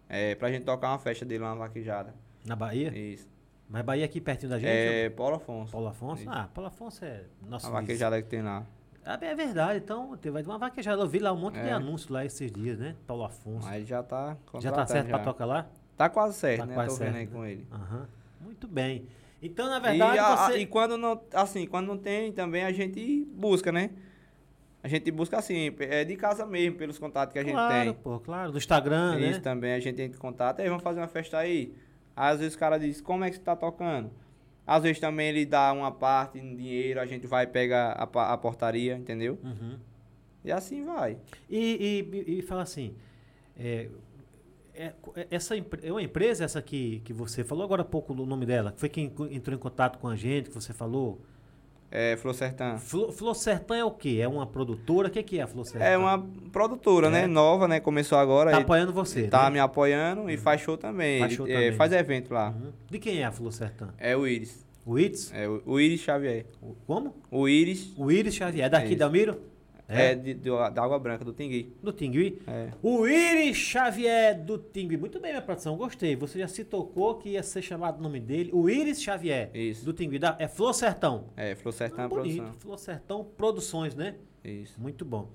[0.08, 2.14] É, pra gente tocar uma festa dele lá, uma vaquejada.
[2.44, 2.96] Na Bahia?
[2.96, 3.28] Isso.
[3.70, 4.68] Mas Bahia aqui pertinho da gente?
[4.70, 5.70] É, Paulo Afonso.
[5.72, 6.22] Paulo Afonso?
[6.22, 6.30] Isso.
[6.30, 8.66] Ah, Paulo Afonso é nosso A vaquejada que tem lá.
[9.04, 11.00] Ah, é verdade, então teve uma vaquejada.
[11.02, 11.72] Eu vi lá um monte de É.
[11.72, 12.96] anúncios lá esses dias, né?
[13.06, 13.66] Paulo Afonso.
[13.68, 15.14] Aí já tá já tá certo já.
[15.16, 15.68] pra tocar lá?
[15.96, 16.74] Tá quase certo, Tá né?
[16.74, 17.32] quase Tô vendo certo, aí né?
[17.32, 17.66] com ele.
[17.72, 18.08] Aham.
[18.40, 19.06] Muito bem.
[19.42, 20.58] Então, na E, verdade, a- a- você...
[20.58, 23.90] e quando não, assim, quando não tem, também a gente busca, né?
[24.82, 28.02] A gente busca assim, é de casa mesmo, pelos contatos que a gente claro, tem.
[28.02, 28.50] pô, claro.
[28.52, 29.40] Do Instagram, Isso né?
[29.40, 30.60] também, a gente entra em contato.
[30.60, 31.74] Aí vamos fazer uma festa aí.
[32.28, 34.10] Às vezes o cara diz, como é que você tá tocando?
[34.66, 38.36] Às vezes também ele dá uma parte em dinheiro, a gente vai pegar a, a
[38.36, 39.38] portaria, entendeu?
[39.42, 39.78] Uhum.
[40.44, 41.16] E assim vai.
[41.48, 42.94] E, e, e fala assim,
[43.58, 43.88] é,
[44.74, 48.26] é- é- essa é uma empresa essa que, que você falou agora há pouco o
[48.26, 51.20] nome dela, que foi quem entrou em contato com a gente, que você falou.
[51.92, 52.76] É, Flor Sertã.
[52.78, 54.18] Flo, Flor Sertã é o quê?
[54.22, 55.08] É uma produtora?
[55.08, 55.84] O que, que é a Flor Sertã?
[55.84, 57.10] É uma produtora, É.
[57.10, 57.26] né?
[57.26, 57.80] Nova, né?
[57.80, 58.50] Começou agora.
[58.50, 59.50] Tá ele apoiando você, tá né?
[59.54, 61.18] me apoiando e faz show também.
[61.18, 61.72] Faz Ele, show é, também.
[61.72, 62.50] faz evento lá.
[62.50, 62.70] Uhum.
[62.88, 63.88] De quem é a Flor Sertã?
[63.98, 64.64] É o Iris.
[64.86, 65.32] O Itz?
[65.34, 66.46] É o, o Iris Xavier.
[66.62, 67.14] O- Como?
[67.30, 67.92] O Iris.
[67.96, 68.66] O Iris Xavier.
[68.66, 68.96] É daqui, Isso.
[68.98, 69.40] Dalmiro?
[69.92, 71.72] É, de, de- da Água Branca, do Tingui.
[71.82, 72.40] Do Tingui.
[72.46, 72.70] É.
[72.82, 74.96] O Iris Xavier do Tingui.
[74.96, 76.14] Muito bem, minha produção, gostei.
[76.16, 78.50] Você já se tocou que ia ser chamado o nome dele.
[78.52, 79.84] O Iris Xavier Isso.
[79.84, 80.18] do Tingui.
[80.18, 81.26] Da, é Flor Sertão.
[81.36, 82.36] É, Flor Sertão Ah, é bonito.
[82.36, 82.60] produção.
[82.60, 84.14] Flor Sertão Produções, né?
[84.44, 84.80] Isso.
[84.80, 85.28] Muito bom.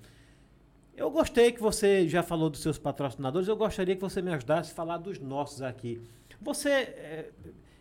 [0.96, 3.48] Eu gostei que você já falou dos seus patrocinadores.
[3.48, 6.02] Eu gostaria que você me ajudasse a falar dos nossos aqui.
[6.42, 6.70] Você.
[6.70, 7.30] É,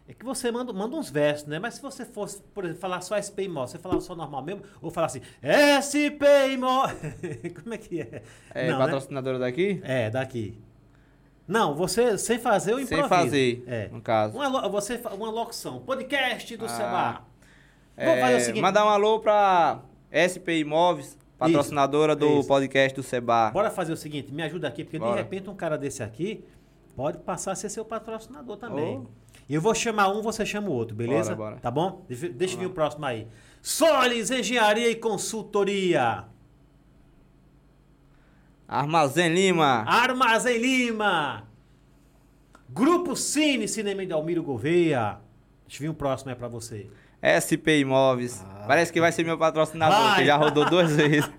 [0.07, 1.59] é que você manda, manda uns versos, né?
[1.59, 4.63] Mas se você fosse, por exemplo, falar só SP Imó, você falar só normal mesmo?
[4.83, 5.21] Ou falar assim,
[5.81, 6.87] SP Imó.
[7.63, 8.23] Como é que é?
[8.55, 8.85] É, Não, né?
[8.85, 9.81] patrocinadora daqui?
[9.83, 10.59] É, daqui.
[11.47, 13.09] Não, você sem fazer o Sem improviso.
[13.09, 13.89] fazer, É.
[13.89, 14.37] no caso.
[14.37, 15.81] Uma, você, uma locução.
[15.81, 16.69] Podcast do Ah.
[16.69, 17.25] Seba.
[17.97, 18.63] É, Vamos fazer o seguinte.
[18.63, 19.81] Mandar um alô pra
[20.11, 22.49] SP Imóveis, patrocinadora do Isso.
[22.49, 23.51] podcast do Seba.
[23.51, 25.17] Bora fazer o seguinte, me ajuda aqui, porque de Bora.
[25.17, 26.45] repente um cara desse aqui
[26.97, 28.99] pode passar a ser seu patrocinador também.
[28.99, 29.24] Oh.
[29.49, 31.35] Eu vou chamar um, você chama o outro, beleza?
[31.35, 31.61] Bora, bora.
[31.61, 32.05] Tá bom?
[32.09, 33.27] Deixa, deixa eu vir o próximo aí.
[33.61, 36.25] Solis Engenharia e Consultoria.
[38.67, 39.85] Armazém Lima.
[39.87, 41.47] Armazém Lima.
[42.69, 45.19] Grupo Cine, Cinema de Almiro Gouveia.
[45.67, 46.89] Deixa eu vir o próximo aí pra você.
[47.23, 48.45] SP Imóveis.
[48.67, 50.21] Parece que vai ser meu patrocinador, Vai.
[50.21, 51.31] que já rodou duas vezes.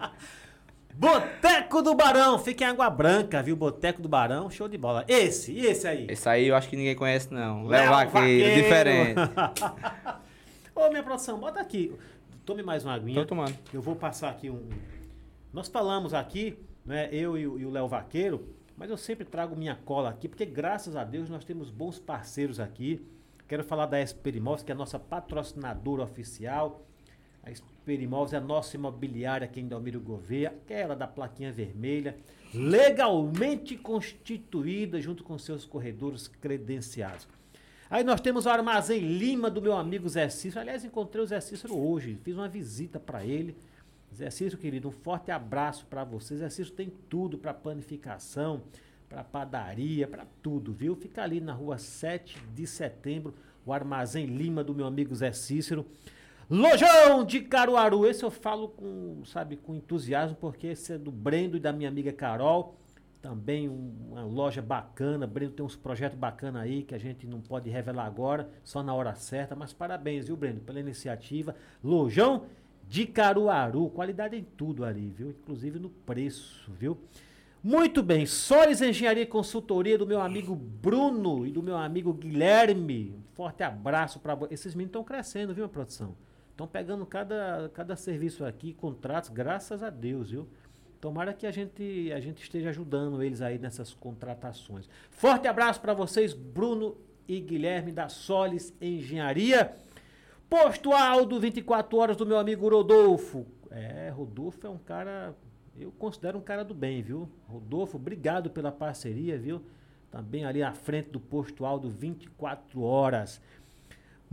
[0.97, 2.39] Boteco do Barão.
[2.39, 3.55] Fica em Água Branca, viu?
[3.55, 5.03] Boteco do Barão, show de bola.
[5.09, 6.07] Esse, e esse aí?
[6.09, 7.67] Esse aí eu acho que ninguém conhece, não.
[7.67, 9.19] Léo Vaqueiro, diferente.
[10.73, 11.93] Ô, minha produção, bota aqui.
[12.45, 13.21] Tome mais uma aguinha.
[13.21, 13.57] Tô tomando.
[13.73, 14.69] Eu vou passar aqui um.
[15.51, 17.09] Nós falamos aqui, né?
[17.11, 20.45] Eu e o e o Léo Vaqueiro, mas eu sempre trago minha cola aqui, porque
[20.45, 23.05] graças a Deus nós temos bons parceiros aqui.
[23.49, 26.85] Quero falar da Esperimóveis, que é a nossa patrocinadora oficial.
[27.43, 27.51] A
[27.85, 32.17] Esperimóveis é a nossa imobiliária aqui em Dalmiro Gouveia, aquela da plaquinha vermelha,
[32.51, 37.27] legalmente constituída junto com seus corredores credenciados.
[37.87, 40.61] Aí nós temos o Armazém Lima do meu amigo Zé Cícero.
[40.61, 43.55] Aliás, encontrei o Zé Cícero hoje, fiz uma visita para ele.
[44.15, 46.37] Zé Cícero, querido, um forte abraço para você.
[46.37, 48.63] Zé Cícero tem tudo para panificação,
[49.07, 50.95] para padaria, para tudo, viu?
[50.95, 55.85] Fica ali na rua 7 de setembro, o Armazém Lima do meu amigo Zé Cícero.
[56.49, 61.57] Lojão de Caruaru, esse eu falo com, sabe, com entusiasmo, porque esse é do Brendo
[61.57, 62.75] e da minha amiga Carol.
[63.21, 65.25] Também um- uma loja bacana.
[65.25, 68.93] Brendo tem uns projetos bacanas aí que a gente não pode revelar agora, só na
[68.93, 69.55] hora certa.
[69.55, 71.55] Mas parabéns, viu, Brendo, pela iniciativa.
[71.83, 72.43] Lojão
[72.87, 75.31] de Caruaru, qualidade em tudo ali, viu?
[75.31, 76.95] Inclusive no preço, viu?
[77.63, 83.15] Muito bem, Solis Engenharia e Consultoria do meu amigo Bruno e do meu amigo Guilherme.
[83.17, 86.13] Um forte abraço para Esses meninos estão crescendo, viu, produção?
[86.55, 90.47] Estão pegando cada, cada serviço aqui, contratos, graças a Deus, viu?
[91.01, 94.87] Tomara que a gente, a gente esteja ajudando eles aí nessas contratações.
[95.09, 96.95] Forte abraço para vocês, Bruno
[97.27, 99.75] e Guilherme da Solis Engenharia.
[100.49, 103.45] Posto Aldo, 24 horas do meu amigo Rodolfo.
[103.69, 105.35] É, Rodolfo é um cara,
[105.77, 107.29] eu considero um cara do bem, viu?
[107.49, 109.61] Rodolfo, obrigado pela parceria, viu?
[110.09, 113.41] Também ali à frente do Posto Aldo, 24 horas.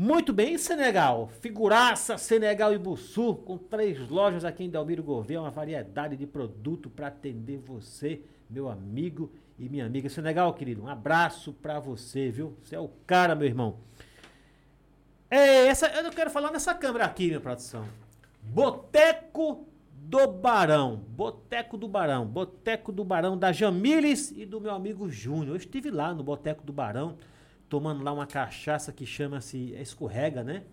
[0.03, 1.31] Muito bem, Senegal?
[1.41, 6.91] Figuraça Senegal e Bussu, com três lojas aqui em Delmiro Gouveia, uma variedade de produto
[6.91, 10.09] para atender você, meu amigo e minha amiga.
[10.09, 12.59] Senegal, querido, um abraço para você, viu?
[12.65, 13.77] Você é o cara, meu irmão.
[15.31, 17.87] É, essa, eu quero falar nessa câmera aqui, minha produção.
[18.43, 20.97] Boteco do Barão.
[20.97, 22.27] Boteco do Barão.
[22.27, 25.51] Boteco do Barão da Jamiles e do meu amigo Júnior.
[25.51, 27.17] Eu estive lá no Boteco do Barão,
[27.73, 30.65] tomando lá uma cachaça que chama-se escorrega, né?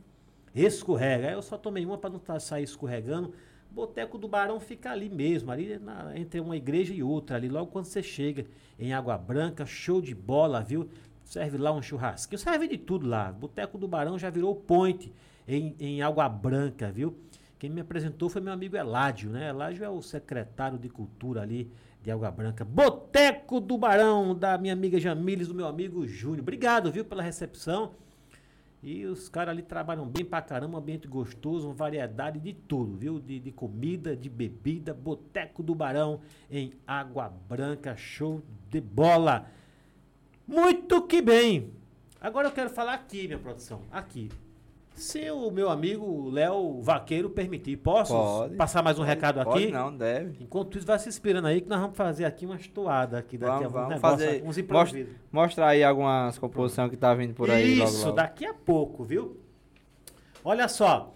[0.53, 1.31] Escorrega.
[1.31, 3.33] Eu só tomei uma para não tá, sair escorregando.
[3.71, 7.71] Boteco do Barão fica ali mesmo, ali na- entre uma igreja e outra, ali logo
[7.71, 8.45] quando você chega
[8.77, 10.89] em Água Branca, show de bola, viu?
[11.23, 13.31] Serve lá um churrasquinho, serve de tudo lá.
[13.31, 15.09] Boteco do Barão já virou point
[15.47, 17.15] em, em Água Branca, viu?
[17.57, 19.47] Quem me apresentou foi meu amigo Eládio, né?
[19.47, 21.71] Eládio é o secretário de cultura ali
[22.01, 22.63] de Água Branca.
[22.63, 26.41] Boteco do Barão, da minha amiga Jamiles, do meu amigo Júnior.
[26.41, 27.91] Obrigado, viu, pela recepção.
[28.81, 33.19] E os caras ali trabalham bem pra caramba, ambiente gostoso, uma variedade de tudo, viu?
[33.19, 39.47] De, de comida, de bebida, Boteco do Barão em Água Branca, show de bola.
[40.47, 41.73] Muito que bem.
[42.21, 44.29] Agora eu quero falar aqui, minha produção, aqui.
[44.99, 48.55] Se o meu amigo Léo Vaqueiro permitir, posso Pode.
[48.57, 49.71] passar mais um recado Pode aqui?
[49.71, 50.43] não, deve.
[50.43, 53.63] Enquanto isso, vai se inspirando aí que nós vamos fazer aqui umas toadas aqui daqui
[53.63, 54.41] Vamos, a um vamos negócio, fazer.
[54.41, 55.15] uns Mostra, improvisos.
[55.31, 58.15] mostra aí algumas composições que tá vindo por aí logo, Isso, logo.
[58.17, 59.37] daqui a pouco, viu?
[60.43, 61.13] Olha só.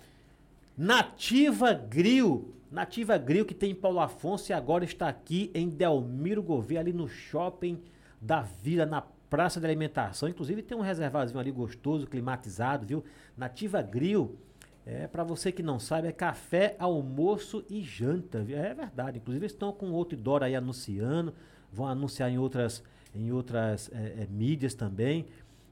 [0.77, 2.53] Nativa Grill.
[2.71, 6.93] Nativa Grill que tem em Paulo Afonso e agora está aqui em Delmiro Gouveia, ali
[6.93, 7.81] no shopping
[8.21, 9.01] da Vila, na
[9.33, 10.29] praça de alimentação.
[10.29, 13.03] Inclusive tem um reservadozinho ali gostoso, climatizado, viu?
[13.35, 14.37] Nativa Grill
[14.85, 18.43] É, para você que não sabe, é café, almoço e janta.
[18.43, 18.57] viu?
[18.57, 19.17] É verdade.
[19.17, 21.33] Inclusive, estão com outro Dora aí anunciando.
[21.71, 22.83] Vão anunciar em outras,
[23.15, 25.25] em outras é, é, mídias também.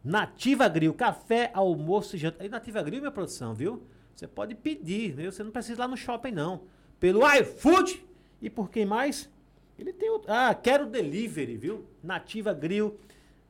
[0.04, 2.44] Nativa Grill, café, almoço e janta.
[2.44, 3.84] E Nativa Grill, minha produção, viu?
[4.16, 5.32] Você pode pedir, viu?
[5.32, 6.62] Você não precisa ir lá no shopping, não.
[7.00, 8.04] Pelo iFood
[8.42, 9.30] e por quem mais?
[9.78, 10.32] Ele tem outro.
[10.32, 11.86] Ah, quero delivery, viu?
[12.02, 12.98] Nativa Grill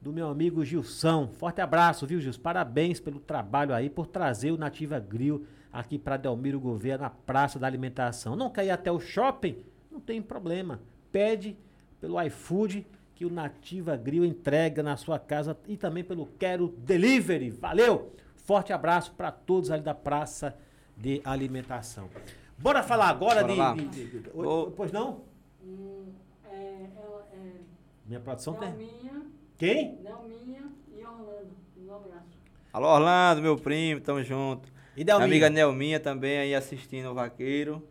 [0.02, 1.28] do meu amigo Gilson.
[1.28, 2.42] Forte abraço, viu, Gilson?
[2.42, 7.60] Parabéns pelo trabalho aí, por trazer o Nativa Grill aqui para Delmiro Gouveia, na Praça
[7.60, 8.36] da Alimentação.
[8.36, 9.58] Não quer ir até o shopping?
[9.92, 10.80] Não tem problema.
[11.12, 11.56] Pede
[12.00, 17.52] pelo iFood que o Nativa Grill entrega na sua casa e também pelo Quero Delivery.
[17.52, 18.12] Valeu!
[18.38, 20.58] Forte abraço para todos ali da Praça
[20.98, 22.10] de Alimentação.
[22.58, 24.30] Bora falar agora Bora de, de- de- de-.
[24.76, 25.22] Pois não?
[25.64, 26.06] Hum,
[26.52, 27.52] é, ela é
[28.08, 28.70] Minha produção tem.
[28.70, 29.22] Nelminha,
[29.62, 29.96] Quem?
[30.02, 31.52] Nelminha e Orlando.
[31.78, 32.26] Um abraço.
[32.74, 34.68] Alô, Orlando, meu primo, tamo junto.
[34.98, 35.26] E Minha Delminha?
[35.28, 37.88] amiga Nelminha também aí assistindo o Vaqueiro.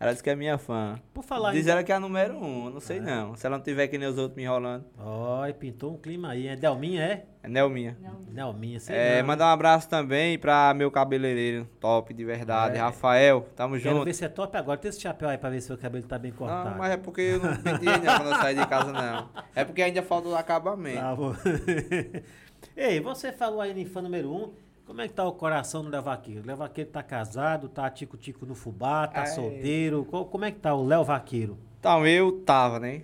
[0.00, 0.96] Ela disse que é minha fã.
[1.12, 3.02] Por falar Diz em- ela que é a número um, não sei Ah.
[3.02, 3.34] não.
[3.36, 4.84] Se ela não tiver que nem os outros me enrolando.
[4.96, 6.46] Ó, pintou um clima aí.
[6.46, 7.24] É Delminha, é?
[7.42, 7.96] É Nelminha.
[8.30, 8.78] Nelminha.
[8.78, 9.26] Sei É, não.
[9.26, 12.76] mandar um abraço também pra meu cabeleireiro, top de verdade.
[12.76, 12.80] É.
[12.80, 14.04] Rafael, tamo Quero junto.
[14.04, 14.78] ver se é top agora.
[14.78, 16.70] Tem esse chapéu aí pra ver se o cabelo tá bem cortado.
[16.70, 19.28] Não, mas é porque eu não penteei não quando eu saí de casa, não.
[19.54, 21.00] É porque ainda falta o acabamento.
[21.00, 21.34] Tá bom.
[22.76, 24.52] Ei, você falou aí em fã número um.
[24.88, 26.42] Como é que tá o coração do Léo Vaqueiro?
[26.42, 29.26] O Léo Vaqueiro tá casado, tá tico-tico no fubá, tá Ai.
[29.26, 30.02] solteiro.
[30.06, 31.58] Co- Como é que tá o Léo Vaqueiro?
[31.78, 33.02] Então, eu tava, né?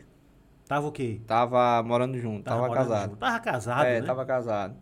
[0.67, 1.21] Tava o quê?
[1.27, 3.11] Tava morando junto, tava, morando casado.
[3.11, 3.19] junto.
[3.19, 4.07] Tava casado, é, né?
[4.07, 4.75] tava casado.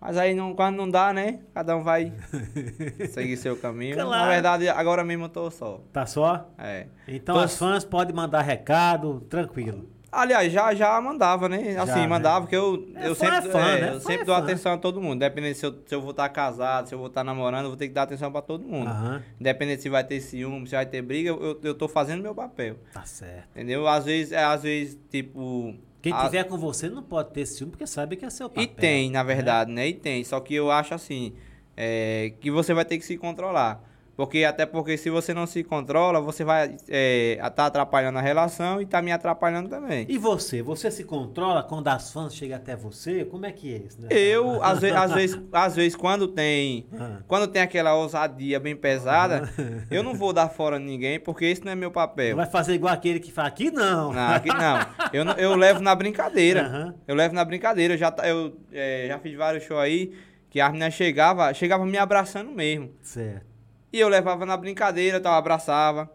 [0.00, 1.38] Mas aí, não, quando não dá, né?
[1.54, 2.12] Cada um vai
[3.12, 3.94] seguir seu caminho.
[3.94, 4.10] Claro.
[4.10, 5.80] Na verdade, agora mesmo eu tô só.
[5.92, 6.48] Tá só?
[6.58, 6.88] É.
[7.06, 9.88] Então Tô- as fãs podem mandar recado, tranquilo.
[10.12, 11.72] Aliás, já, já mandava, né?
[11.74, 12.06] Já, Assim, né?
[12.08, 13.88] mandava, porque eu, É, eu fã sempre, é fã, é, né?
[13.94, 14.42] eu sempre é dou fã.
[14.42, 15.14] atenção a todo mundo.
[15.16, 17.76] Independente se eu, se eu vou estar casado, se eu vou estar namorando, eu vou
[17.76, 18.88] ter que dar atenção pra todo mundo.
[18.90, 22.34] Aham, Independente se vai ter ciúme, se vai ter briga, eu, eu tô fazendo meu
[22.34, 22.76] papel.
[22.92, 23.48] tá certo.
[23.54, 23.86] Entendeu?
[23.86, 25.74] Às vezes, é, às vezes, tipo.
[26.02, 28.64] Quem a- tiver com você não pode ter ciúme, porque sabe que é seu papel.
[28.64, 29.86] E tem, na verdade, né?
[29.86, 30.24] E tem.
[30.24, 31.34] Só que eu acho assim,
[31.76, 33.80] é, que você vai ter que se controlar.
[34.20, 38.78] Porque até porque se você não se controla, você vai estar tá atrapalhando a relação
[38.78, 40.04] e tá me atrapalhando também.
[40.10, 40.60] E você?
[40.60, 43.24] Você se controla quando as fãs chegam até você?
[43.24, 43.98] Como é que é isso?
[43.98, 44.08] Né?
[44.10, 46.86] Eu, às vezes, às vezes, às vezes, quando tem.
[46.92, 47.20] Ah.
[47.26, 49.50] Quando tem aquela ousadia bem pesada,
[49.90, 52.36] eu não vou dar fora ninguém, porque esse não é meu papel.
[52.36, 54.12] Vai fazer igual aquele que fala aqui não.
[54.12, 54.80] Não, aqui não.
[55.14, 56.66] Eu, eu levo na brincadeira.
[56.66, 56.94] Aham.
[57.08, 57.94] Eu levo na brincadeira.
[57.94, 60.12] Eu já, tá- eu, é, já fiz vários shows aí
[60.50, 62.90] que as meninas chegavam chegava me abraçando mesmo.
[63.00, 63.49] Certo.
[63.92, 66.10] E eu levava na brincadeira, tal, abraçava.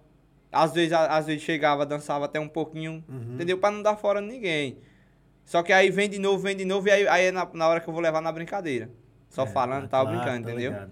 [0.51, 3.33] Às vezes, às vezes chegava, dançava até um pouquinho, Uhum.
[3.35, 3.57] entendeu?
[3.57, 4.77] Pra não dar fora ninguém.
[5.43, 7.67] Só que aí vem de novo, vem de novo, e aí, aí é na, na
[7.67, 8.89] hora que eu vou levar na brincadeira.
[9.29, 10.71] Só É, falando, tá tal, brincando, tô entendeu?
[10.71, 10.91] ligado.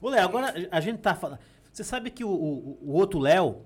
[0.00, 1.38] Ô, Léo, agora a gente tá falando.
[1.72, 3.62] Você sabe que o, o, o outro Léo,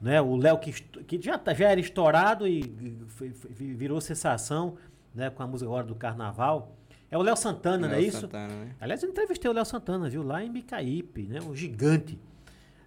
[0.00, 0.20] né?
[0.20, 4.76] O Léo que, que já, tá- já era estourado e e foi- foi- virou sensação,
[5.14, 5.28] né?
[5.28, 6.76] Com a música agora do carnaval.
[7.14, 8.22] É o Léo Santana, não é Léo isso?
[8.22, 8.74] Santana, né?
[8.80, 10.24] Aliás, eu entrevistei o Léo Santana, viu?
[10.24, 11.40] Lá em Micaípe, né?
[11.40, 12.18] Um gigante.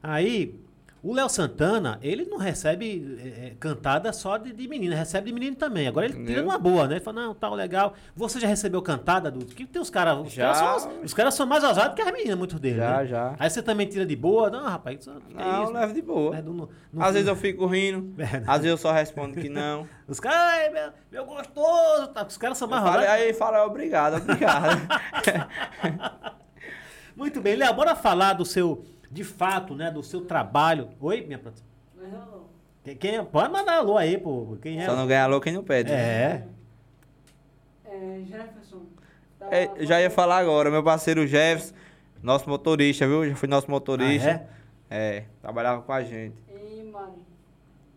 [0.03, 0.59] Aí,
[1.03, 5.33] o Léo Santana, ele não recebe é, é, cantada só de, de menina, recebe de
[5.33, 5.87] menino também.
[5.87, 6.95] Agora ele tira numa boa, né?
[6.95, 7.93] Ele fala, não, tal, legal.
[8.15, 9.45] Você já recebeu cantada do.
[9.45, 10.17] Que tem os caras.
[10.27, 12.77] Os caras são, os caras são mais ousados que as meninas, muitos deles.
[12.77, 13.05] Já, né?
[13.07, 13.35] já.
[13.39, 14.49] Aí você também tira de boa?
[14.49, 15.71] Não, rapaz, isso é Não, isso.
[15.71, 16.31] eu levo de boa.
[16.35, 16.41] né?
[16.45, 18.37] Não- não- não- Às vezes eu fico rindo, É.
[18.47, 19.87] às vezes eu só respondo que não.
[20.07, 22.07] Os caras, "Ai, meu, meu gostoso.
[22.13, 22.25] tá?
[22.25, 23.05] Os caras são mais ousados.
[23.07, 24.77] aí fala, obrigado, obrigado.
[27.15, 29.89] Muito bem, Léo, bora falar do seu, de fato, né?
[29.91, 30.89] Do seu trabalho.
[30.99, 31.65] Oi, minha produção.
[31.95, 32.41] Mas alô.
[32.83, 33.23] Quem, quem é?
[33.23, 34.57] Pode mandar alô aí, pô.
[34.61, 34.85] Quem é?
[34.85, 35.91] Só não ganha louco quem não pede.
[35.91, 35.97] né?
[35.97, 36.43] É.
[37.85, 38.81] É, Jefferson.
[39.39, 41.73] Tá É, eu já ia falar agora, meu parceiro Jefferson,
[42.21, 43.27] nosso motorista, viu?
[43.29, 44.47] Já foi nosso motorista.
[44.89, 45.25] Ah, é?
[45.41, 46.35] trabalhava com a gente.
[46.49, 47.11] E Mari.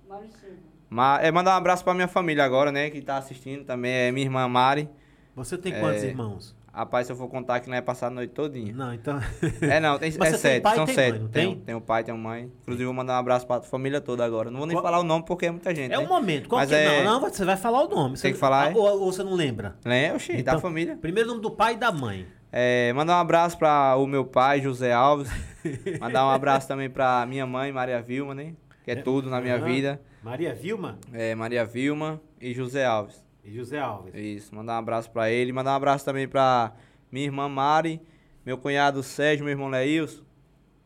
[0.08, 0.56] Mari Silva.
[0.88, 2.90] Ma é, mandar um abraço pra minha família agora, né?
[2.90, 4.88] Que tá assistindo também, é minha irmã Mari.
[5.36, 6.08] Você tem quantos É.
[6.08, 6.54] irmãos?
[6.72, 8.72] Rapaz, se eu for contar que não é passar a noite todinha.
[8.72, 9.18] Não, então.
[9.60, 11.18] É não, tem, Mas é tem sete, pai são tem sete.
[11.18, 11.60] mãe, tenho, tem?
[11.64, 12.50] tenho pai, tenho mãe.
[12.62, 14.50] Inclusive, vou mandar um abraço pra família toda agora.
[14.50, 15.92] Não vou nem Qual- falar o nome porque é muita gente.
[15.92, 15.98] É né?
[15.98, 16.48] o momento.
[16.48, 18.16] Qual Mas que é- Não, não, você vai falar o nome.
[18.16, 18.74] Você Tem que falar, é?
[18.74, 19.74] Ou, ou você não lembra?
[19.84, 20.96] Lembra, oxi, Então, da família.
[20.96, 22.26] Primeiro o nome do pai e da mãe.
[22.52, 25.28] É, mandar um abraço para o meu pai, José Alves.
[26.00, 28.54] mandar um abraço também para minha mãe, Maria Vilma, né?
[28.84, 29.64] Que é tudo na minha Aham.
[29.66, 30.00] vida.
[30.22, 33.22] Maria Vilma É, Maria Vilma e José Alves.
[33.54, 34.14] José Alves.
[34.14, 35.52] Isso, mandar um abraço para ele.
[35.52, 36.72] Mandar um abraço também para
[37.10, 38.00] minha irmã Mari,
[38.44, 40.22] meu cunhado Sérgio, meu irmão Leilson,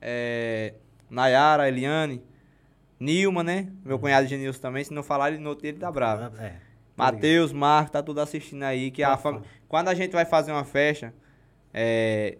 [0.01, 0.75] é,
[1.11, 2.23] Nayara, Eliane,
[2.99, 3.69] Nilma, né?
[3.85, 4.85] Meu cunhado Genilson também.
[4.85, 6.35] Se não falar, ele no ele tá bravo.
[6.41, 6.57] É.
[6.97, 8.91] Matheus, Marco, tá tudo assistindo aí.
[8.91, 9.43] Que a Tá fam...
[9.69, 11.13] Quando a gente vai fazer uma festa,
[11.73, 12.39] é,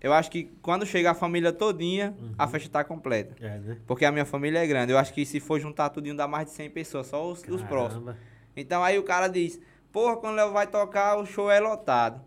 [0.00, 2.50] eu acho que quando chega a família todinha, a Uhum.
[2.50, 3.34] festa tá completa.
[3.44, 3.76] É, né?
[3.86, 4.90] Porque a minha família é grande.
[4.92, 7.62] Eu acho que se for juntar tudinho dá mais de 100 pessoas, só os, os
[7.62, 8.14] próximos.
[8.60, 9.60] Então aí o cara diz,
[9.92, 12.20] porra, quando o Léo vai tocar, o show é lotado.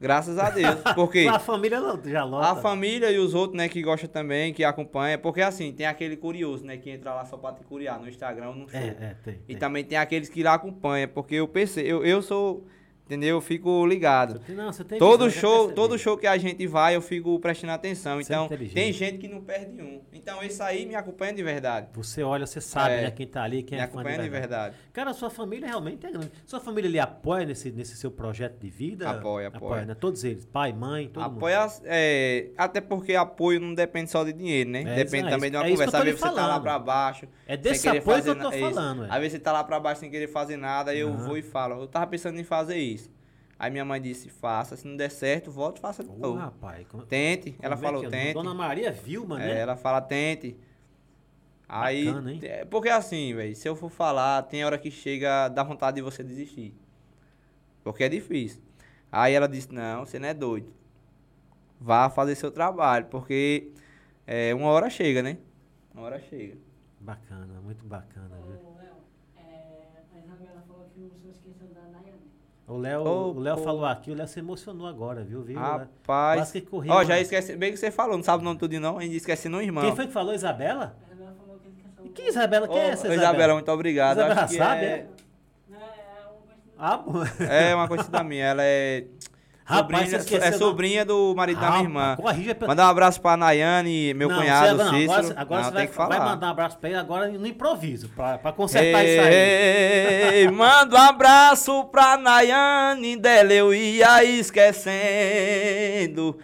[0.00, 0.76] Graças a Deus.
[0.94, 2.52] Porque A família não- já lota.
[2.52, 5.18] a família e os outros, né, que gostam também, que acompanham.
[5.18, 8.52] Porque assim, tem aquele curioso, né, que entra lá só pra te curiar no Instagram
[8.52, 8.78] no show.
[8.78, 9.34] É, é, tem.
[9.34, 9.56] E tem.
[9.56, 12.64] também tem aqueles que lá acompanham, porque eu pensei, eu, eu sou,
[13.08, 13.36] entendeu?
[13.36, 14.40] Eu fico ligado.
[14.50, 18.16] Não, Todo visão, show, todo show que a gente vai, eu fico prestando atenção.
[18.22, 18.74] Você é Então, inteligente.
[18.74, 20.02] tem gente que não perde um.
[20.12, 21.88] Então, esse aí me acompanha de verdade.
[21.94, 23.02] Você olha, você sabe, É.
[23.04, 23.10] né?
[23.10, 24.72] Quem tá ali, quem me é acompanha de verdade.
[24.72, 24.76] verdade.
[24.92, 26.30] Cara, sua família realmente é grande.
[26.44, 29.08] Sua família lhe apoia nesse, nesse seu projeto de vida?
[29.08, 29.86] Apoia, apoia.
[29.86, 29.94] né?
[29.94, 31.36] Todos eles, pai, mãe, todo mundo.
[31.38, 34.82] Apoia, é, até porque apoio não depende só de dinheiro, né?
[34.82, 35.98] É, depende também é de uma eu conversa.
[35.98, 37.26] Às vezes você tá lá pra baixo.
[37.46, 39.08] É desse apoio que eu tô na- é falando, é.
[39.10, 41.42] Às vezes você tá lá pra baixo sem querer fazer nada, aí eu vou e
[41.42, 42.97] falo, eu tava pensando em fazer isso.
[43.58, 46.38] Aí minha mãe disse, faça, se não der certo, volte e faça de novo.
[46.38, 46.86] rapaz.
[46.86, 48.08] Como, Tente, ela como é falou, é?
[48.10, 48.34] tente.
[48.34, 49.58] Dona Maria Vilma, É, né?
[49.60, 50.56] ela fala, tente.
[51.68, 52.40] Aí, Bacana, hein?
[52.42, 56.02] é, porque assim, velho, se eu for falar, tem hora que chega, dá vontade de
[56.02, 56.72] você desistir.
[57.82, 58.62] Porque é difícil.
[59.10, 60.72] Aí ela disse, não, você não é doido.
[61.80, 63.72] Vá fazer seu trabalho, porque
[64.26, 65.36] é, uma hora chega, né?
[65.92, 66.56] Uma hora chega.
[67.00, 68.56] Bacana, muito bacana, viu?
[68.66, 68.94] Ô, Léo,
[69.36, 72.28] é, a Isabela falou que o senhor esqueceu da Nayane.
[72.68, 73.62] O Léo, Ô, o Léo pô.
[73.64, 75.40] falou aqui, o Léo se emocionou agora, viu?
[75.42, 75.58] viu?
[75.58, 76.52] Quase Rapaz.
[76.52, 77.22] que correu, Ó, já mano.
[77.22, 79.82] esqueci, bem que você falou, não sabe o nome tudo não, ainda esqueci no irmão.
[79.84, 80.34] Quem foi que falou?
[80.34, 80.94] Isabela?
[81.00, 82.06] A Isabela falou que.
[82.06, 82.68] E que Isabela?
[82.68, 83.22] Quem é essa Isabela?
[83.22, 83.54] Isabela?
[83.54, 84.18] muito obrigado.
[84.18, 85.06] Isabela Acho que sabe, é, é?
[85.68, 85.82] Não, é
[86.26, 86.54] uma coisa.
[86.78, 87.44] Ah, bom.
[87.50, 89.06] é uma conhecida minha, ela é
[89.68, 90.58] Rapaz, sobrinha, é não.
[90.58, 92.16] sobrinha do marido da minha irmã.
[92.16, 92.56] Corrija.
[92.66, 95.12] Mandar um abraço pra Nayane, meu Não, cunhado, você- não, Cícero.
[95.12, 98.38] Agora, agora Não, você vai, vai mandar um abraço pra ele agora no improviso, pra,
[98.38, 99.34] pra consertar isso aí.
[99.34, 104.24] Ei, manda um abraço pra Nayane, dela eu ia
[105.28, 106.38] esquecendo.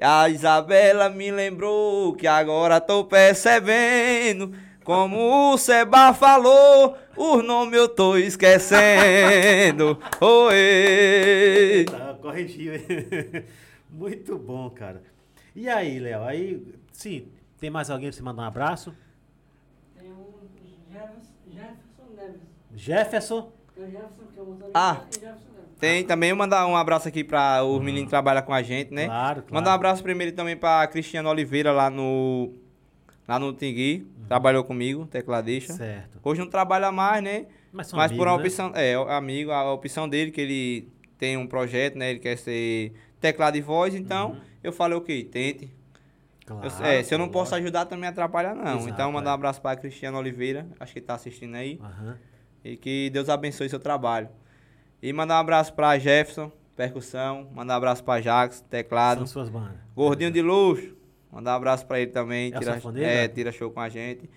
[0.00, 4.52] A Isabela me lembrou que agora tô percebendo.
[4.84, 9.98] Como o Seba falou, o nome eu tô esquecendo.
[10.20, 11.86] Oi.
[12.30, 12.74] Corrigiu.
[12.74, 12.82] hein?
[13.88, 15.02] Muito bom, cara.
[15.54, 16.24] E aí, Léo?
[16.24, 17.28] Aí, sim,
[17.60, 18.92] tem mais alguém pra você mandar um abraço?
[19.98, 20.26] Tem um
[20.92, 22.40] Jefferson, Jefferson Neves.
[22.74, 23.52] Jefferson?
[23.74, 25.04] Tem o Jefferson, que é o motorista, Ah.
[25.08, 25.78] e Jefferson Neves.
[25.78, 29.06] Tem também mandar um abraço aqui para os meninos que trabalham com a gente, né?
[29.06, 29.54] Claro, claro.
[29.54, 32.52] Mandar um abraço primeiro também para Cristiano Oliveira lá no
[33.28, 35.72] lá no Tingui, trabalhou comigo, tecladista.
[35.74, 36.18] Certo.
[36.22, 37.46] Hoje não trabalha mais, né?
[37.72, 38.64] Mas são Mas por uma amigos, né?
[38.66, 40.88] opção, é, amigo, a opção dele que ele
[41.18, 42.10] tem um projeto, né?
[42.10, 44.40] Ele quer ser teclado e voz, então Uhum.
[44.62, 45.70] eu falei, OK, tente.
[46.44, 48.76] Claro, Eu- é, se eu não posso ajudar também atrapalha não.
[48.76, 49.32] Exato, então mandar é.
[49.32, 51.80] um abraço para Cristiano Oliveira, acho que ele tá assistindo aí.
[51.82, 52.16] Aham.
[52.64, 54.28] E que Deus abençoe seu trabalho.
[55.02, 57.48] E mandar um abraço pra Jefferson, percussão.
[57.52, 59.18] Mandar um abraço pra Jax, teclado.
[59.18, 59.76] São suas bandas.
[59.94, 60.96] Gordinho de luxo.
[61.30, 62.52] Mandar um abraço pra ele também.
[62.54, 64.28] É tira, é, tira show com a gente.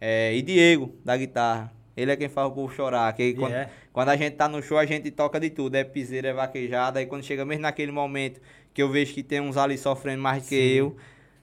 [0.00, 1.72] É, e Diego, da guitarra.
[1.96, 3.12] Ele é quem faz o povo chorar.
[3.12, 3.70] Que quando, é?
[3.92, 5.76] quando a gente tá no show, a gente toca de tudo.
[5.76, 6.98] É piseira, é vaquejada.
[6.98, 8.40] Aí quando chega mesmo naquele momento
[8.72, 10.96] que eu vejo que tem uns ali sofrendo mais do que eu,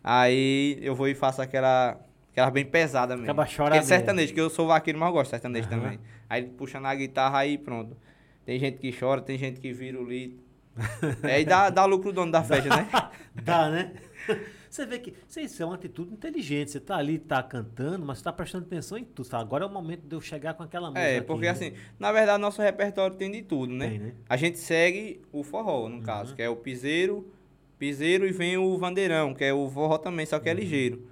[0.04, 2.00] aí eu vou e faço aquela.
[2.32, 3.26] Aquela bem pesada mesmo.
[3.26, 5.82] Acaba chorando Que é sertanejo, que eu sou vaqueiro, mas eu gosto de sertanejo Aham.
[5.82, 6.00] também.
[6.30, 7.98] Aí puxa na guitarra aí pronto.
[8.46, 10.40] Tem gente que chora, tem gente que vira o litro.
[11.24, 12.88] é, e dá, dá lucro o dono da festa, né?
[13.36, 13.92] Dá, né?
[14.72, 16.72] Você vê que isso é uma atitude inteligente.
[16.72, 19.28] Você tá ali, tá cantando, mas tá prestando atenção em tudo.
[19.36, 21.02] Agora é o momento de eu chegar com aquela música.
[21.06, 21.50] É, aqui, porque né?
[21.52, 23.90] assim, na verdade, nosso repertório tem de tudo, né?
[23.90, 24.14] Tem, né?
[24.30, 27.30] A gente segue o forró, no caso, que é o piseiro,
[27.78, 30.56] piseiro e vem o vandeirão, que é o forró também, só que Uhum.
[30.56, 31.06] é ligeiro.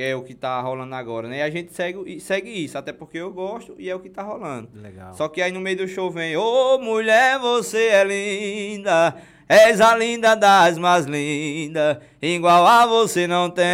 [0.00, 1.40] Que é o que tá rolando agora, né?
[1.40, 4.22] E a gente segue, segue isso, até porque eu gosto e é o que tá
[4.22, 4.70] rolando.
[4.72, 5.12] Legal.
[5.12, 9.14] Só que aí no meio do show vem, ô mulher, você é linda,
[9.46, 13.66] és a linda das mais lindas, igual a você não tem.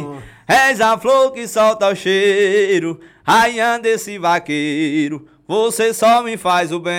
[0.00, 6.72] Não, És a flor que solta o cheiro, raiando esse vaqueiro, você só me faz
[6.72, 6.96] o bem.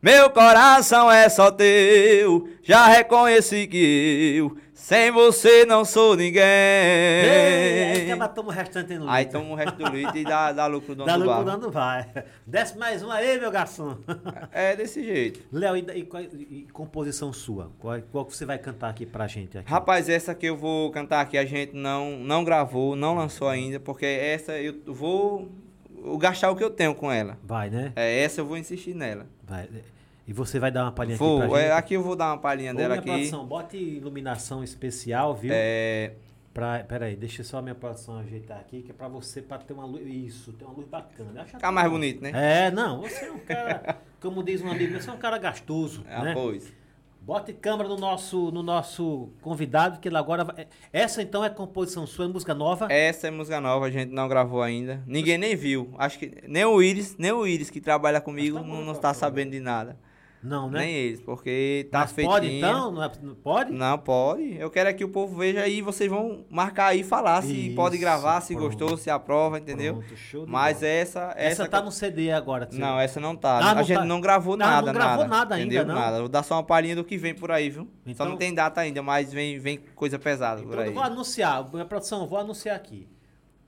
[0.00, 6.42] Meu coração é só teu, já reconheci que eu, sem você não sou ninguém.
[6.44, 10.52] Ei, aí acaba toma o restante no Aí toma o resto do litro e dá,
[10.52, 12.06] dá lucro do dono Dá do lucro dando vai.
[12.46, 13.96] Desce mais um aí, meu garçom.
[14.52, 15.40] É desse jeito.
[15.50, 17.72] Léo, e, e, e- composição sua?
[17.78, 19.56] Qual, qual que você vai cantar aqui pra gente?
[19.56, 19.68] Aqui?
[19.70, 23.80] Rapaz, essa que eu vou cantar aqui a gente não, não gravou, não lançou ainda,
[23.80, 25.48] porque essa eu vou,
[26.02, 27.38] vou gastar o que eu tenho com ela.
[27.42, 27.92] Vai, né?
[27.96, 29.26] É, essa eu vou insistir nela.
[29.42, 29.68] Vai.
[30.26, 31.58] E você vai dar uma palhinha aqui Vou, pra gente?
[31.58, 33.10] é, aqui eu vou dar uma palhinha Ô, dela minha aqui.
[33.10, 35.52] produção, bote iluminação especial, viu?
[35.54, 36.12] É,
[36.56, 39.74] Pra, peraí, deixa só a minha produção ajeitar aqui, que é pra você, pra ter
[39.74, 40.06] uma luz.
[40.06, 41.42] Isso, ter uma luz bacana.
[41.42, 42.32] Acha ficar mais bonito, né?
[42.34, 46.02] É, não, você é um cara, como diz um amigo você é um cara gastoso,
[46.08, 46.32] Ah, né?
[46.32, 46.72] pois.
[47.20, 50.66] Bote câmera no nosso, no nosso convidado, que ele agora vai...
[50.90, 52.86] Essa então é composição sua, é música nova?
[52.90, 55.02] Essa é música nova, a gente não gravou ainda.
[55.06, 55.92] Ninguém nem viu.
[55.98, 59.10] Acho que nem o Iris, nem o Iris que trabalha comigo tá não, não tá
[59.10, 59.98] está sabendo de nada.
[60.46, 60.78] Não, né?
[60.80, 62.32] Nem eles, porque tá Mas feitinho.
[62.34, 62.90] pode então?
[62.92, 63.72] Não, é- não pode?
[63.72, 64.56] Não, pode.
[64.58, 67.66] Eu quero é que o povo veja aí, vocês vão marcar aí e falar se
[67.68, 68.66] Isso, pode gravar, se pronto.
[68.78, 69.94] gostou, se aprova, entendeu?
[69.96, 70.88] Pronto, show Mas bola.
[70.92, 72.68] essa, Essa, essa tá no CD agora.
[72.70, 73.58] você- Não, essa não tá.
[73.58, 74.04] Ah, a não gente tá.
[74.04, 75.36] não gravou Não, nada, não gravou nada.
[75.36, 75.86] nada ainda, entendeu?
[75.94, 76.00] não?
[76.00, 76.18] Nada.
[76.20, 77.88] Vou dar só uma palhinha do que vem por aí, viu?
[78.06, 80.88] Então- Só não tem data ainda, mas vem, vem coisa pesada por Então aí.
[80.88, 83.08] eu vou anunciar, minha produção, eu vou anunciar aqui.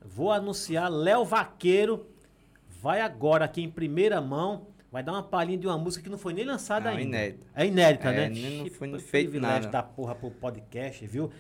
[0.05, 2.07] Vou anunciar Léo Vaqueiro
[2.81, 6.19] vai agora aqui em primeira mão, vai dar uma palhinha de uma música que não
[6.19, 7.03] foi nem lançada Não, ainda.
[7.17, 7.47] inédita.
[7.55, 8.41] É inédita, É, né?
[8.59, 9.69] não foi pri- feito privilégio nada.
[9.69, 11.31] da porra pro podcast, viu?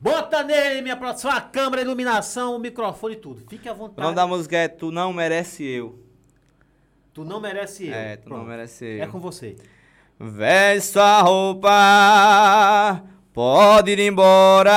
[0.00, 3.42] Bota nele, minha produção, a câmera, a iluminação, o microfone e tudo.
[3.48, 4.02] Fique à O vontade.
[4.02, 6.04] nome da música é Tu Não Merece Eu.
[7.14, 7.94] Tu não merece eu.
[7.94, 8.48] É, Tu Não Pronto.
[8.50, 9.02] Merece Eu.
[9.04, 9.56] É com você.
[10.20, 13.02] Veste sua roupa,
[13.32, 14.72] pode ir embora.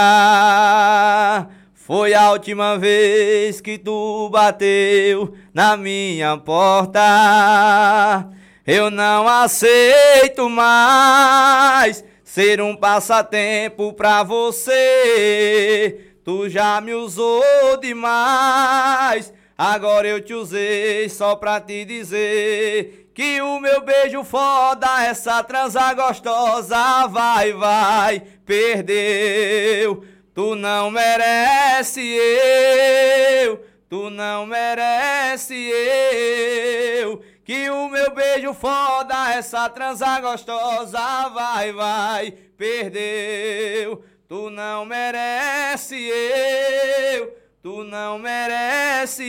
[1.89, 8.29] Foi a última vez que tu bateu na minha porta.
[8.63, 16.13] Eu não aceito mais ser um passatempo pra você.
[16.23, 17.41] Tu já me usou
[17.81, 19.33] demais.
[19.57, 25.91] Agora eu te usei só pra te dizer que o meu beijo foda, essa transa
[25.95, 30.03] gostosa, vai, vai, perdeu.
[30.33, 37.21] Tu não merece eu, tu não merece eu.
[37.43, 44.03] Que o meu beijo foda, essa transa gostosa, vai, vai, perdeu.
[44.27, 49.23] Tu não merece eu, tu não merece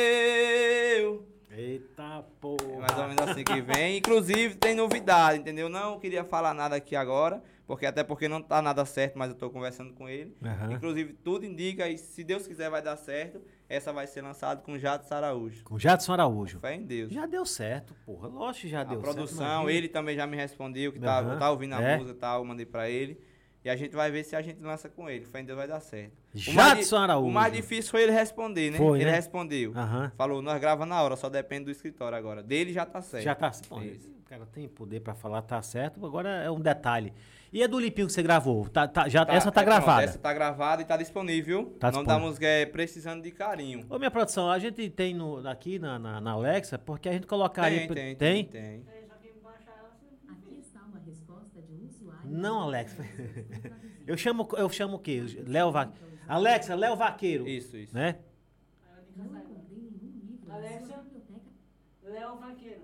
[0.00, 1.24] eu.
[1.50, 2.78] Eita É porra.
[2.78, 3.96] mais ou menos assim que vem.
[3.98, 5.68] Inclusive tem novidade, entendeu?
[5.68, 9.36] Não queria falar nada aqui agora, porque até porque não tá nada certo, mas eu
[9.36, 10.36] tô conversando com ele.
[10.44, 10.72] Aham.
[10.72, 13.40] Inclusive tudo indica e se Deus quiser vai dar certo.
[13.68, 15.62] Essa vai ser lançada com Jadson Araújo.
[15.62, 16.58] Com Jadson Araújo.
[16.58, 17.12] Fé em Deus.
[17.12, 18.26] Já deu certo, porra.
[18.26, 19.14] Lógico que já a deu certo.
[19.14, 19.70] produção, imagina.
[19.72, 21.96] ele também já me respondeu que tá, Aham, tá ouvindo a é.
[21.96, 23.20] música e tal, eu mandei pra ele.
[23.64, 25.24] E a gente vai ver se a gente lança com ele.
[25.24, 26.12] Fé em Deus vai dar certo.
[26.34, 27.28] O mais di- Jadson Araújo.
[27.28, 28.78] O mais difícil foi ele responder, né?
[28.78, 29.14] Foi, ele né?
[29.14, 29.72] respondeu.
[29.76, 30.10] Aham.
[30.16, 32.42] Falou, nós grava na hora, só depende do escritório agora.
[32.42, 33.22] Dele já tá certo.
[33.22, 33.50] Já tá.
[33.50, 34.10] Isso.
[34.10, 36.04] o cara tem poder pra falar, tá certo.
[36.04, 37.12] Agora é um detalhe.
[37.52, 38.68] E a do Limpinho que você gravou?
[38.68, 40.02] Tá, tá- já, essa tá é, pronto, gravada.
[40.04, 41.74] essa tá gravada e tá disponível.
[41.80, 42.20] Tá o nome da disponível.
[42.28, 43.84] música é Precisando de Carinho.
[43.90, 47.26] Ô, minha produção, a gente tem no, aqui na, na, na Alexa, porque a gente
[47.26, 47.88] colocaria.
[47.88, 48.62] Tem, tem, tem, tem.
[48.88, 52.30] Aí só que baixar ela, você- Aqui está uma resposta de um usuário.
[52.30, 53.04] Não, Alexa.
[54.06, 55.22] Eu chamo, eu chamo o quê?
[55.46, 56.18] Léo Vaqueiro.
[56.26, 57.46] Alexa, Léo Vaqueiro.
[57.48, 57.94] Isso, isso.
[57.94, 58.16] Né?
[58.82, 59.44] aí ela tem que Não cantar.
[59.44, 60.86] encontrei nenhum livro na Alexa?
[60.86, 61.40] sua biblioteca.
[62.04, 62.82] Léo Vaqueiro.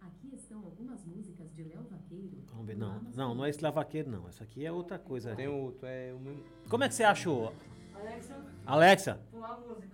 [0.00, 2.42] Aqui estão algumas músicas de Léo Vaqueiro.
[2.50, 2.70] Vamos ver.
[2.82, 4.28] Não, não, não é esse Léo Vaqueiro, não.
[4.28, 5.34] Essa aqui é outra coisa.
[5.34, 6.42] Tem outro, é o mesmo.
[6.68, 7.52] Como é que você achou?
[7.94, 8.36] Alexa,
[8.66, 9.92] Alexa, pular música.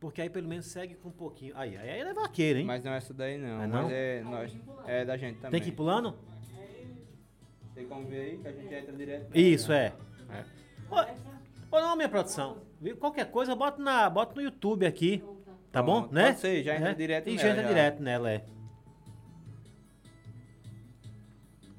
[0.00, 1.52] porque aí pelo menos segue com um pouquinho.
[1.56, 2.64] Aí, aí é vaqueiro, hein?
[2.64, 3.62] Mas não é essa daí não.
[3.62, 3.82] É não?
[3.84, 5.50] Mas é, nós, é da gente também.
[5.52, 6.16] Tem que ir pulando?
[7.74, 9.36] Tem como ver aí que a gente entra direto.
[9.36, 9.92] Isso, é.
[10.30, 10.44] É.
[10.90, 12.58] Ô, ô, não, minha produção.
[12.80, 12.96] Viu?
[12.96, 15.22] Qualquer coisa, bota, na, bota no YouTube aqui.
[15.70, 16.00] Tá bom?
[16.02, 16.26] Pronto, Né?
[16.28, 16.94] pode ser, já entra É.
[16.94, 17.68] direto E já nela, entra já.
[17.68, 18.44] direto nela, é.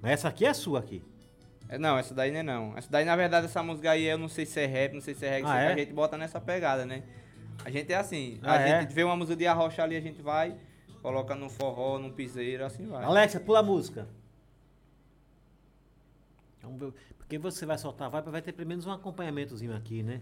[0.03, 1.01] Mas essa aqui é sua aqui.
[1.69, 2.77] É, não, essa daí não é não.
[2.77, 5.15] Essa daí, na verdade, essa música aí, eu não sei se é rap, não sei
[5.15, 5.73] se é reggae, Ah, é?
[5.73, 7.03] a gente bota nessa pegada, né?
[7.63, 8.81] A gente é assim, Ah, a é?
[8.81, 10.57] gente vê uma música de arrocha ali, a gente vai,
[11.01, 13.01] coloca num forró, num piseiro, assim vai.
[13.05, 14.05] Alexa, pula a música.
[16.61, 16.93] Vamos ver.
[17.17, 20.19] Porque você vai soltar, vai, vai ter pelo menos um acompanhamentozinho aqui, né?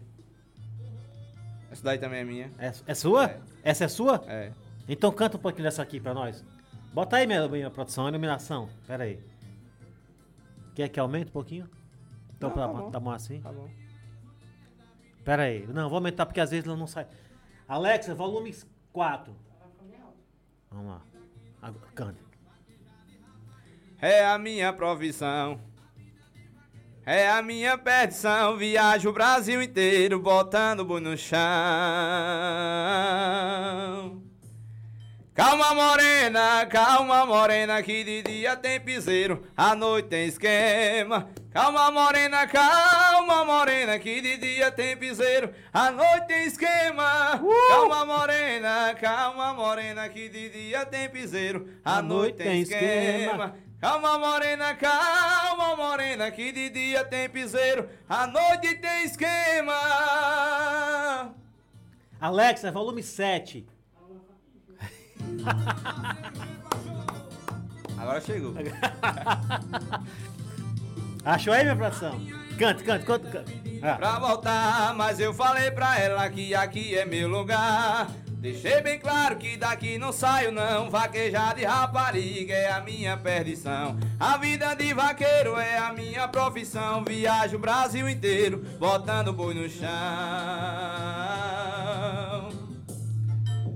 [1.72, 2.52] Essa daí também é minha.
[2.60, 3.26] É, é sua?
[3.26, 3.40] É.
[3.64, 4.24] Essa é sua?
[4.28, 4.52] É.
[4.88, 6.46] Então canta um pouquinho dessa aqui pra nós.
[6.94, 8.70] Bota aí, minha, minha produção, a iluminação.
[8.86, 9.31] Pera aí.
[10.76, 11.70] Quer que aumente um pouquinho?
[12.36, 12.92] Então, Não, pra, tá bom.
[12.92, 13.42] tá bom assim?
[13.42, 13.70] Tá bom.
[15.24, 15.68] Pera aí.
[15.68, 17.08] Não, vou aumentar porque às vezes ela não sai.
[17.68, 18.56] Alexa, volume
[18.92, 19.36] 4.
[20.72, 21.02] Vamos lá.
[21.62, 22.20] Agora, canta.
[24.02, 25.60] É a minha profissão.
[27.06, 28.58] É a minha perdição.
[28.58, 31.42] Viajo o Brasil inteiro botando boi no chão.
[35.34, 41.30] Calma, morena, calma, morena, que de dia tem piseiro, à noite tem esquema.
[41.50, 47.42] Calma, morena, calma, morena, que de dia tem piseiro, à noite tem esquema.
[47.70, 53.56] Calma, morena, calma, morena, que de dia tem piseiro, à noite tem esquema.
[53.80, 59.74] Calma, morena, calma, morena, que de dia tem piseiro, à noite tem esquema.
[62.20, 63.66] Alexa, volume 7.
[67.98, 68.54] Agora chegou.
[71.24, 72.20] Achou aí, minha produção?
[72.58, 73.80] Cante, cante, cante, cante.
[73.84, 73.96] Ah.
[73.96, 78.10] Pra voltar, mas eu falei pra ela que aqui é meu lugar.
[78.42, 84.00] Deixei bem claro que daqui não saio não Vaquejar de rapariga é a minha perdição
[84.20, 89.70] A vida de vaqueiro é a minha profissão Viajo o Brasil inteiro, botando boi no
[89.70, 89.88] chão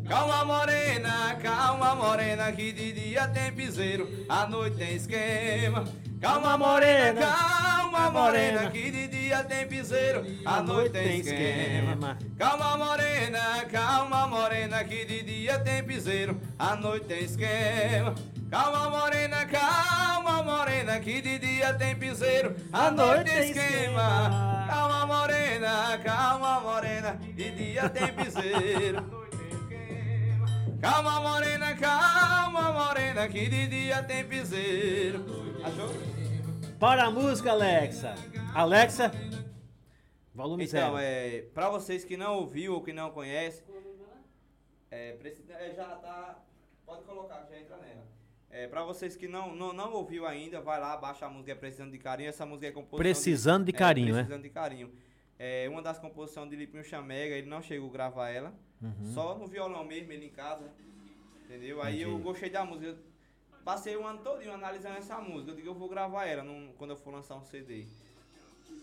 [0.08, 5.84] Calma morena, calma morena Que de dia tem piseiro, à noite tem esquema.
[6.22, 12.18] Calma morena, calma morena Que de dia tem piseiro, à noite tem esquema.
[12.38, 18.14] Calma morena, calma morena Que de dia tem piseiro, à noite tem esquema.
[18.52, 24.66] Calma morena, calma morena Que de dia tem piseiro, à noite tem esquema.
[24.68, 29.26] Calma morena, calma morena De dia tem piseiro
[30.82, 35.24] Calma morena, calma morena Que de dia tem piseiro
[35.64, 35.90] Achou?
[36.80, 38.16] Para a música, Alexa.
[38.54, 39.10] Alexa,
[40.34, 40.98] volume Então, zero.
[40.98, 43.64] é, pra vocês que não ouviu ou que não conhecem,
[44.92, 46.38] é, precisa, é, já tá.
[46.86, 48.06] Pode colocar, já entra nela.
[48.52, 51.56] É, pra vocês que não, não, não ouviu ainda, vai lá, baixa a música é
[51.56, 52.30] Precisando de Carinho.
[52.30, 52.98] Essa música é composição.
[52.98, 54.24] Precisando de é, carinho, né?
[54.24, 54.92] Precisando de Carinho.
[55.38, 58.54] É uma das composições de Lipinho Chamega, ele não chegou a gravar ela.
[58.82, 59.06] Uhum.
[59.14, 60.70] Só no violão mesmo, ele em casa.
[61.44, 61.82] Entendeu?
[61.82, 62.24] Aí eu Entendi.
[62.24, 62.98] gostei da música.
[63.64, 65.52] Passei o ano todinho analisando essa música.
[65.52, 67.86] Eu digo, eu vou gravar ela num- quando eu for lançar um CD.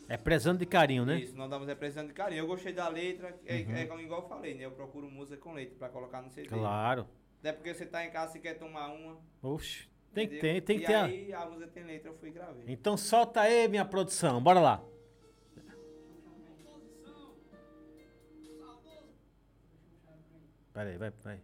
[0.08, 1.20] É precisando de carinho, né?
[1.20, 2.40] Isso, nós damos representando de carinho.
[2.40, 4.64] Eu gostei da letra, é, é como igual eu falei, né?
[4.64, 6.48] Eu procuro música com letra pra colocar no CD.
[6.48, 7.06] Claro.
[7.38, 9.18] Até porque você tá em casa e quer tomar uma.
[9.42, 10.94] Oxe, tem que ter, tem que e ter.
[10.94, 12.64] a- aí a música tem letra, eu fui e gravei.
[12.68, 14.42] Então solta aí, minha produção.
[14.42, 14.82] Bora lá.
[20.72, 21.40] Pera aí, vai, vai.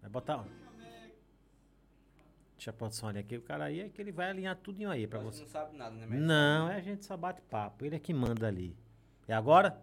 [0.00, 0.44] Vai botar?
[2.54, 3.36] Deixa a produção ali aqui.
[3.36, 5.42] O cara aí é que ele vai alinhar tudinho aí pra Você você.
[5.44, 6.06] não sabe nada, né?
[6.06, 7.84] Mas Não, é a gente só bate papo.
[7.86, 8.76] Ele é que manda ali.
[9.26, 9.80] É agora?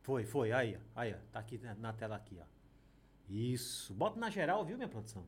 [0.00, 0.50] Foi, foi.
[0.52, 1.00] Aí, ó.
[1.00, 1.18] Aí, ó.
[1.30, 2.44] Tá aqui na tela aqui, ó.
[3.28, 3.92] Isso.
[3.94, 5.24] Bota na geral, viu, minha produção?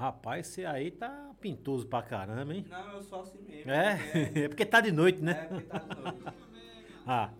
[0.00, 2.64] Rapaz, esse aí tá pintoso pra caramba, hein?
[2.70, 3.70] Não, eu sou assim mesmo.
[3.70, 5.34] É, porque é porque tá de noite, É, né?
[5.34, 6.40] porque tá de noite.
[7.06, 7.30] Ah,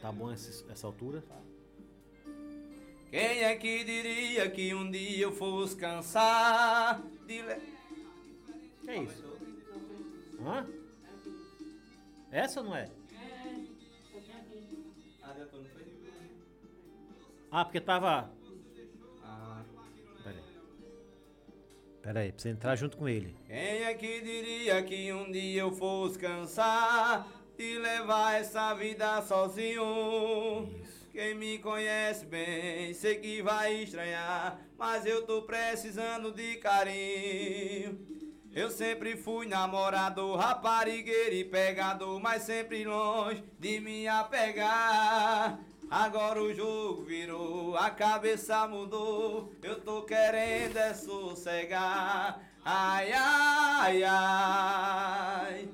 [0.00, 1.22] tá bom essa, essa altura?
[3.10, 7.42] Quem é que diria que um dia eu fosse cansar de.
[7.42, 7.56] Le...
[8.82, 9.24] Que é isso?
[10.40, 10.66] Hã?
[12.32, 12.88] Essa ou não é?
[15.22, 16.11] Ah, já tô no?
[17.54, 18.30] Ah, porque tava.
[19.22, 19.62] Ah.
[20.24, 20.42] Pera aí.
[22.00, 23.36] Pera aí, pra você entrar junto com ele.
[23.46, 30.66] Quem é que diria que um dia eu fosse cansar de levar essa vida sozinho?
[31.12, 38.00] Quem me conhece bem, sei que vai estranhar, mas eu tô precisando de carinho.
[38.50, 45.60] Eu sempre fui namorado, raparigueiro e pegador, mas sempre longe de me apegar.
[45.92, 52.40] Agora o jogo virou, a cabeça mudou, eu tô querendo é sossegar.
[52.64, 55.68] Ai, ai, ai,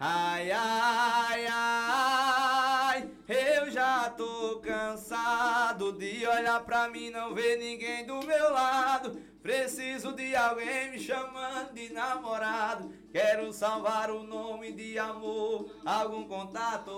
[0.00, 8.20] ai, ai, ai, eu já tô cansado de olhar pra mim, não ver ninguém do
[8.26, 9.16] meu lado.
[9.40, 12.92] Preciso de alguém me chamando de namorado.
[13.12, 16.90] Quero salvar o nome de amor, algum contato.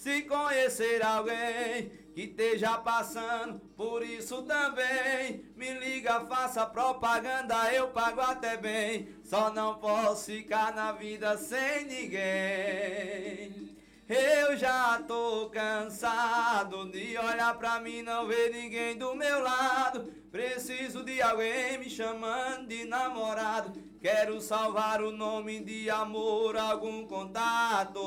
[0.00, 8.22] Se conhecer alguém que esteja passando por isso também, me liga, faça propaganda, eu pago
[8.22, 9.10] até bem.
[9.22, 13.76] Só não posso ficar na vida sem ninguém.
[14.12, 20.12] Eu já tô cansado de olhar pra mim, não ver ninguém do meu lado.
[20.32, 23.80] Preciso de alguém me chamando de namorado.
[24.00, 28.00] Quero salvar o nome de amor, algum contato.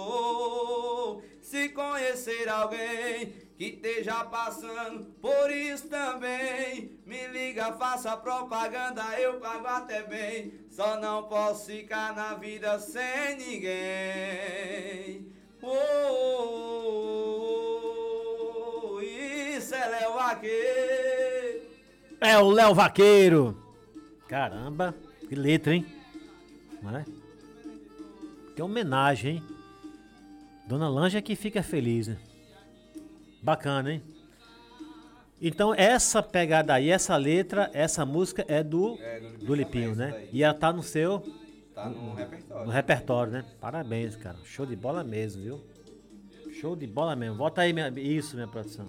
[1.42, 3.28] Se conhecer alguém
[3.58, 10.66] que esteja passando por isso também, me liga, faça propaganda, eu pago até bem.
[10.70, 15.33] Só não posso ficar na vida sem ninguém.
[18.06, 21.62] Oh, isso é Léo Vaqueiro.
[22.20, 23.58] É o Léo Vaqueiro.
[24.28, 24.94] Caramba,
[25.28, 25.86] que letra, hein?
[26.82, 27.06] Não é?
[28.56, 29.44] Que homenagem, hein?
[30.68, 32.18] Dona Lange é que fica feliz, né?
[33.42, 34.02] Bacana, hein?
[35.42, 39.96] Então, essa pegada aí, essa letra, essa música é do, É, do Lipinho do Lipinho,
[39.96, 40.28] né?
[40.32, 41.24] E ela tá no seu.
[41.74, 42.66] Tá no repertório.
[42.66, 43.46] No repertório, né?
[43.60, 44.38] Parabéns, cara.
[44.44, 45.64] Show de bola mesmo, viu?
[46.54, 47.36] Show de bola mesmo.
[47.36, 47.90] Volta aí, minha...
[47.90, 48.88] isso, minha produção.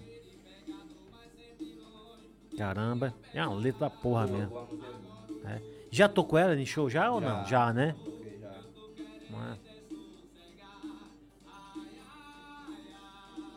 [2.56, 4.50] Caramba, é uma letra da porra Boa, mesmo.
[4.50, 4.68] boa.
[5.50, 5.60] É.
[5.90, 7.28] Já tocou ela em show já ou Já.
[7.28, 7.46] não?
[7.46, 7.96] Já, né?
[8.40, 8.54] Já.
[9.30, 9.58] Mas-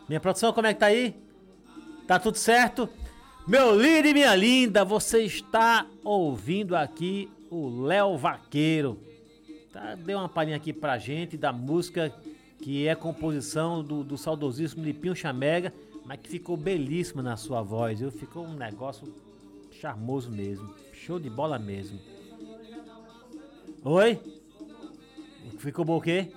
[0.07, 1.13] Minha produção, como é que tá aí?
[2.07, 2.89] Tá tudo certo?
[3.45, 8.99] Meu lindo e minha linda, você está ouvindo aqui o Léo Vaqueiro.
[9.77, 12.11] Tá, deu uma palhinha aqui pra gente da música
[12.63, 15.71] que é composição do, do saudosíssimo Lipinho Chamega,
[16.03, 18.09] mas que ficou belíssima na sua voz, viu?
[18.09, 19.13] Ficou um negócio
[19.69, 20.73] charmoso mesmo.
[20.93, 21.99] Show de bola mesmo.
[23.83, 24.19] Oi?
[25.59, 26.31] Ficou bom o quê?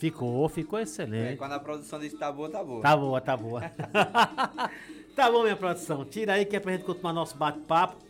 [0.00, 1.38] Ficou, ficou É, excelente.
[1.38, 2.82] quando a produção diz que tá boa, tá boa.
[2.82, 3.60] Tá boa, tá boa.
[5.14, 6.04] tá bom, minha produção.
[6.04, 8.02] Tira aí que é pra gente continuar nosso bate-papo.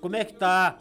[0.00, 0.78] Como é que tá?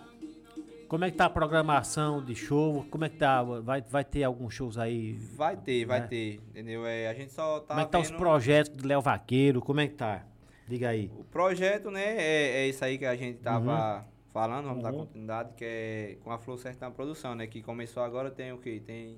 [0.90, 2.84] Como é que tá a programação de show?
[2.90, 3.42] Como é que tá?
[3.44, 5.14] Vai, vai ter alguns shows aí?
[5.14, 6.02] Vai ter, vai É.
[6.08, 6.42] ter.
[6.50, 6.86] Entendeu?
[6.86, 7.68] É, a gente só tá.
[7.76, 9.62] Como é que tá os vendo- projetos do Léo Vaqueiro?
[9.62, 10.26] Como é que tá?
[10.68, 11.12] Diga aí.
[11.18, 15.00] O projeto, né, é, é isso aí que a gente tava falando, vamos dar Uhum.
[15.00, 17.46] continuidade, que é com a Flor Sertão Produção, né?
[17.48, 18.82] Que começou agora, tem o quê?
[18.84, 19.18] Tem,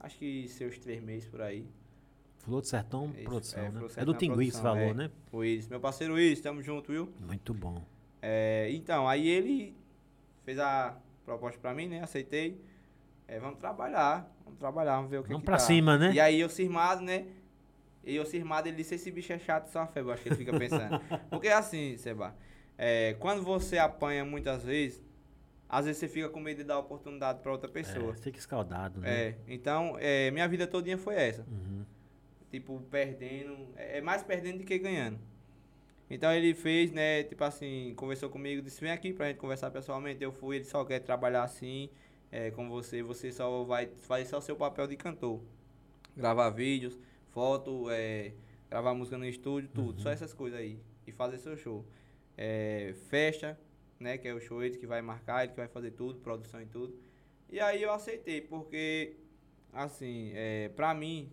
[0.00, 1.66] acho que seus três meses por aí.
[2.38, 3.70] Flor do Sertão Isso, Produção, é, né?
[3.72, 4.94] Flor É Sertão do Tingui que você falou, é.
[4.94, 5.10] né?
[5.30, 7.12] O Iris, meu parceiro Iris, tamo junto, viu?
[7.20, 7.82] Muito bom.
[8.22, 9.76] É, então, aí ele
[10.44, 10.96] fez a
[11.30, 12.02] proposta pra mim, né?
[12.02, 12.60] Aceitei.
[13.28, 15.60] É, vamos trabalhar, vamos trabalhar, vamos ver o que Vamos que pra dá.
[15.60, 16.12] cima, né?
[16.12, 17.26] E aí eu cismado, né?
[18.02, 20.58] E eu cismado, ele disse, esse bicho é chato só eu acho que ele fica
[20.58, 21.00] pensando.
[21.30, 22.34] Porque é assim, Seba,
[22.76, 25.04] é, quando você apanha muitas vezes,
[25.68, 28.12] às vezes você fica com medo de dar oportunidade pra outra pessoa.
[28.12, 29.08] É, fica escaldado, né?
[29.08, 31.42] É, então, é, minha vida todinha foi essa.
[31.42, 31.84] Uhum.
[32.50, 33.68] Tipo, perdendo.
[33.76, 35.20] É é mais perdendo do que ganhando.
[36.10, 37.22] Então ele fez, né?
[37.22, 40.22] Tipo assim, conversou comigo, disse: vem aqui pra gente conversar pessoalmente.
[40.22, 41.88] Eu fui, ele só quer trabalhar assim,
[42.32, 43.00] é, com você.
[43.00, 45.40] Você só vai fazer só o seu papel de cantor.
[46.16, 48.32] Gravar vídeos, foto, é,
[48.68, 50.00] gravar música no estúdio, tudo.
[50.02, 50.80] Só essas coisas aí.
[51.06, 51.86] E fazer seu show.
[52.36, 53.58] É, festa,
[53.98, 54.18] né?
[54.18, 56.66] Que é o show ele que vai marcar, ele que vai fazer tudo, produção e
[56.66, 56.98] tudo.
[57.48, 59.16] E aí eu aceitei, porque,
[59.72, 61.32] assim, é, pra mim,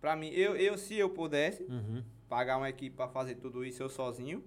[0.00, 2.02] pra mim, eu, eu se eu pudesse Uhum.
[2.28, 4.42] Pagar uma equipe pra fazer tudo isso eu sozinho,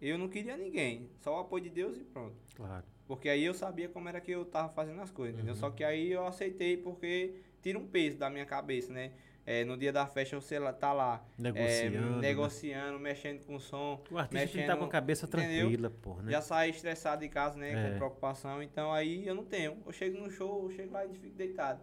[0.00, 1.08] eu não queria ninguém.
[1.20, 2.36] Só o apoio de Deus e pronto.
[2.54, 2.84] Claro.
[3.06, 5.54] Porque aí eu sabia como era que eu tava fazendo as coisas, entendeu?
[5.54, 5.60] Uhum.
[5.60, 9.12] Só que aí eu aceitei porque tira um peso da minha cabeça, né?
[9.48, 12.10] É, no dia da festa você lá- tá lá é, Negociando.
[12.16, 12.20] né?
[12.20, 14.02] negociando, mexendo com o som.
[14.10, 15.60] O artista tem que mexendo, estar com a cabeça entendeu?
[15.68, 16.32] tranquila, porra, né?
[16.32, 17.70] Já saí estressado de casa, né?
[17.72, 17.90] É.
[17.92, 18.60] Com preocupação.
[18.60, 19.78] Então aí eu não tenho.
[19.86, 21.80] Eu chego no show, eu chego lá e fico deitado.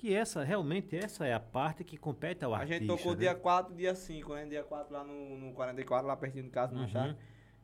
[0.00, 2.78] Que essa, realmente, essa é a parte que compete ao a artista.
[2.78, 3.18] gente tocou né?
[3.18, 4.46] dia 4, dia 5, né?
[4.46, 6.88] Dia 4 lá no, no 44, lá pertinho de casa, no Uhum.
[6.88, 7.18] chácara.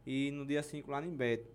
[0.05, 1.49] E no dia 5 lá em Beto.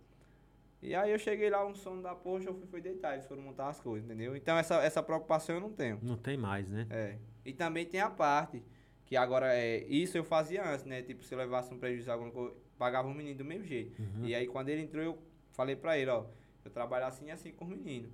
[0.81, 3.43] E aí eu cheguei lá, um som da poxa, eu fui, fui deitar, eles foram
[3.43, 4.35] montar as coisas, entendeu?
[4.35, 5.99] Então essa, essa preocupação eu não tenho.
[6.01, 6.87] Não tem mais, né?
[6.89, 7.17] É.
[7.45, 8.63] E também tem a parte,
[9.05, 9.83] que agora é.
[9.83, 11.03] Isso eu fazia antes, né?
[11.03, 14.01] Tipo, se eu levasse um prejuízo, alguma coisa, pagava o menino do mesmo jeito.
[14.01, 14.25] Uhum.
[14.25, 15.19] E aí quando ele entrou, eu
[15.51, 16.25] falei pra ele, ó,
[16.65, 18.09] eu trabalho assim e assim com os meninos.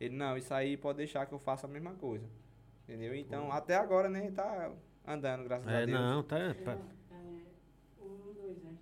[0.00, 2.28] Ele, não, isso aí pode deixar que eu faça a mesma coisa.
[2.82, 3.14] Entendeu?
[3.14, 4.72] Então, até agora, né, tá
[5.06, 5.98] andando, graças a É, Deus.
[5.98, 6.38] não, tá.
[6.38, 6.94] É, pra- é, a gente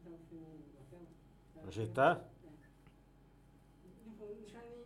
[0.03, 1.07] tá Rafael.
[1.55, 2.25] Tá, Ajeitar?
[4.07, 4.85] Não vou deixar ele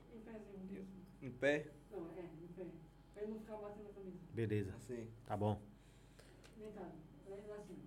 [1.23, 2.67] em pé, Não, é, em pé.
[3.15, 4.17] Pra ele não ficar batendo na camisa.
[4.35, 5.09] Beleza, assim.
[5.25, 5.59] tá bom.
[6.59, 6.93] Deitado.
[7.63, 7.79] Assim.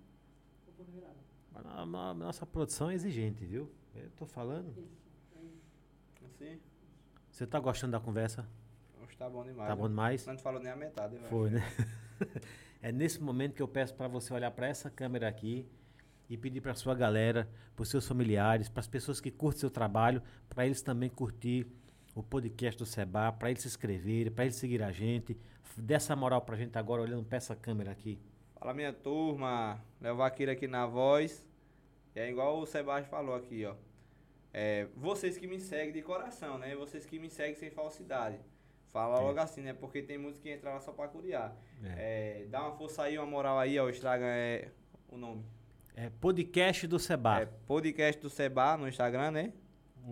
[1.54, 3.70] A- a- a Nossa produção é exigente, viu?
[3.94, 4.70] Eu tô falando.
[4.76, 4.98] Isso.
[6.24, 6.60] Assim.
[7.40, 8.46] Você tá gostando da conversa?
[9.02, 9.66] Hoje tá bom demais.
[9.70, 10.26] Tá bom demais?
[10.26, 11.26] Não falou nem a metade, velho.
[11.26, 11.62] Foi, né?
[12.82, 15.66] é nesse momento que eu peço para você olhar para essa câmera aqui
[16.28, 20.22] e pedir para sua galera, para seus familiares, para as pessoas que curtem seu trabalho,
[20.50, 21.66] para eles também curtir
[22.14, 25.32] o podcast do Seba, para eles se inscreverem, para eles seguir a gente.
[25.64, 28.20] F- Dê essa moral pra gente agora olhando para essa câmera aqui.
[28.54, 31.48] Fala minha turma, Léo Vaqueiro aqui na voz.
[32.14, 33.74] E é igual o Sebastião falou aqui, ó.
[34.52, 36.74] É, vocês que me seguem de coração, né?
[36.74, 38.38] Vocês que me seguem sem falsidade.
[38.88, 39.20] Fala É.
[39.20, 39.72] logo assim, né?
[39.72, 41.56] Porque tem música que entra lá só pra curiar.
[41.84, 42.40] É.
[42.42, 43.88] É, dá uma força aí, uma moral aí, ó.
[43.88, 44.68] Estraga é,
[45.08, 45.44] o nome.
[45.94, 47.42] É podcast do Seba.
[47.42, 49.52] É podcast do Seba no Instagram, né?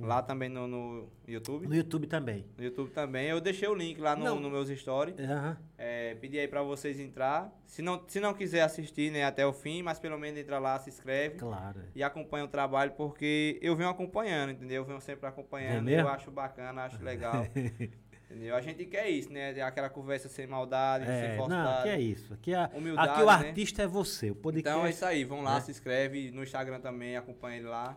[0.01, 1.67] Lá também no, no YouTube.
[1.67, 2.45] No YouTube também.
[2.57, 3.27] No YouTube também.
[3.29, 5.19] Eu deixei o link lá no, no meus stories.
[5.19, 5.57] Aham.
[5.77, 7.51] É, pedir aí pra vocês entrar.
[7.67, 10.79] Se não, se não quiser assistir né, até o fim, mas pelo menos entra lá,
[10.79, 11.81] se inscreve Claro.
[11.81, 11.85] é.
[11.95, 14.83] e acompanha o trabalho, porque eu venho acompanhando, entendeu?
[14.83, 16.09] Eu venho sempre É acompanhando, mesmo?
[16.09, 17.47] eu acho bacana, acho legal.
[18.31, 18.55] entendeu?
[18.57, 19.61] A gente quer isso, né?
[19.63, 21.75] Aquela conversa sem maldade, sem É, falsidade.
[21.77, 22.35] não, que é isso.
[22.35, 23.33] Aqui, a, Humildade, aqui o né?
[23.33, 24.31] artista é você.
[24.31, 25.61] O podcast Então é isso aí, vão lá, né?
[25.61, 27.97] se inscreve no Instagram também, acompanha ele lá.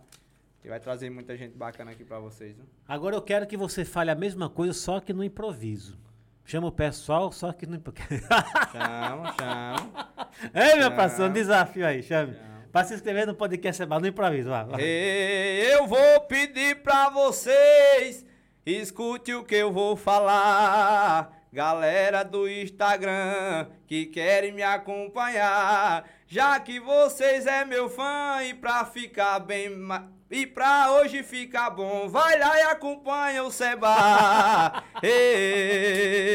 [0.62, 2.66] Que vai trazer muita gente bacana aqui pra vocês, viu?
[2.88, 5.98] Agora eu quero que você fale a mesma coisa, só que no improviso.
[6.46, 8.28] Chama o pessoal, só que no improviso.
[8.72, 10.10] Chama, chama.
[10.54, 12.34] Ei, meu parceiro, um desafio aí, chame.
[12.36, 12.52] Chama.
[12.72, 14.50] Pra se inscrever no podcast Seba, no improviso.
[14.78, 18.26] Ei, Eu vou pedir pra vocês,
[18.66, 21.42] escute o que eu vou falar.
[21.52, 28.86] Galera do Instagram que querem me acompanhar, já que vocês é meu fã e pra
[28.86, 34.82] ficar bem ma- e pra hoje ficar bom, vai lá e acompanha o Seba.
[35.04, 36.34] Ei,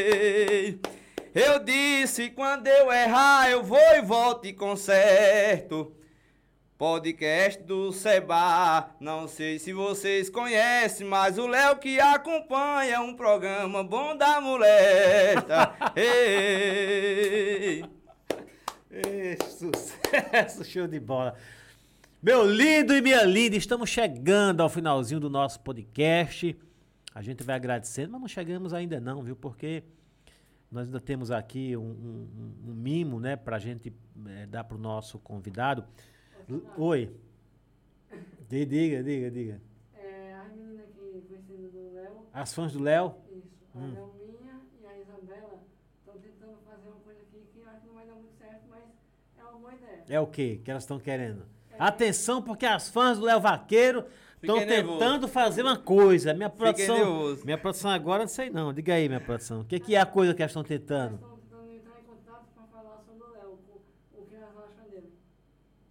[1.34, 5.94] eu disse quando eu errar eu vou e volto e conserto.
[6.76, 13.82] Podcast do Seba, não sei se vocês conhecem, mas o Léo que acompanha um programa
[13.82, 15.72] bom da molesta.
[15.96, 17.82] Ei,
[18.90, 21.34] Ei, sucesso, show de bola.
[22.26, 26.58] Meu lindo e minha linda, estamos chegando ao finalzinho do nosso podcast.
[27.14, 29.36] A gente vai agradecendo, mas não chegamos ainda não, viu?
[29.36, 29.84] Porque
[30.68, 33.94] nós ainda temos aqui um, um- um- mimo, né, pra gente
[34.26, 35.84] eh, dar pro nosso convidado.
[36.76, 37.14] Oi.
[38.48, 39.60] Di- Diga, diga, diga.
[39.94, 43.14] É, a menina que foi sendo do Léo, As fãs do Léo?
[43.30, 43.94] isso, a Hum.
[44.82, 45.62] E a Isabela
[46.00, 48.62] estão tentando fazer uma coisa aqui que eu acho que não vai dar muito certo,
[48.68, 48.82] mas
[49.38, 50.04] é uma boa ideia.
[50.08, 51.54] É o quê que elas estão querendo?
[51.78, 54.04] Atenção, porque as fãs do Léo Vaqueiro
[54.40, 56.32] estão tentando fazer uma coisa.
[56.34, 57.36] Minha produção.
[57.44, 58.72] Minha produção agora não sei não.
[58.72, 59.60] Diga aí, minha produção.
[59.60, 61.14] O que, que é a coisa que elas estão Elas tentando?
[61.14, 63.58] estão tentando entrar em contato para falar sobre o Léo,
[64.14, 65.12] o, o que elas acham dele.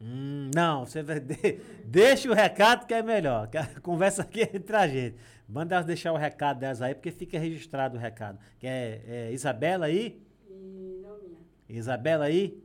[0.02, 1.20] Hum, não, você vai.
[1.20, 3.48] de- Deixa o recado que é melhor.
[3.48, 5.16] que a conversa aqui é entre a gente.
[5.48, 8.40] Manda elas deixar o recado delas aí, porque fica registrado o recado.
[8.60, 10.20] Que é, é Isabela aí?
[10.50, 11.38] E Nelminha.
[11.70, 12.64] Isabela aí?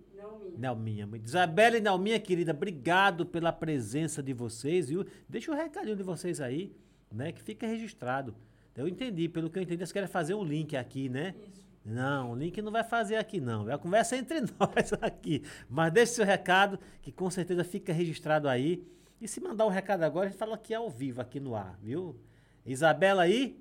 [0.60, 1.06] Nelminha.
[1.06, 5.04] Muito- Isabela e Nelminha, querida, obrigado pela presença de vocês, viu?
[5.28, 6.72] Deixa o recadinho de vocês aí,
[7.10, 7.32] né?
[7.32, 8.34] Que fica registrado.
[8.76, 11.34] Eu entendi, pelo que eu entendi, vocês querem fazer um link aqui, né?
[11.52, 11.68] Isso.
[11.84, 13.68] Não, o link não vai fazer aqui não.
[13.68, 15.42] É a conversa entre nós aqui.
[15.68, 18.86] Mas deixe seu recado, que com certeza fica registrado aí.
[19.20, 21.78] E se mandar o recado agora, a gente fala aqui ao vivo, aqui no ar,
[21.82, 22.16] viu?
[22.64, 23.58] Isabela aí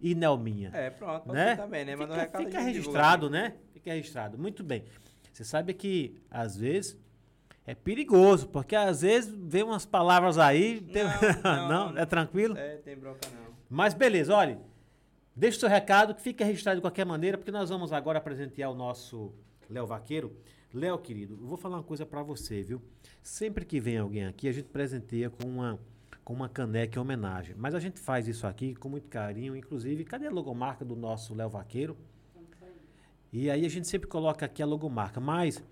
[0.00, 0.70] e Nelminha.
[0.72, 1.56] É, pronto, né?
[1.56, 1.96] também, né?
[1.96, 2.44] Manda um fica recado.
[2.44, 3.54] fica registrado, né?
[3.72, 4.38] Fica registrado.
[4.38, 4.84] Muito bem.
[5.38, 6.98] Você sabe que, às vezes,
[7.64, 10.80] é perigoso, porque às vezes vem umas palavras aí.
[10.80, 11.12] tem- Não,
[11.68, 11.98] não, não.
[11.98, 12.56] É tranquilo?
[12.58, 13.54] É, tem bronca não.
[13.70, 14.58] Mas beleza, olha.
[15.36, 18.68] Deixa o seu recado, que fica registrado de qualquer maneira, porque nós vamos agora apresentar
[18.68, 19.32] o nosso
[19.70, 20.36] Léo Vaqueiro.
[20.74, 22.82] Léo, querido, eu vou falar uma coisa pra você, viu?
[23.22, 25.78] Sempre que vem alguém aqui, a gente presenteia com uma,
[26.24, 27.54] com uma caneca em homenagem.
[27.56, 29.54] Mas a gente faz isso aqui com muito carinho.
[29.54, 31.96] Inclusive, cadê a logomarca do nosso Léo Vaqueiro?
[33.32, 35.20] E aí a gente sempre coloca aqui a logomarca.
[35.20, 35.62] Mas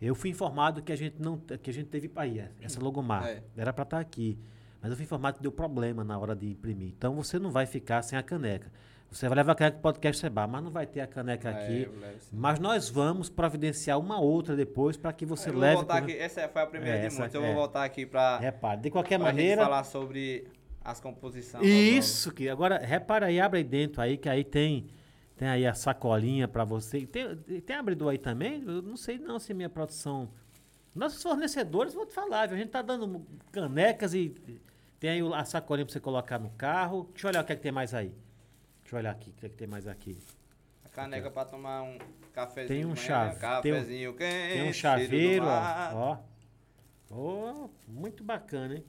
[0.00, 3.28] eu fui informado que a gente não que a gente teve aí, essa logomarca.
[3.30, 3.42] É.
[3.56, 4.38] Era pra estar aqui.
[4.82, 6.88] Mas eu fui informado que deu problema na hora de imprimir.
[6.96, 8.70] Então você não vai ficar sem a caneca.
[9.10, 11.64] Você vai levar a caneca do podcast Seba, mas não vai ter a caneca É,
[11.64, 11.88] aqui.
[12.32, 15.74] Mas nós vamos providenciar uma outra depois para que você eu vou leve.
[15.76, 16.16] voltar com- aqui.
[16.16, 17.34] Essa foi a primeira É, de muitas.
[17.34, 17.46] Eu é.
[17.48, 19.62] vou voltar aqui pra, Repare, de qualquer maneira.
[19.64, 20.46] falar sobre
[20.82, 21.66] as composições.
[21.66, 24.86] Isso, que agora repara aí, abre aí dentro aí, que aí tem
[25.40, 27.06] tem aí a sacolinha para você.
[27.06, 28.62] Tem, tem abridor aí também?
[28.62, 30.28] Eu não sei não se minha produção.
[30.94, 32.56] Nossos fornecedores, vou te falar, viu?
[32.56, 34.34] a gente tá dando canecas e
[34.98, 37.08] tem aí a sacolinha para você colocar no carro.
[37.14, 38.12] Deixa eu olhar o que é que tem mais aí.
[38.82, 40.18] Deixa eu olhar aqui, o que é que tem mais aqui.
[40.84, 41.96] A caneca pra tomar um
[42.34, 42.68] cafezinho.
[42.82, 44.18] Tem um chave- tem um- quente.
[44.18, 45.94] Tem um chaveiro, ó.
[45.94, 46.18] ó.
[47.12, 48.84] Ó, muito bacana, hein?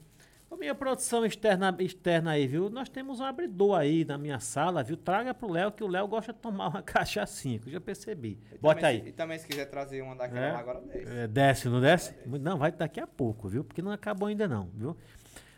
[0.52, 2.70] Ô, minha produção externa, externa aí, viu?
[2.70, 4.98] Nós temos um abridor aí na minha sala, viu?
[4.98, 8.38] Traga pro Léo, que o Léo gosta de tomar uma que eu já percebi.
[8.52, 9.08] E Bota também, aí.
[9.08, 10.52] E também se quiser trazer uma daquela É?
[10.52, 11.10] lá, agora desce.
[11.10, 12.14] É, desce, não desce?
[12.26, 13.64] Não, vai daqui a pouco, viu?
[13.64, 14.98] Porque não acabou ainda não, viu?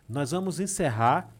[0.07, 1.33] Nós vamos encerrar.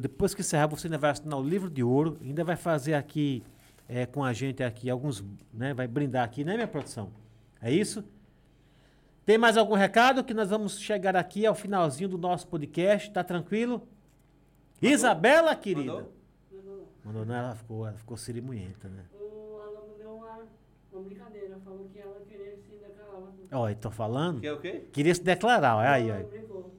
[0.00, 3.44] Depois que encerrar, você ainda vai assinar o livro de ouro, ainda vai fazer aqui
[3.86, 5.74] é, com a gente aqui alguns, né?
[5.74, 7.10] Vai brindar aqui, né, minha produção?
[7.60, 8.02] É isso?
[9.28, 13.10] Tem mais algum recado que nós vamos chegar aqui ao finalzinho do nosso podcast?
[13.10, 13.86] Tá tranquilo?
[14.80, 15.92] Isabela, querida.
[15.92, 16.12] Mandou?
[16.50, 16.86] Mandou não.
[17.04, 19.04] Mandou, não, ela ficou, ela ficou cirimunhenta, né?
[19.12, 20.46] O aluno deu uma,
[20.90, 23.22] uma brincadeira, falou que ela queria se declarar.
[23.52, 24.40] Ó, eu tô falando?
[24.40, 24.88] Que é o quê?
[24.90, 26.24] Queria se declarar, ó, aí, Ela aí.
[26.24, 26.74] brincou.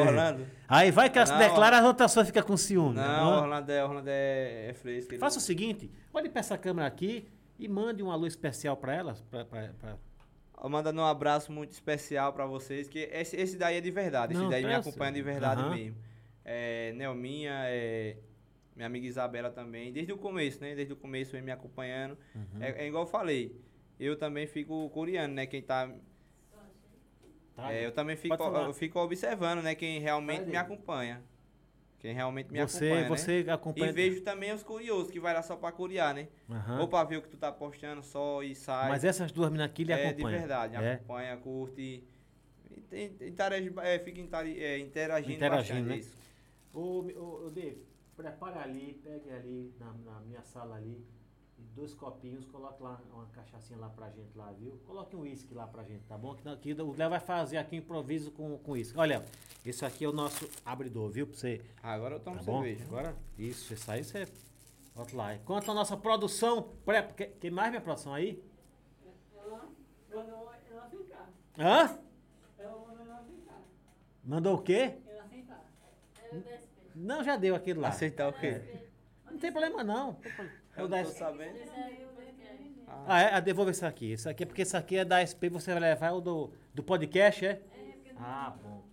[0.00, 0.46] Orlando?
[0.66, 2.94] Aí vai que ela se Não, declara, as outras pessoas ficam com ciúme.
[2.96, 3.40] Não, Ó.
[3.42, 5.12] Orlando é, Orlando é, é fresco.
[5.12, 7.28] ele- Faça o seguinte, olhe pra essa câmera aqui
[7.58, 9.44] e mande um alô especial pra, pra-
[9.84, 9.96] Ó,
[10.68, 14.34] Mandando um abraço muito especial pra vocês, que esse, esse daí é de verdade.
[14.34, 14.88] Não, esse daí me peça.
[14.88, 15.74] acompanha de verdade Aham.
[15.74, 15.96] mesmo.
[16.44, 18.16] É, Nelminha, é,
[18.74, 19.92] minha amiga Isabela também.
[19.92, 20.74] Desde o começo, né?
[20.74, 22.16] Desde o começo vem me acompanhando.
[22.34, 22.62] Uhum.
[22.62, 23.60] É, é igual eu falei.
[23.98, 25.46] Eu também fico coreano, né?
[25.46, 25.90] Quem tá.
[27.56, 27.72] Tá.
[27.72, 31.22] É, eu também fico, eu fico observando, né, quem realmente me acompanha.
[32.06, 33.08] Quem realmente me você, acompanha, né?
[33.16, 33.88] você acompanha.
[33.90, 36.28] E vejo também os curiosos que vai lá só pra curiar, né?
[36.48, 36.80] Aham.
[36.82, 38.88] Ou pra ver o que tu tá postando só e sai.
[38.90, 40.38] Mas essas duas meninas aqui lhe é de acompanham.
[40.38, 40.92] verdade, É.
[40.92, 42.04] acompanha, curte.
[42.70, 45.94] e tem- interage, é, fica é, interagindo, Interagindo, bastante, né?
[45.94, 46.16] é isso.
[46.72, 47.82] Ô, ô, ô Dave,
[48.16, 51.04] prepara ali, pegue ali na, na minha sala ali,
[51.76, 54.80] dois copinhos, coloque lá uma cachaçinha lá pra gente lá, viu?
[54.86, 56.34] Coloque um uísque lá pra gente, tá bom?
[56.34, 58.98] Que, não- que o Léo vai fazer aqui um improviso com com uísque.
[58.98, 59.24] Olha,
[59.64, 61.26] esse aqui é o nosso abridor, viu?
[61.26, 62.62] Pra você, Ah, Agora eu tomo tá bom?
[62.62, 62.84] cerveja.
[62.84, 64.26] Agora, isso, isso aí você...
[64.94, 65.34] Bota lá.
[65.34, 66.62] Enquanto a nossa produção...
[66.86, 68.42] Pré, que, que mais minha produção aí?
[69.36, 69.68] Ela
[70.10, 71.28] mandou ela ficar.
[71.58, 71.98] Hã?
[72.58, 73.62] Ela mandou ela ficar.
[74.24, 74.96] Mandou o quê?
[75.06, 75.62] Ela aceitar.
[76.94, 77.88] Não, já deu aquilo lá.
[77.88, 78.62] Aceitar o quê?
[79.30, 80.18] Não tem problema não.
[80.76, 81.58] É o Eu da não tô sabendo.
[83.06, 83.34] Ah, é?
[83.34, 84.12] Ah, devolve esse aqui.
[84.12, 86.82] Esse aqui é porque esse aqui é da SP, você vai levar o do, do
[86.82, 87.60] podcast, é?
[88.18, 88.84] Ah, bom.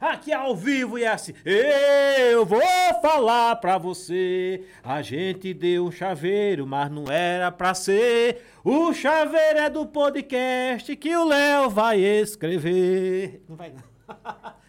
[0.00, 1.34] Aqui ao vivo assim.
[1.44, 2.62] Eu vou
[3.02, 4.64] falar pra você.
[4.82, 8.42] A gente deu um chaveiro, mas não era pra ser.
[8.64, 13.44] O chaveiro é do podcast que o Léo vai escrever.
[13.46, 13.90] Não vai não.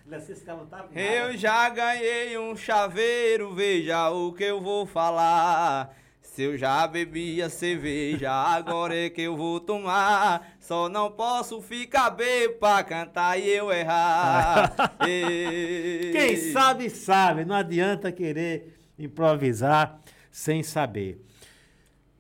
[0.94, 5.96] Eu já ganhei um chaveiro, veja o que eu vou falar.
[6.42, 10.56] Se eu já bebia cerveja, agora é que eu vou tomar.
[10.60, 14.74] Só não posso ficar bem pra cantar e eu errar.
[15.08, 16.12] Ei.
[16.12, 17.46] Quem sabe, sabe.
[17.46, 20.02] Não adianta querer improvisar
[20.32, 21.24] sem saber.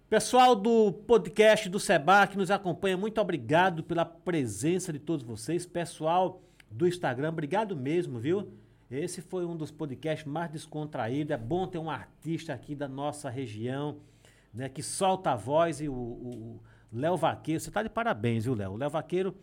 [0.07, 5.65] Pessoal do podcast do Seba que nos acompanha, muito obrigado pela presença de todos vocês.
[5.65, 8.53] Pessoal do Instagram, obrigado mesmo, viu?
[8.91, 11.31] Esse foi um dos podcasts mais descontraídos.
[11.31, 13.97] É bom ter um artista aqui da nossa região,
[14.53, 16.59] né, que solta a voz e o-
[16.93, 17.59] Léo Vaqueiro.
[17.59, 18.71] Você está de parabéns, viu, Léo?
[18.73, 19.33] O Léo Vaqueiro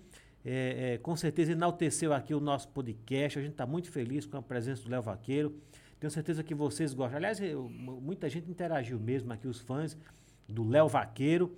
[0.44, 3.38] é, é, com certeza enalteceu aqui o nosso podcast.
[3.38, 5.56] A gente está muito feliz com a presença do Léo Vaqueiro.
[5.98, 7.16] Tenho certeza que vocês gostam.
[7.16, 9.96] Aliás, eu- mu- muita gente interagiu mesmo aqui, os fãs
[10.48, 11.56] do Léo Vaqueiro.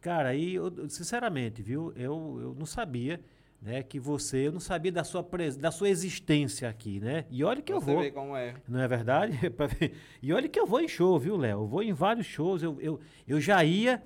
[0.00, 1.92] Cara, aí, eu- sinceramente, viu?
[1.94, 3.20] Eu, eu não sabia,
[3.60, 7.26] né, que você, eu não sabia da sua, pres- da sua existência aqui, né?
[7.30, 8.02] E olha que eu Você vou.
[8.02, 8.54] vê como é.
[8.66, 9.38] Não é verdade?
[10.22, 11.60] E olha que eu vou em show, viu, Léo?
[11.60, 12.62] Eu vou em vários shows.
[12.62, 14.02] Eu, eu, eu já ia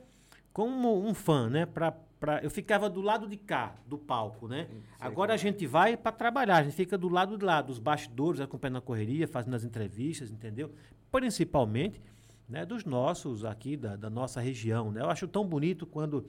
[0.52, 1.66] como um fã, né?
[1.66, 4.66] Pra, pra, eu ficava do lado de cá, do palco, né?
[4.98, 8.40] Agora a gente vai para trabalhar, a gente fica do lado de lá, dos bastidores,
[8.40, 10.72] acompanhando a correria, fazendo as entrevistas, entendeu?
[11.12, 12.00] Principalmente
[12.48, 15.00] né, dos nossos aqui, da, da nossa região, né?
[15.00, 16.26] Eu acho tão bonito quando...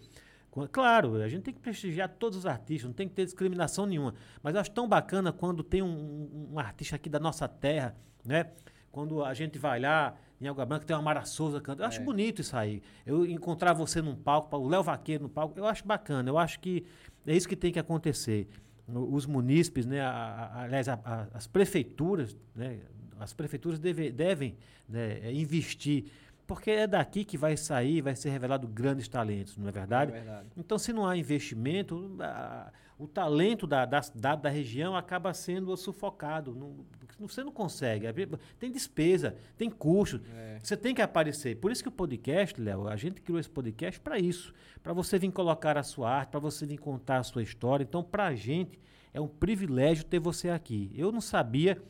[0.71, 4.13] Claro, a gente tem que prestigiar todos os artistas, não tem que ter discriminação nenhuma.
[4.41, 7.95] Mas eu acho tão bacana quando tem um, um- um artista aqui da nossa terra,
[8.23, 8.51] né?
[8.91, 11.83] Quando a gente vai lá em Água Branca, tem uma Mara Souza cantando.
[11.83, 12.03] Eu acho É.
[12.03, 12.81] bonito isso aí.
[13.05, 16.29] Eu encontrar você num palco, o Léo Vaqueiro no palco, eu acho bacana.
[16.29, 16.85] Eu acho que
[17.27, 18.47] é isso que tem que acontecer.
[18.87, 22.79] Os munícipes, né, a- a- aliás, a- as prefeituras, né,
[23.19, 24.55] as prefeituras deve- devem
[24.87, 26.05] né, investir,
[26.47, 30.11] porque é daqui que vai sair, vai ser revelado grandes talentos, não é verdade?
[30.11, 30.47] É verdade.
[30.57, 35.75] Então, se não há investimento, a- o talento da, da, da, da região acaba sendo
[35.75, 36.55] sufocado.
[36.55, 36.85] Não-
[37.19, 38.05] você não consegue.
[38.59, 40.21] Tem despesa, tem custo.
[40.35, 40.59] É.
[40.61, 41.55] Você tem que aparecer.
[41.57, 44.53] Por isso que o podcast, Léo, a gente criou esse podcast para isso.
[44.83, 47.83] Para você vir colocar a sua arte, para você vir contar a sua história.
[47.83, 48.77] Então, para a gente,
[49.13, 50.91] é um privilégio ter você aqui.
[50.93, 51.81] Eu não sabia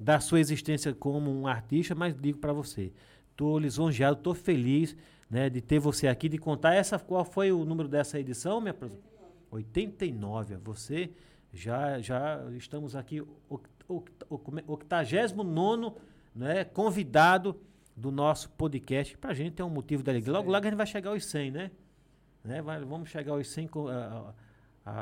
[0.00, 2.92] da sua existência como um artista, mas digo para você.
[3.32, 4.96] Estou lisonjeado, estou feliz
[5.28, 6.98] né, de ter você aqui, de contar essa.
[6.98, 9.02] Qual foi o número dessa edição, minha professora?
[9.50, 10.56] 89.
[10.56, 11.10] Você
[11.52, 15.94] já, já estamos aqui, oct- oct- 89
[16.34, 17.58] né, convidado
[17.96, 19.16] do nosso podcast.
[19.18, 20.32] Para a gente é um motivo de alegria.
[20.32, 21.70] Logo, logo a gente vai chegar aos 100, né?
[22.44, 22.62] né?
[22.62, 24.34] Vai- vamos chegar aos 100 co- ah,
[24.84, 24.92] ah,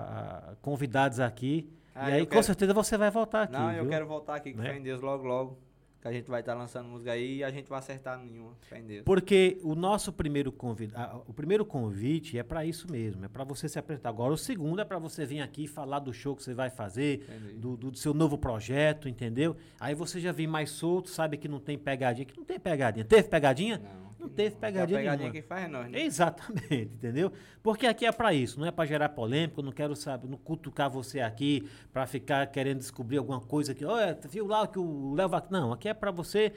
[0.52, 1.70] ah, convidados aqui.
[1.94, 3.52] Ah, e aí, eu com quero- certeza, você vai voltar aqui.
[3.52, 3.90] Não, eu viu?
[3.90, 4.70] quero voltar aqui com Né?
[4.70, 5.58] fé em Deus logo, logo.
[6.00, 8.56] Que a gente vai estar lançando música aí e a gente vai acertar nenhuma.
[8.86, 9.04] Deus.
[9.04, 10.94] Porque o nosso primeiro convite,
[11.26, 14.08] o primeiro convite é para isso mesmo, é para você se apresentar.
[14.08, 17.22] Agora o segundo é para você vir aqui falar do show que você vai fazer,
[17.28, 17.54] Entendi.
[17.54, 19.56] do, do seu novo projeto, entendeu?
[19.78, 23.04] Aí você já vem mais solto, sabe que não tem pegadinha, que não tem pegadinha.
[23.04, 23.78] Teve pegadinha?
[23.78, 24.60] Não, Não teve não.
[24.60, 25.32] pegadinha A pegadinha nenhuma.
[25.32, 26.00] que faz é nós, né?
[26.02, 27.32] Exatamente, entendeu?
[27.62, 30.36] Porque aqui é para isso, não é para gerar polêmica, eu não quero saber, não
[30.38, 35.14] cutucar você aqui para ficar querendo descobrir alguma coisa que, olha, viu lá que o
[35.14, 35.30] Léo.
[35.50, 36.52] Não, aqui é para você,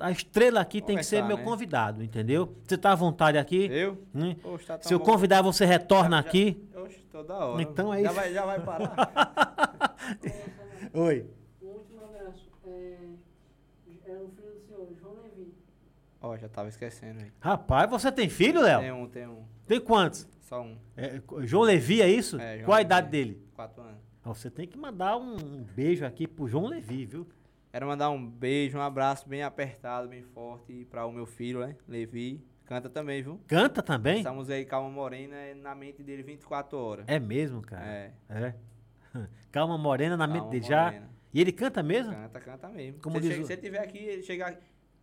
[0.00, 1.44] a estrela aqui tem que ser meu né?
[1.44, 2.54] convidado, entendeu?
[2.66, 3.66] Você tá à vontade aqui?
[3.70, 3.96] Eu?
[4.14, 4.34] Hum?
[4.34, 5.04] Poxa, tá Se eu bom.
[5.04, 6.68] convidar, você retorna Já- já- aqui?
[6.76, 7.62] Oxe, toda hora.
[7.62, 8.14] Então é já isso.
[8.14, 9.96] Vai, já vai parar.
[10.94, 11.26] Oi.
[11.62, 12.48] Um último abraço.
[12.66, 12.98] É,
[14.06, 15.54] é o filho do senhor, João Levi.
[16.20, 17.30] Ó, já tava esquecendo aí.
[17.40, 18.80] Rapaz, você tem filho, Léo?
[18.80, 19.44] Tem um, tem um.
[19.66, 20.28] Tem quantos?
[20.40, 20.76] Só um.
[20.96, 22.40] É, João Levi, é isso?
[22.40, 22.86] É, João Qual a Levi.
[22.86, 23.42] idade dele?
[23.54, 23.98] Quatro anos.
[24.24, 27.26] Ó, Você tem que mandar um um beijo aqui pro João Levi, viu?
[27.70, 31.76] Quero mandar um beijo, um abraço bem apertado, bem forte para o meu filho, né?
[31.86, 32.42] Levi.
[32.64, 33.40] Canta também, viu?
[33.46, 34.20] Canta também?
[34.20, 37.04] Essa música aí, Calma Morena, é na mente dele 24 horas.
[37.08, 37.86] É mesmo, cara.
[37.86, 38.12] É.
[38.28, 38.54] É.
[39.52, 40.84] Calma Morena na mente Calma dele já.
[40.84, 41.10] Morena.
[41.32, 42.12] E ele canta mesmo?
[42.12, 43.00] Canta, canta mesmo.
[43.00, 44.56] Como se, diz chega- se ele tiver aqui, ele chegar.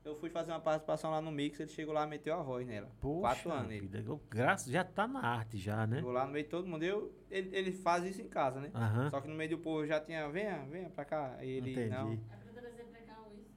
[0.05, 2.65] Eu fui fazer uma participação lá no Mix, ele chegou lá e meteu a voz
[2.67, 2.91] nela.
[3.01, 3.79] Poxa Quatro anos ele.
[3.81, 5.95] vida, eu- Graças, já tá na arte já, né?
[5.97, 6.83] Chegou lá no meio de todo mundo.
[6.83, 8.69] Eu, ele, ele faz isso em casa, né?
[8.75, 9.09] Aham.
[9.09, 11.35] Só que no meio do povo já tinha, venha, venha pra cá.
[11.39, 11.89] Aí ele, Entendi.
[11.89, 12.13] não.
[12.13, 13.51] É pra trazer pra cá o uísque.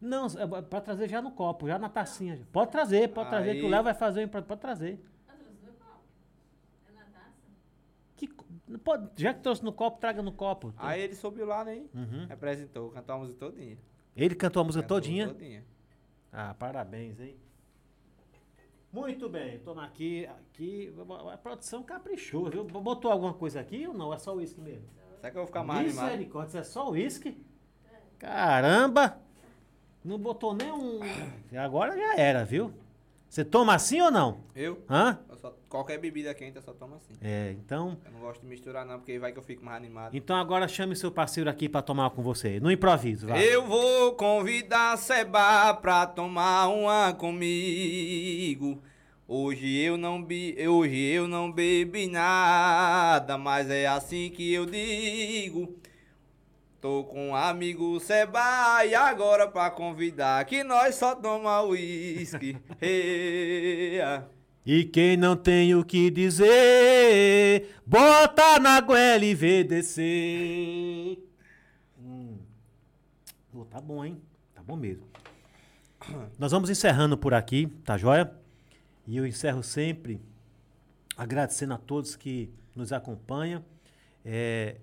[0.00, 0.26] Não,
[0.58, 2.40] é pra trazer já no copo, já na tacinha.
[2.50, 4.98] Pode trazer, pode trazer, que o Aí- Léo vai fazer, pra- pode trazer.
[5.28, 6.00] Ah, trouxe no copo.
[6.88, 7.34] É na taça?
[8.16, 8.26] Que,
[8.78, 10.72] pode, já que trouxe no copo, traga no copo.
[10.78, 11.82] Aí ele subiu lá, né?
[11.94, 12.24] Uhum.
[12.26, 13.76] Representou, cantou a música todinha.
[14.16, 15.28] Ele cantou a música Cantou todinha.
[15.28, 15.64] todinha.
[16.32, 17.36] Ah, parabéns, hein?
[18.92, 20.92] Muito bem, toma aqui, aqui,
[21.32, 22.64] a produção caprichou, viu?
[22.64, 24.12] Botou alguma coisa aqui ou não?
[24.12, 24.88] É só uísque mesmo?
[25.20, 26.04] Será que eu vou ficar mais animado?
[26.06, 27.40] Misericórdia, isso é só uísque?
[28.18, 29.20] Caramba!
[30.04, 31.00] Não botou nem um...
[31.56, 32.72] Agora já era, viu?
[33.30, 34.40] Você toma assim ou não?
[34.56, 34.82] Eu?
[34.90, 35.16] Hã?
[35.28, 37.14] Eu só- qualquer bebida quente eu só tomo assim.
[37.22, 37.96] É, então...
[38.04, 40.16] Eu não gosto de misturar não, porque vai que eu fico mais animado.
[40.16, 42.58] Então agora chame seu parceiro aqui pra tomar com você.
[42.58, 43.40] No improviso, vai.
[43.40, 48.82] Eu vou convidar Seba pra tomar uma comigo.
[49.28, 55.78] Hoje eu não bi, hoje eu não bebi nada, mas é assim que eu digo.
[56.80, 62.56] Tô com um amigo Seba e agora pra convidar que nós só toma uísque.
[64.64, 71.18] E quem não tem o que dizer, bota na goela e vê descer.
[71.98, 72.36] Hum.
[73.50, 74.20] Pô, tá bom, hein?
[74.54, 75.06] Tá bom mesmo.
[76.38, 78.30] Nós vamos encerrando por aqui, tá joia?
[79.06, 80.20] E eu encerro sempre
[81.16, 83.64] agradecendo a todos que nos acompanham.
[84.22, 84.76] É,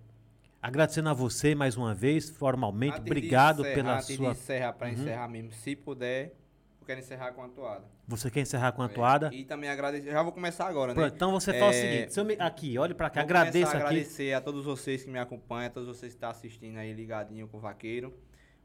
[0.61, 2.93] agradecendo a você mais uma vez, formalmente.
[2.97, 4.27] Antes Obrigado encerrar, pela antes sua.
[4.27, 4.33] Uhum.
[4.33, 6.33] De encerrar, pra encerrar mesmo, se puder,
[6.81, 7.85] eu quero encerrar com a toada.
[8.07, 9.29] Você quer encerrar com a toada?
[9.33, 10.09] E também agradecer.
[10.11, 11.01] Já vou começar agora, né?
[11.01, 13.77] Pronto, então você faz o É, seguinte: se me- aqui, olhe pra cá, agradeço aqui.
[13.77, 17.47] agradecer a todos vocês que me acompanham, a todos vocês que estão assistindo aí ligadinho
[17.47, 18.13] com o Vaqueiro.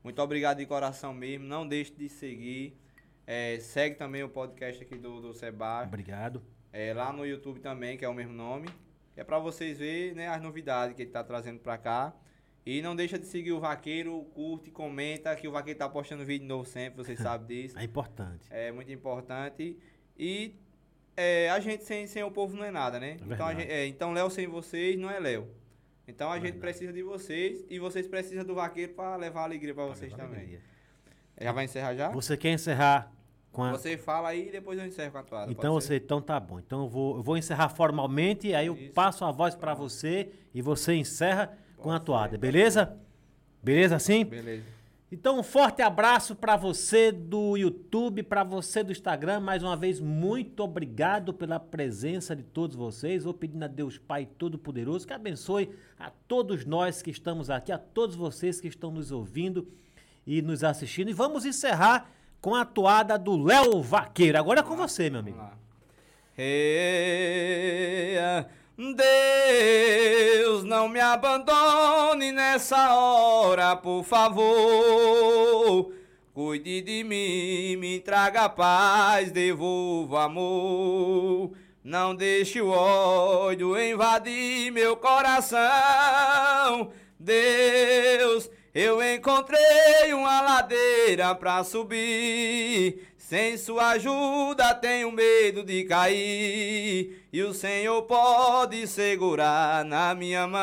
[0.04, 1.46] Muito obrigado de coração mesmo.
[1.46, 2.76] Não deixe de seguir.
[3.26, 5.84] É, segue também o podcast aqui do, do Seba.
[5.84, 6.42] Obrigado.
[6.72, 8.68] É, lá no YouTube também, que é o mesmo nome.
[9.16, 12.14] É pra vocês verem né, as novidades que ele tá trazendo pra cá.
[12.64, 16.46] E não deixa de seguir o Vaqueiro, curte, comenta, que o Vaqueiro tá postando vídeo
[16.46, 17.78] novo sempre, vocês sabem disso.
[17.78, 18.46] É importante.
[18.50, 19.76] É muito importante.
[20.16, 20.54] E
[21.16, 23.14] é, a gente sem, sem o povo não é nada, né?
[23.14, 23.60] então, verdade.
[23.60, 25.48] gente, é, então Léo sem vocês não é Léo.
[26.06, 26.60] Então a gente Verdade.
[26.60, 30.38] precisa de vocês e vocês precisam do vaqueiro para levar alegria para vocês também.
[30.38, 30.60] alegria.
[31.40, 32.08] Já vai encerrar já?
[32.10, 33.12] Você quer encerrar
[33.60, 33.72] a.
[33.72, 35.52] Você fala aí e depois eu encerro com a toada.
[35.52, 36.58] Então pode você, então tá bom.
[36.58, 38.92] Então eu vou, eu vou encerrar formalmente, aí eu Isso.
[38.92, 42.38] passo a voz pra você e você encerra com a Pode toada, ser.
[42.38, 42.96] beleza?
[43.62, 44.24] Beleza assim?
[44.24, 44.64] Beleza.
[45.14, 49.40] Então, um forte abraço para você do YouTube, para você do Instagram.
[49.40, 53.24] Mais uma vez, muito obrigado pela presença de todos vocês.
[53.24, 55.68] Vou pedindo a Deus Pai Todo-Poderoso que abençoe
[55.98, 59.68] a todos nós que estamos aqui, a todos vocês que estão nos ouvindo
[60.26, 61.10] e nos assistindo.
[61.10, 62.10] E vamos encerrar
[62.42, 64.36] com a toada do Léo Vaqueiro.
[64.36, 65.40] Agora é com você, meu amigo.
[68.96, 75.92] Deus, não me abandone nessa hora, por favor.
[76.34, 81.52] Cuide de mim, me traga paz, devolva amor.
[81.84, 85.60] Não deixe o ódio invadir meu coração.
[87.20, 93.08] Deus, eu encontrei uma ladeira pra subir.
[93.18, 97.26] Sem sua ajuda tenho medo de cair.
[97.32, 100.62] E o Senhor pode segurar na minha mão.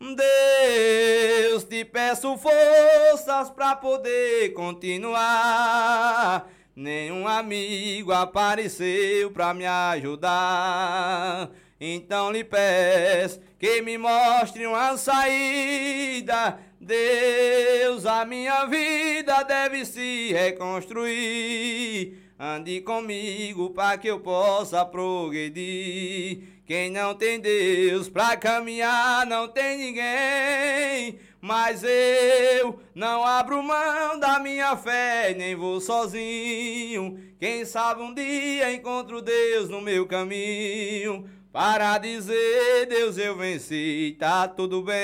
[0.00, 6.48] Deus, te peço forças pra poder continuar.
[6.74, 11.50] Nenhum amigo apareceu pra me ajudar.
[11.80, 16.58] Então lhe peço que me mostre uma saída.
[16.78, 22.18] Deus, a minha vida deve se reconstruir.
[22.38, 26.60] Ande comigo para que eu possa progredir.
[26.66, 31.18] Quem não tem Deus pra caminhar não tem ninguém.
[31.40, 37.18] Mas eu não abro mão da minha fé, nem vou sozinho.
[37.38, 41.28] Quem sabe um dia encontro Deus no meu caminho.
[41.52, 45.00] Para dizer, Deus, eu venci, tá tudo bem.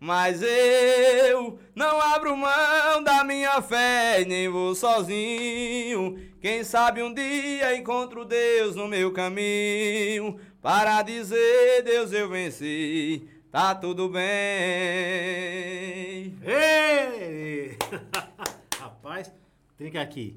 [0.00, 6.18] Mas eu não abro mão da minha fé, nem vou sozinho.
[6.40, 13.72] Quem sabe um dia encontro Deus no meu caminho para dizer Deus eu venci, tá
[13.72, 14.24] tudo bem.
[16.42, 17.78] Ei!
[18.80, 19.32] Rapaz,
[19.76, 20.36] tem que aqui.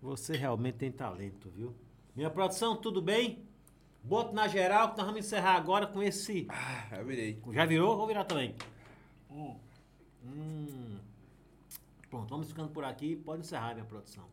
[0.00, 1.74] Você realmente tem talento, viu?
[2.18, 3.46] Minha produção, tudo bem?
[4.02, 6.48] Boto na geral que nós vamos encerrar agora com esse.
[6.50, 7.40] Ah, já virei.
[7.52, 7.96] Já virou?
[7.96, 8.56] Vou virar também.
[9.30, 9.54] Hum,
[10.24, 10.98] hum.
[12.10, 13.14] Pronto, vamos ficando por aqui.
[13.14, 14.28] Pode encerrar, minha produção.